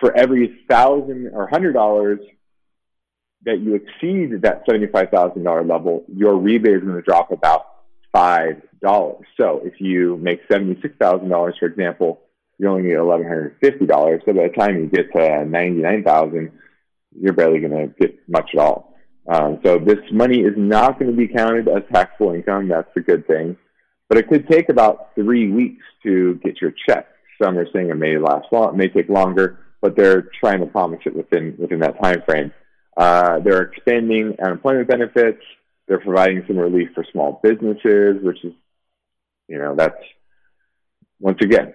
for 0.00 0.16
every 0.16 0.60
thousand 0.68 1.30
or 1.34 1.48
hundred 1.48 1.72
dollars 1.72 2.20
that 3.44 3.60
you 3.60 3.74
exceed 3.74 4.42
that 4.42 4.66
$75,000 4.66 5.68
level, 5.68 6.04
your 6.14 6.36
rebate 6.36 6.76
is 6.76 6.82
going 6.82 6.94
to 6.94 7.02
drop 7.02 7.30
about 7.30 7.66
$5. 8.14 8.62
So 9.38 9.60
if 9.64 9.80
you 9.80 10.16
make 10.18 10.48
$76,000, 10.48 11.58
for 11.58 11.66
example, 11.66 12.20
you 12.58 12.68
only 12.68 12.84
need 12.84 12.94
$1,150. 12.94 14.24
So 14.24 14.32
by 14.32 14.48
the 14.48 14.54
time 14.56 14.78
you 14.78 14.86
get 14.86 15.12
to 15.12 15.44
99000 15.44 16.52
you're 17.20 17.32
barely 17.32 17.60
going 17.60 17.72
to 17.72 17.94
get 18.00 18.18
much 18.28 18.50
at 18.54 18.60
all. 18.60 18.91
Um, 19.28 19.60
so 19.64 19.78
this 19.78 19.98
money 20.10 20.40
is 20.40 20.54
not 20.56 20.98
going 20.98 21.10
to 21.10 21.16
be 21.16 21.28
counted 21.28 21.68
as 21.68 21.82
taxable 21.92 22.32
income. 22.32 22.68
That's 22.68 22.90
a 22.96 23.00
good 23.00 23.26
thing. 23.26 23.56
But 24.08 24.18
it 24.18 24.28
could 24.28 24.48
take 24.48 24.68
about 24.68 25.14
three 25.14 25.50
weeks 25.50 25.84
to 26.02 26.34
get 26.44 26.60
your 26.60 26.72
check. 26.88 27.06
Some 27.42 27.56
are 27.58 27.66
saying 27.72 27.88
it 27.88 27.96
may 27.96 28.18
last 28.18 28.46
long, 28.52 28.74
it 28.74 28.76
may 28.76 28.88
take 28.88 29.08
longer, 29.08 29.58
but 29.80 29.96
they're 29.96 30.28
trying 30.40 30.60
to 30.60 30.66
promise 30.66 31.00
it 31.06 31.16
within 31.16 31.56
within 31.58 31.80
that 31.80 32.00
time 32.02 32.22
frame. 32.26 32.52
Uh, 32.96 33.38
they're 33.40 33.62
expanding 33.62 34.36
unemployment 34.44 34.86
benefits. 34.88 35.42
They're 35.88 36.00
providing 36.00 36.44
some 36.46 36.58
relief 36.58 36.90
for 36.94 37.04
small 37.10 37.40
businesses, 37.42 38.22
which 38.22 38.44
is, 38.44 38.52
you 39.48 39.58
know, 39.58 39.74
that's 39.76 39.96
once 41.20 41.38
again 41.42 41.72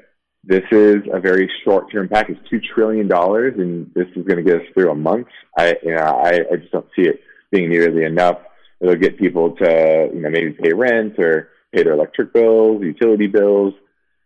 this 0.48 0.64
is 0.72 0.98
a 1.12 1.20
very 1.20 1.52
short-term 1.66 2.08
package, 2.08 2.38
two 2.50 2.62
trillion 2.74 3.08
dollars, 3.08 3.56
and 3.58 3.92
this 3.94 4.08
is 4.16 4.26
going 4.26 4.38
to 4.38 4.44
get 4.44 4.62
us 4.62 4.68
through 4.74 4.90
a 4.92 4.96
month. 4.96 5.28
I, 5.58 5.76
you 5.84 5.94
know, 5.94 6.02
I, 6.02 6.40
I 6.52 6.56
just 6.56 6.72
don't 6.72 6.88
see 6.96 7.02
it 7.02 7.20
being 7.52 7.70
nearly 7.70 8.04
enough. 8.04 8.40
It'll 8.80 8.96
get 8.96 9.18
people 9.18 9.56
to, 9.58 10.10
you 10.14 10.22
know, 10.22 10.30
maybe 10.30 10.52
pay 10.52 10.74
rent 10.74 11.18
or 11.18 11.50
pay 11.74 11.84
their 11.84 11.94
electric 11.94 12.34
bills, 12.34 12.82
utility 12.84 13.28
bills, 13.28 13.74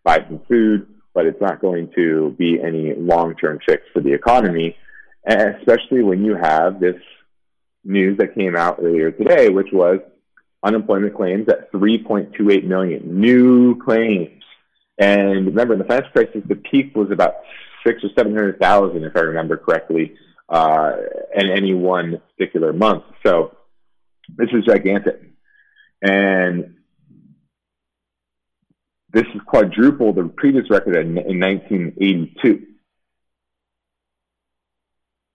buy 0.04 0.20
some 0.28 0.42
food, 0.48 0.88
but 1.14 1.26
it's 1.26 1.42
not 1.42 1.62
going 1.62 1.92
to 1.96 2.36
be 2.38 2.60
any 2.62 2.94
long-term 2.96 3.60
fix 3.66 3.84
for 3.94 4.02
the 4.02 4.14
economy, 4.14 4.76
and 5.26 5.56
especially 5.58 6.04
when 6.04 6.24
you 6.24 6.36
have 6.36 6.80
this 6.80 6.96
news 7.84 8.18
that 8.18 8.36
came 8.36 8.56
out 8.56 8.80
earlier 8.82 9.12
today, 9.12 9.50
which 9.50 9.68
was 9.72 10.00
unemployment 10.64 11.16
claims 11.16 11.48
at 11.50 11.72
3.28 11.72 12.64
million 12.66 13.20
new 13.20 13.80
claims. 13.84 14.44
And 14.98 15.48
remember, 15.48 15.74
in 15.74 15.80
the 15.80 15.86
financial 15.86 16.12
crisis, 16.12 16.44
the 16.48 16.56
peak 16.56 16.96
was 16.96 17.10
about 17.12 17.36
six 17.86 18.04
or 18.04 18.10
seven 18.16 18.36
hundred 18.36 18.60
thousand, 18.60 19.04
if 19.04 19.16
I 19.16 19.22
remember 19.22 19.58
correctly, 19.58 20.14
uh, 20.52 20.92
in 21.34 21.50
any 21.50 21.74
one 21.74 22.22
particular 22.38 22.74
month. 22.74 23.06
So 23.26 23.56
this 24.38 24.50
is 24.52 24.66
gigantic, 24.66 25.22
and 26.02 26.76
this 29.14 29.26
is 29.34 29.42
quadruple 29.46 30.14
the 30.14 30.26
previous 30.26 30.70
record 30.70 30.96
in, 30.98 31.18
in 31.18 31.40
1982. 31.40 32.68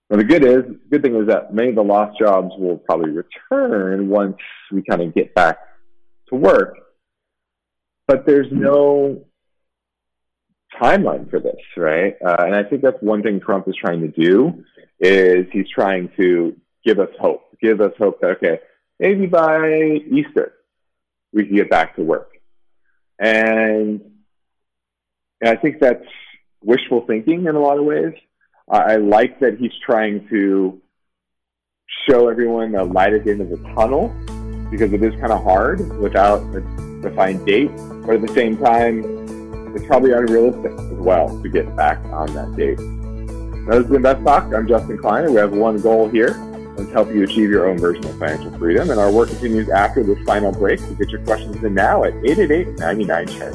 Now 0.09 0.19
the 0.19 0.25
good 0.25 0.45
is, 0.45 0.62
good 0.91 1.03
thing 1.03 1.17
is 1.17 1.27
that 1.27 1.53
many 1.53 1.71
of 1.71 1.75
the 1.75 1.83
lost 1.83 2.19
jobs 2.19 2.53
will 2.59 2.77
probably 2.77 3.11
return 3.11 4.09
once 4.09 4.37
we 4.71 4.83
kind 4.83 5.03
of 5.03 5.14
get 5.14 5.35
back 5.35 5.59
to 6.29 6.37
work. 6.37 6.77
But 8.07 8.25
there's 8.25 8.47
no 8.53 9.26
timeline 10.81 11.29
for 11.31 11.41
this, 11.41 11.61
right? 11.77 12.14
Uh, 12.24 12.37
and 12.41 12.55
I 12.55 12.62
think 12.64 12.83
that's 12.83 13.01
one 13.01 13.22
thing 13.22 13.41
Trump 13.41 13.68
is 13.68 13.77
trying 13.77 14.01
to 14.01 14.09
do 14.09 14.64
is 15.01 15.47
he's 15.53 15.68
trying 15.68 16.11
to 16.16 16.57
give 16.85 16.99
us 16.99 17.09
hope, 17.20 17.43
give 17.61 17.81
us 17.81 17.93
hope 17.99 18.20
that 18.20 18.37
okay, 18.37 18.61
maybe 18.99 19.27
by 19.27 20.01
Easter 20.11 20.53
we 21.33 21.45
can 21.45 21.57
get 21.57 21.70
back 21.70 21.97
to 21.97 22.03
work. 22.03 22.33
And, 23.18 24.01
and 25.41 25.51
I 25.51 25.57
think 25.57 25.81
that's 25.81 26.05
wishful 26.62 27.05
thinking 27.07 27.47
in 27.47 27.55
a 27.55 27.61
lot 27.61 27.79
of 27.79 27.85
ways. 27.85 28.14
I 28.68 28.97
like 28.97 29.39
that 29.41 29.59
he's 29.59 29.72
trying 29.85 30.29
to 30.29 30.81
show 32.09 32.29
everyone 32.29 32.72
the 32.72 32.85
light 32.85 33.12
at 33.12 33.24
the 33.24 33.31
end 33.31 33.41
of 33.41 33.51
the 33.51 33.59
tunnel 33.74 34.09
because 34.70 34.93
it 34.93 35.03
is 35.03 35.12
kind 35.20 35.33
of 35.33 35.43
hard 35.45 35.81
without 36.01 36.43
a 36.55 36.61
defined 37.01 37.47
date. 37.47 37.70
But 38.05 38.16
at 38.16 38.22
the 38.22 38.33
same 38.35 38.57
time, 38.59 39.26
it's 39.77 39.87
probably 39.87 40.12
unrealistic 40.12 40.72
as 40.72 40.93
well 40.93 41.41
to 41.43 41.49
get 41.49 41.77
back 41.77 42.03
on 42.07 42.33
that 42.33 42.57
date. 42.57 42.79
Now, 42.79 43.79
this 43.79 43.87
is 43.87 43.93
Invest 43.93 44.24
Talk. 44.24 44.55
I'm 44.55 44.66
Justin 44.66 44.97
Klein. 44.97 45.24
and 45.24 45.35
We 45.35 45.41
have 45.41 45.53
one 45.53 45.81
goal 45.81 46.09
here. 46.09 46.31
Let's 46.79 46.91
help 46.93 47.11
you 47.11 47.22
achieve 47.24 47.51
your 47.51 47.68
own 47.68 47.79
version 47.79 48.05
of 48.07 48.18
financial 48.18 48.57
freedom. 48.59 48.91
And 48.91 48.99
our 48.99 49.11
work 49.11 49.29
continues 49.29 49.68
after 49.68 50.03
this 50.03 50.18
final 50.24 50.51
break. 50.53 50.81
So 50.81 50.95
get 50.95 51.11
your 51.11 51.22
questions 51.24 51.62
in 51.62 51.74
now 51.74 52.05
at 52.05 52.14
888 52.24 52.79
99 52.79 53.27
chart. 53.29 53.55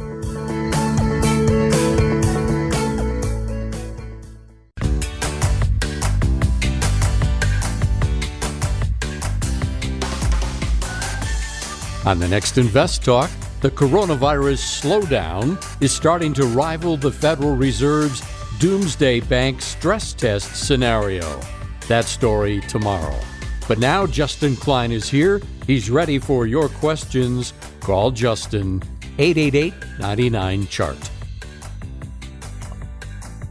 On 12.06 12.20
the 12.20 12.28
next 12.28 12.58
Invest 12.58 13.06
Talk, 13.06 13.30
the 13.62 13.70
coronavirus 13.70 14.82
slowdown 14.82 15.64
is 15.84 15.92
starting 15.92 16.34
to 16.34 16.46
rival 16.46 16.98
the 16.98 17.12
Federal 17.12 17.56
Reserve's 17.56 18.24
doomsday 18.60 19.20
bank 19.20 19.62
stress 19.62 20.14
test 20.14 20.66
scenario. 20.66 21.40
That 21.88 22.06
story 22.06 22.62
tomorrow. 22.62 23.20
But 23.68 23.78
now 23.78 24.08
Justin 24.08 24.56
Klein 24.56 24.92
is 24.92 25.08
here. 25.08 25.42
He's 25.68 25.92
ready 25.92 26.18
for 26.18 26.48
your 26.48 26.70
questions. 26.70 27.54
Call 27.82 28.10
Justin 28.10 28.82
888 29.20 29.74
99 30.00 30.68
Chart. 30.68 31.12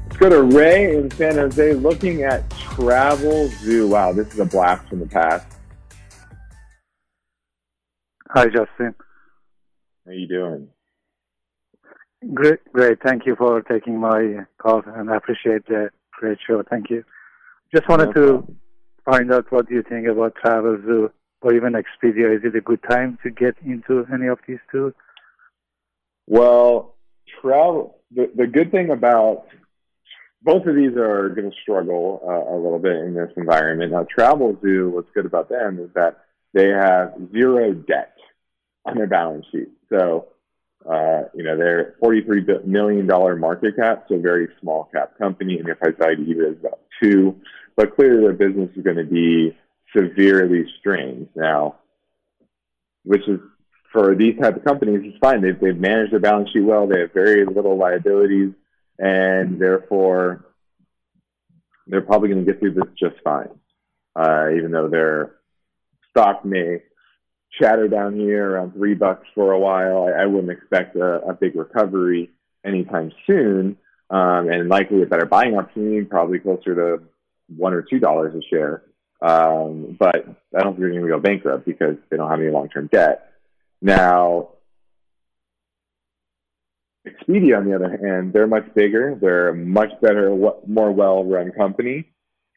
Let's 0.06 0.16
go 0.16 0.28
to 0.28 0.42
Ray 0.42 0.96
in 0.96 1.08
San 1.12 1.36
Jose 1.36 1.74
looking 1.74 2.24
at 2.24 2.50
Travel 2.50 3.46
Zoo. 3.60 3.86
Wow, 3.86 4.12
this 4.12 4.34
is 4.34 4.40
a 4.40 4.44
blast 4.44 4.88
from 4.88 4.98
the 4.98 5.06
past. 5.06 5.46
Hi, 8.30 8.46
Justin. 8.46 8.92
How 10.10 10.16
you 10.16 10.26
doing? 10.26 10.66
Great, 12.34 12.58
great. 12.72 12.98
Thank 13.00 13.26
you 13.26 13.36
for 13.36 13.62
taking 13.62 14.00
my 14.00 14.40
call, 14.58 14.82
and 14.84 15.08
I 15.08 15.16
appreciate 15.16 15.66
the 15.66 15.90
great 16.10 16.38
show. 16.44 16.64
Thank 16.68 16.90
you. 16.90 17.04
Just 17.72 17.88
wanted 17.88 18.12
to 18.16 18.44
find 19.04 19.32
out 19.32 19.52
what 19.52 19.70
you 19.70 19.84
think 19.88 20.08
about 20.08 20.34
Travelzoo 20.44 21.12
or 21.42 21.54
even 21.54 21.74
Expedia. 21.74 22.36
Is 22.36 22.42
it 22.42 22.56
a 22.56 22.60
good 22.60 22.80
time 22.90 23.18
to 23.22 23.30
get 23.30 23.54
into 23.64 24.04
any 24.12 24.26
of 24.26 24.40
these 24.48 24.58
two? 24.72 24.92
Well, 26.26 26.96
travel. 27.40 28.00
The 28.12 28.32
the 28.34 28.48
good 28.48 28.72
thing 28.72 28.90
about 28.90 29.44
both 30.42 30.66
of 30.66 30.74
these 30.74 30.96
are 30.96 31.28
going 31.28 31.52
to 31.52 31.56
struggle 31.62 32.20
uh, 32.24 32.52
a 32.52 32.56
little 32.56 32.80
bit 32.80 32.96
in 32.96 33.14
this 33.14 33.30
environment. 33.36 33.92
Now, 33.92 34.08
Travelzoo, 34.18 34.90
what's 34.90 35.10
good 35.14 35.26
about 35.26 35.48
them 35.48 35.78
is 35.78 35.90
that 35.94 36.24
they 36.52 36.70
have 36.70 37.14
zero 37.32 37.74
debt 37.74 38.16
on 38.84 38.96
their 38.96 39.06
balance 39.06 39.46
sheet. 39.52 39.68
So, 39.88 40.28
uh, 40.90 41.22
you 41.34 41.44
know, 41.44 41.56
they're 41.56 41.94
$43 42.02 42.64
million 42.64 43.06
market 43.06 43.76
cap, 43.76 44.04
so 44.08 44.18
very 44.18 44.48
small 44.60 44.88
cap 44.92 45.18
company. 45.18 45.58
And 45.58 45.68
Enterprise 45.68 45.94
value 45.98 46.16
to 46.16 46.22
EBITDA 46.22 46.52
is 46.52 46.60
about 46.60 46.80
two, 47.02 47.40
but 47.76 47.94
clearly 47.94 48.22
their 48.22 48.32
business 48.32 48.70
is 48.76 48.82
going 48.82 48.96
to 48.96 49.04
be 49.04 49.56
severely 49.94 50.64
strained 50.78 51.28
now, 51.34 51.76
which 53.04 53.26
is 53.28 53.40
for 53.92 54.14
these 54.14 54.38
type 54.40 54.56
of 54.56 54.64
companies, 54.64 55.00
it's 55.04 55.18
fine. 55.18 55.42
They've, 55.42 55.58
they've 55.58 55.76
managed 55.76 56.12
their 56.12 56.20
balance 56.20 56.50
sheet 56.52 56.60
well. 56.60 56.86
They 56.86 57.00
have 57.00 57.12
very 57.12 57.44
little 57.44 57.76
liabilities, 57.76 58.52
and 58.98 59.60
therefore 59.60 60.46
they're 61.86 62.00
probably 62.00 62.28
going 62.28 62.44
to 62.44 62.50
get 62.50 62.60
through 62.60 62.74
this 62.74 62.84
just 62.98 63.16
fine. 63.24 63.48
Uh, 64.14 64.48
even 64.56 64.70
though 64.70 64.88
their 64.88 65.36
stock 66.10 66.44
may 66.44 66.82
chatter 67.58 67.88
down 67.88 68.14
here 68.14 68.50
around 68.50 68.72
three 68.72 68.94
bucks 68.94 69.26
for 69.34 69.52
a 69.52 69.58
while. 69.58 70.08
I, 70.08 70.22
I 70.22 70.26
wouldn't 70.26 70.52
expect 70.52 70.96
a, 70.96 71.20
a, 71.26 71.34
big 71.34 71.56
recovery 71.56 72.30
anytime 72.64 73.12
soon, 73.26 73.76
um, 74.10 74.48
and 74.48 74.68
likely 74.68 75.02
a 75.02 75.06
better 75.06 75.26
buying 75.26 75.56
opportunity, 75.56 76.04
probably 76.04 76.38
closer 76.38 76.74
to 76.74 77.02
one 77.56 77.74
or 77.74 77.82
two 77.82 77.98
dollars 77.98 78.34
a 78.34 78.42
share. 78.48 78.82
Um, 79.22 79.96
but 79.98 80.26
I 80.56 80.62
don't 80.62 80.72
think 80.72 80.80
they're 80.80 80.90
going 80.90 81.02
to 81.02 81.08
go 81.08 81.20
bankrupt 81.20 81.66
because 81.66 81.96
they 82.10 82.16
don't 82.16 82.30
have 82.30 82.40
any 82.40 82.50
long-term 82.50 82.88
debt. 82.90 83.32
Now, 83.82 84.50
Expedia, 87.06 87.58
on 87.58 87.66
the 87.66 87.74
other 87.74 87.98
hand, 88.02 88.32
they're 88.32 88.46
much 88.46 88.74
bigger. 88.74 89.18
They're 89.20 89.48
a 89.48 89.56
much 89.56 89.90
better, 90.00 90.34
more 90.66 90.92
well-run 90.92 91.52
company 91.52 92.06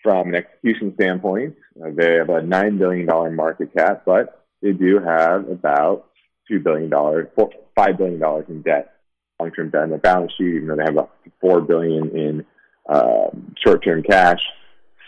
from 0.01 0.29
an 0.29 0.35
execution 0.35 0.93
standpoint. 0.95 1.55
They 1.75 2.15
have 2.15 2.29
a 2.29 2.41
$9 2.41 2.77
billion 2.77 3.35
market 3.35 3.73
cap, 3.75 4.03
but 4.05 4.42
they 4.63 4.71
do 4.71 4.99
have 4.99 5.49
about 5.49 6.07
$2 6.49 6.63
billion, 6.63 6.89
$5 6.89 7.97
billion 7.97 8.45
in 8.47 8.61
debt, 8.61 8.93
long-term 9.39 9.69
debt 9.69 9.83
on 9.83 9.89
their 9.89 9.99
balance 9.99 10.31
sheet, 10.37 10.55
even 10.55 10.67
though 10.69 10.77
they 10.77 10.83
have 10.83 10.93
about 10.93 11.11
4 11.41 11.61
billion 11.61 12.17
in 12.17 12.45
um, 12.89 13.53
short-term 13.63 14.03
cash. 14.03 14.41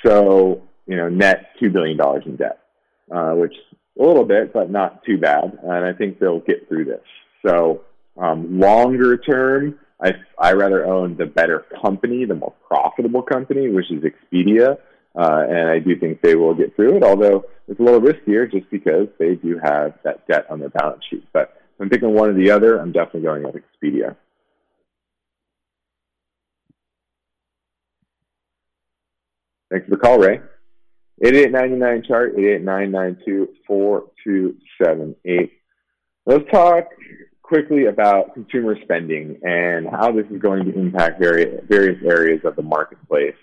So, 0.06 0.62
you 0.86 0.98
know, 0.98 1.10
net 1.10 1.52
$2 1.62 1.72
billion 1.72 1.98
in 2.26 2.36
debt, 2.36 2.60
uh, 3.10 3.32
which 3.32 3.56
a 3.98 4.04
little 4.04 4.26
bit, 4.26 4.54
but 4.54 4.70
not 4.70 5.04
too 5.06 5.18
bad. 5.18 5.58
And 5.64 5.86
I 5.86 5.94
think 5.94 6.20
they'll 6.20 6.42
get 6.42 6.68
through 6.68 6.86
this. 6.86 7.04
So, 7.46 7.82
um, 8.18 8.60
longer 8.60 9.18
term, 9.18 9.80
I, 10.02 10.14
I 10.38 10.52
rather 10.52 10.86
own 10.86 11.16
the 11.16 11.26
better 11.26 11.66
company, 11.82 12.26
the 12.26 12.36
more 12.36 12.54
profitable 12.68 13.22
company, 13.22 13.70
which 13.70 13.90
is 13.90 14.04
Expedia. 14.04 14.78
Uh, 15.18 15.46
and 15.50 15.70
I 15.70 15.80
do 15.80 15.98
think 15.98 16.22
they 16.22 16.36
will 16.36 16.54
get 16.54 16.76
through 16.76 16.98
it, 16.98 17.04
although 17.04 17.46
it's 17.68 17.80
a 17.80 17.84
little 17.84 18.02
riskier 18.02 18.52
just 18.52 18.70
because 18.70 19.08
they 19.18 19.36
do 19.36 19.58
have 19.64 19.94
that 20.04 20.28
debt 20.28 20.46
on 20.50 20.60
their 20.60 20.70
balance 20.70 21.04
sheet. 21.10 21.26
But 21.32 21.54
if 21.76 21.82
I'm 21.82 21.90
picking 21.90 22.14
one 22.14 22.30
or 22.30 22.34
the 22.34 22.52
other, 22.52 22.78
I'm 22.78 22.92
definitely 22.92 23.22
going 23.22 23.44
with 23.44 23.56
Expedia. 23.56 24.18
Thanks 29.72 29.86
for 29.86 29.92
the 29.92 29.98
call, 29.98 30.20
Ray. 30.20 30.42
8899 31.24 32.04
chart, 32.08 32.34
88992 32.38 33.56
Let's 36.26 36.52
talk 36.52 36.90
quickly 37.42 37.86
about 37.86 38.34
consumer 38.34 38.76
spending 38.84 39.40
and 39.44 39.88
how 39.88 40.12
this 40.12 40.26
is 40.32 40.42
going 40.42 40.66
to 40.66 40.78
impact 40.78 41.20
various, 41.20 41.64
various 41.68 42.02
areas 42.04 42.42
of 42.44 42.56
the 42.56 42.64
marketplace. 42.64 43.36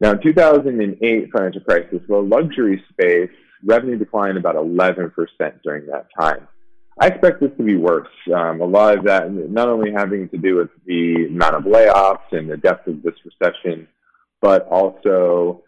Now, 0.00 0.12
in 0.12 0.22
2008 0.22 1.30
financial 1.30 1.60
crisis, 1.60 2.00
the 2.08 2.16
luxury 2.16 2.82
space 2.90 3.30
revenue 3.64 3.98
declined 3.98 4.38
about 4.38 4.54
11% 4.54 5.12
during 5.62 5.86
that 5.86 6.06
time. 6.18 6.48
I 6.98 7.08
expect 7.08 7.40
this 7.40 7.50
to 7.56 7.62
be 7.62 7.76
worse. 7.76 8.08
Um, 8.34 8.60
a 8.60 8.64
lot 8.64 8.98
of 8.98 9.04
that, 9.04 9.30
not 9.30 9.68
only 9.68 9.90
having 9.90 10.28
to 10.30 10.38
do 10.38 10.56
with 10.56 10.70
the 10.86 11.26
amount 11.30 11.54
of 11.54 11.64
layoffs 11.64 12.32
and 12.32 12.50
the 12.50 12.56
depth 12.56 12.86
of 12.88 13.02
this 13.02 13.14
recession, 13.24 13.88
but 14.40 14.66
also 14.68 15.62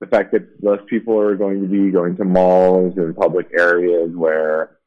the 0.00 0.06
fact 0.06 0.32
that 0.32 0.46
less 0.62 0.80
people 0.88 1.18
are 1.18 1.36
going 1.36 1.60
to 1.60 1.68
be 1.68 1.90
going 1.90 2.16
to 2.16 2.24
malls 2.24 2.94
and 2.96 3.16
public 3.16 3.48
areas 3.56 4.10
where 4.14 4.78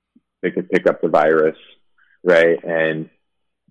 they 0.42 0.52
could 0.52 0.70
pick 0.70 0.88
up 0.88 1.02
the 1.02 1.10
virus, 1.10 1.58
right? 2.24 2.64
And 2.64 3.10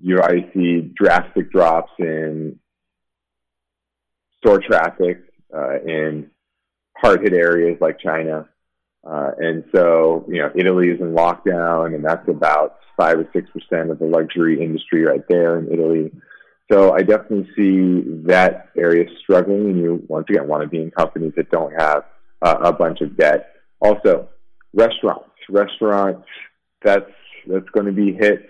you 0.00 0.18
already 0.18 0.50
see 0.54 0.92
drastic 0.94 1.50
drops 1.50 1.92
in 1.98 2.58
store 4.40 4.60
traffic 4.60 5.22
uh, 5.54 5.80
in 5.80 6.30
hard 6.96 7.22
hit 7.22 7.32
areas 7.32 7.78
like 7.80 7.98
China. 7.98 8.48
Uh, 9.06 9.30
and 9.38 9.64
so, 9.74 10.26
you 10.28 10.38
know, 10.38 10.50
Italy 10.54 10.88
is 10.88 11.00
in 11.00 11.12
lockdown, 11.12 11.94
and 11.94 12.04
that's 12.04 12.28
about 12.28 12.78
five 12.98 13.18
or 13.18 13.28
six 13.32 13.48
percent 13.50 13.90
of 13.90 13.98
the 13.98 14.04
luxury 14.04 14.62
industry 14.62 15.04
right 15.04 15.26
there 15.28 15.58
in 15.58 15.72
Italy. 15.72 16.10
So 16.70 16.92
I 16.92 16.98
definitely 16.98 17.48
see 17.56 18.02
that 18.26 18.68
area 18.76 19.06
struggling, 19.22 19.70
and 19.70 19.78
you 19.78 20.04
once 20.06 20.26
again 20.28 20.46
want 20.46 20.62
to 20.62 20.68
be 20.68 20.82
in 20.82 20.90
companies 20.90 21.32
that 21.36 21.50
don't 21.50 21.72
have 21.72 22.04
uh, 22.42 22.58
a 22.62 22.72
bunch 22.72 23.00
of 23.00 23.16
debt. 23.16 23.54
Also, 23.80 24.28
restaurants, 24.74 25.30
restaurants, 25.48 26.26
that's 26.84 27.10
that's 27.48 27.68
going 27.70 27.86
to 27.86 27.92
be 27.92 28.12
hit. 28.12 28.48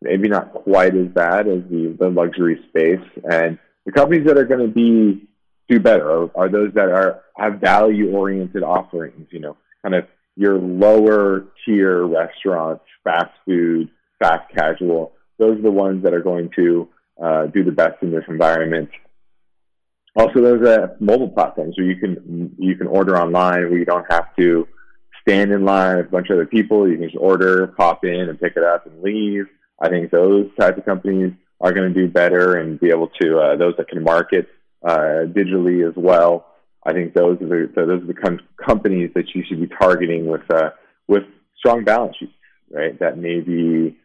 Maybe 0.00 0.28
not 0.28 0.54
quite 0.54 0.96
as 0.96 1.08
bad 1.08 1.46
as 1.46 1.62
the, 1.70 1.94
the 2.00 2.08
luxury 2.08 2.58
space, 2.70 3.06
and 3.30 3.58
the 3.84 3.92
companies 3.92 4.26
that 4.26 4.38
are 4.38 4.46
going 4.46 4.66
to 4.66 4.74
be 4.74 5.28
do 5.70 5.80
better 5.80 6.10
are, 6.10 6.30
are 6.34 6.48
those 6.48 6.72
that 6.74 6.88
are 6.88 7.22
have 7.36 7.60
value 7.60 8.10
oriented 8.10 8.62
offerings. 8.62 9.28
You 9.30 9.40
know, 9.40 9.56
kind 9.82 9.94
of 9.94 10.04
your 10.36 10.58
lower 10.58 11.46
tier 11.64 12.06
restaurants, 12.06 12.84
fast 13.04 13.30
food, 13.46 13.88
fast 14.18 14.52
casual. 14.54 15.12
Those 15.38 15.58
are 15.58 15.62
the 15.62 15.70
ones 15.70 16.02
that 16.02 16.12
are 16.12 16.22
going 16.22 16.50
to 16.56 16.88
uh, 17.22 17.46
do 17.46 17.64
the 17.64 17.72
best 17.72 18.02
in 18.02 18.10
this 18.10 18.24
environment. 18.28 18.90
Also, 20.16 20.40
those 20.40 20.66
a 20.66 20.96
mobile 20.98 21.28
platforms 21.28 21.76
where 21.78 21.86
you 21.86 21.96
can 21.96 22.54
you 22.58 22.74
can 22.74 22.88
order 22.88 23.16
online 23.16 23.62
where 23.70 23.78
you 23.78 23.84
don't 23.84 24.10
have 24.10 24.34
to 24.36 24.66
stand 25.22 25.52
in 25.52 25.64
line 25.64 25.98
with 25.98 26.06
a 26.06 26.10
bunch 26.10 26.28
of 26.30 26.34
other 26.34 26.46
people. 26.46 26.88
You 26.88 26.96
can 26.96 27.04
just 27.04 27.16
order, 27.16 27.68
pop 27.68 28.04
in, 28.04 28.28
and 28.28 28.40
pick 28.40 28.54
it 28.56 28.64
up 28.64 28.86
and 28.86 29.02
leave. 29.02 29.46
I 29.80 29.88
think 29.88 30.10
those 30.10 30.50
types 30.58 30.78
of 30.78 30.84
companies 30.84 31.32
are 31.60 31.72
going 31.72 31.92
to 31.92 31.94
do 31.94 32.08
better 32.08 32.56
and 32.56 32.80
be 32.80 32.88
able 32.88 33.08
to 33.20 33.38
uh, 33.38 33.56
those 33.56 33.74
that 33.76 33.88
can 33.88 34.02
market 34.02 34.48
uh, 34.86 35.26
digitally 35.26 35.86
as 35.86 35.94
well. 35.96 36.46
I 36.84 36.92
think 36.92 37.14
those 37.14 37.40
are 37.42 37.46
the 37.46 37.72
those 37.74 38.02
are 38.02 38.06
the 38.06 38.14
com- 38.14 38.40
companies 38.64 39.10
that 39.14 39.34
you 39.34 39.44
should 39.46 39.60
be 39.60 39.66
targeting 39.66 40.26
with 40.26 40.42
uh, 40.52 40.70
with 41.08 41.24
strong 41.58 41.84
balance 41.84 42.16
sheets, 42.18 42.32
right? 42.70 42.98
That 42.98 43.18
maybe 43.18 43.98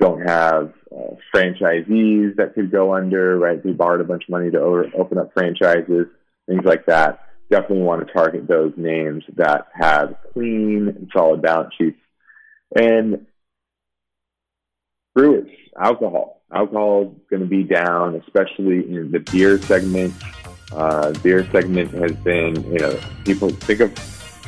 don't 0.00 0.20
have 0.26 0.72
uh, 0.90 1.14
franchisees 1.34 2.36
that 2.36 2.54
could 2.54 2.72
go 2.72 2.94
under, 2.94 3.38
right? 3.38 3.62
They 3.62 3.70
borrowed 3.70 4.00
a 4.00 4.04
bunch 4.04 4.24
of 4.24 4.30
money 4.30 4.50
to 4.50 4.60
open 4.60 5.18
up 5.18 5.32
franchises, 5.32 6.06
things 6.48 6.64
like 6.64 6.86
that. 6.86 7.20
Definitely 7.50 7.84
want 7.84 8.06
to 8.06 8.12
target 8.12 8.48
those 8.48 8.72
names 8.76 9.22
that 9.36 9.68
have 9.72 10.16
clean 10.32 10.88
and 10.88 11.10
solid 11.14 11.42
balance 11.42 11.72
sheets. 11.78 11.98
And 12.74 13.26
brewers, 15.14 15.50
alcohol. 15.78 16.42
Alcohol 16.52 17.14
is 17.16 17.22
going 17.30 17.42
to 17.42 17.48
be 17.48 17.62
down, 17.62 18.16
especially 18.16 18.88
in 18.94 19.10
the 19.10 19.20
beer 19.20 19.60
segment. 19.62 20.14
Uh, 20.72 21.12
beer 21.22 21.50
segment 21.50 21.90
has 21.92 22.12
been, 22.22 22.62
you 22.72 22.78
know, 22.78 22.98
people 23.24 23.50
think 23.50 23.80
of 23.80 23.98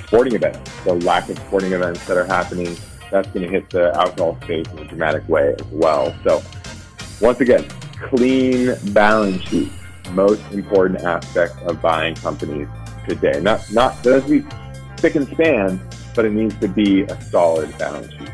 sporting 0.07 0.35
events, 0.35 0.71
the 0.85 0.95
lack 0.95 1.29
of 1.29 1.39
sporting 1.39 1.73
events 1.73 2.07
that 2.07 2.17
are 2.17 2.27
happening. 2.27 2.77
That's 3.11 3.29
going 3.29 3.47
to 3.47 3.49
hit 3.51 3.71
the 3.71 3.95
alcohol 3.95 4.39
space 4.43 4.67
in 4.73 4.79
a 4.79 4.85
dramatic 4.87 5.29
way 5.29 5.55
as 5.59 5.67
well. 5.71 6.15
So, 6.25 6.43
once 7.21 7.41
again, 7.41 7.65
clean 8.03 8.75
balance 8.93 9.43
sheet, 9.43 9.71
most 10.13 10.43
important 10.53 11.03
aspect 11.03 11.57
of 11.63 11.81
buying 11.81 12.15
companies 12.15 12.69
today. 13.09 13.41
Not 13.41 13.71
not 13.73 14.03
doesn't 14.03 14.31
be 14.31 14.47
thick 14.97 15.15
and 15.15 15.29
span, 15.29 15.81
but 16.15 16.25
it 16.25 16.33
needs 16.33 16.59
to 16.61 16.69
be 16.69 17.03
a 17.03 17.21
solid 17.23 17.77
balance 17.79 18.13
sheet. 18.15 18.31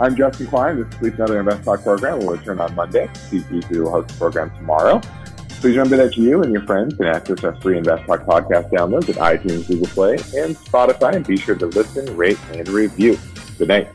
I'm 0.00 0.16
Justin 0.16 0.46
Klein. 0.46 0.78
This 0.78 0.88
is 0.88 0.94
Sleep 0.98 1.14
Another 1.16 1.40
Invest 1.40 1.62
Talk 1.62 1.82
program. 1.82 2.20
We'll 2.20 2.30
return 2.30 2.58
on 2.58 2.74
Monday. 2.74 3.10
Steve 3.12 3.46
Peasley 3.50 3.80
will 3.80 3.90
host 3.90 4.08
the 4.08 4.14
program 4.14 4.50
tomorrow. 4.56 4.98
Please 5.60 5.76
remember 5.76 5.98
that 5.98 6.16
you 6.16 6.42
and 6.42 6.50
your 6.54 6.62
friends 6.62 6.94
can 6.94 7.04
access 7.04 7.44
our 7.44 7.54
free 7.60 7.76
Invest 7.76 8.06
Talk 8.06 8.22
podcast 8.22 8.70
downloads 8.70 9.10
at 9.10 9.16
iTunes, 9.16 9.68
Google 9.68 9.88
Play, 9.88 10.14
and 10.14 10.56
Spotify. 10.56 11.16
And 11.16 11.26
be 11.26 11.36
sure 11.36 11.54
to 11.54 11.66
listen, 11.66 12.16
rate, 12.16 12.38
and 12.54 12.66
review. 12.70 13.18
Good 13.58 13.68
night. 13.68 13.94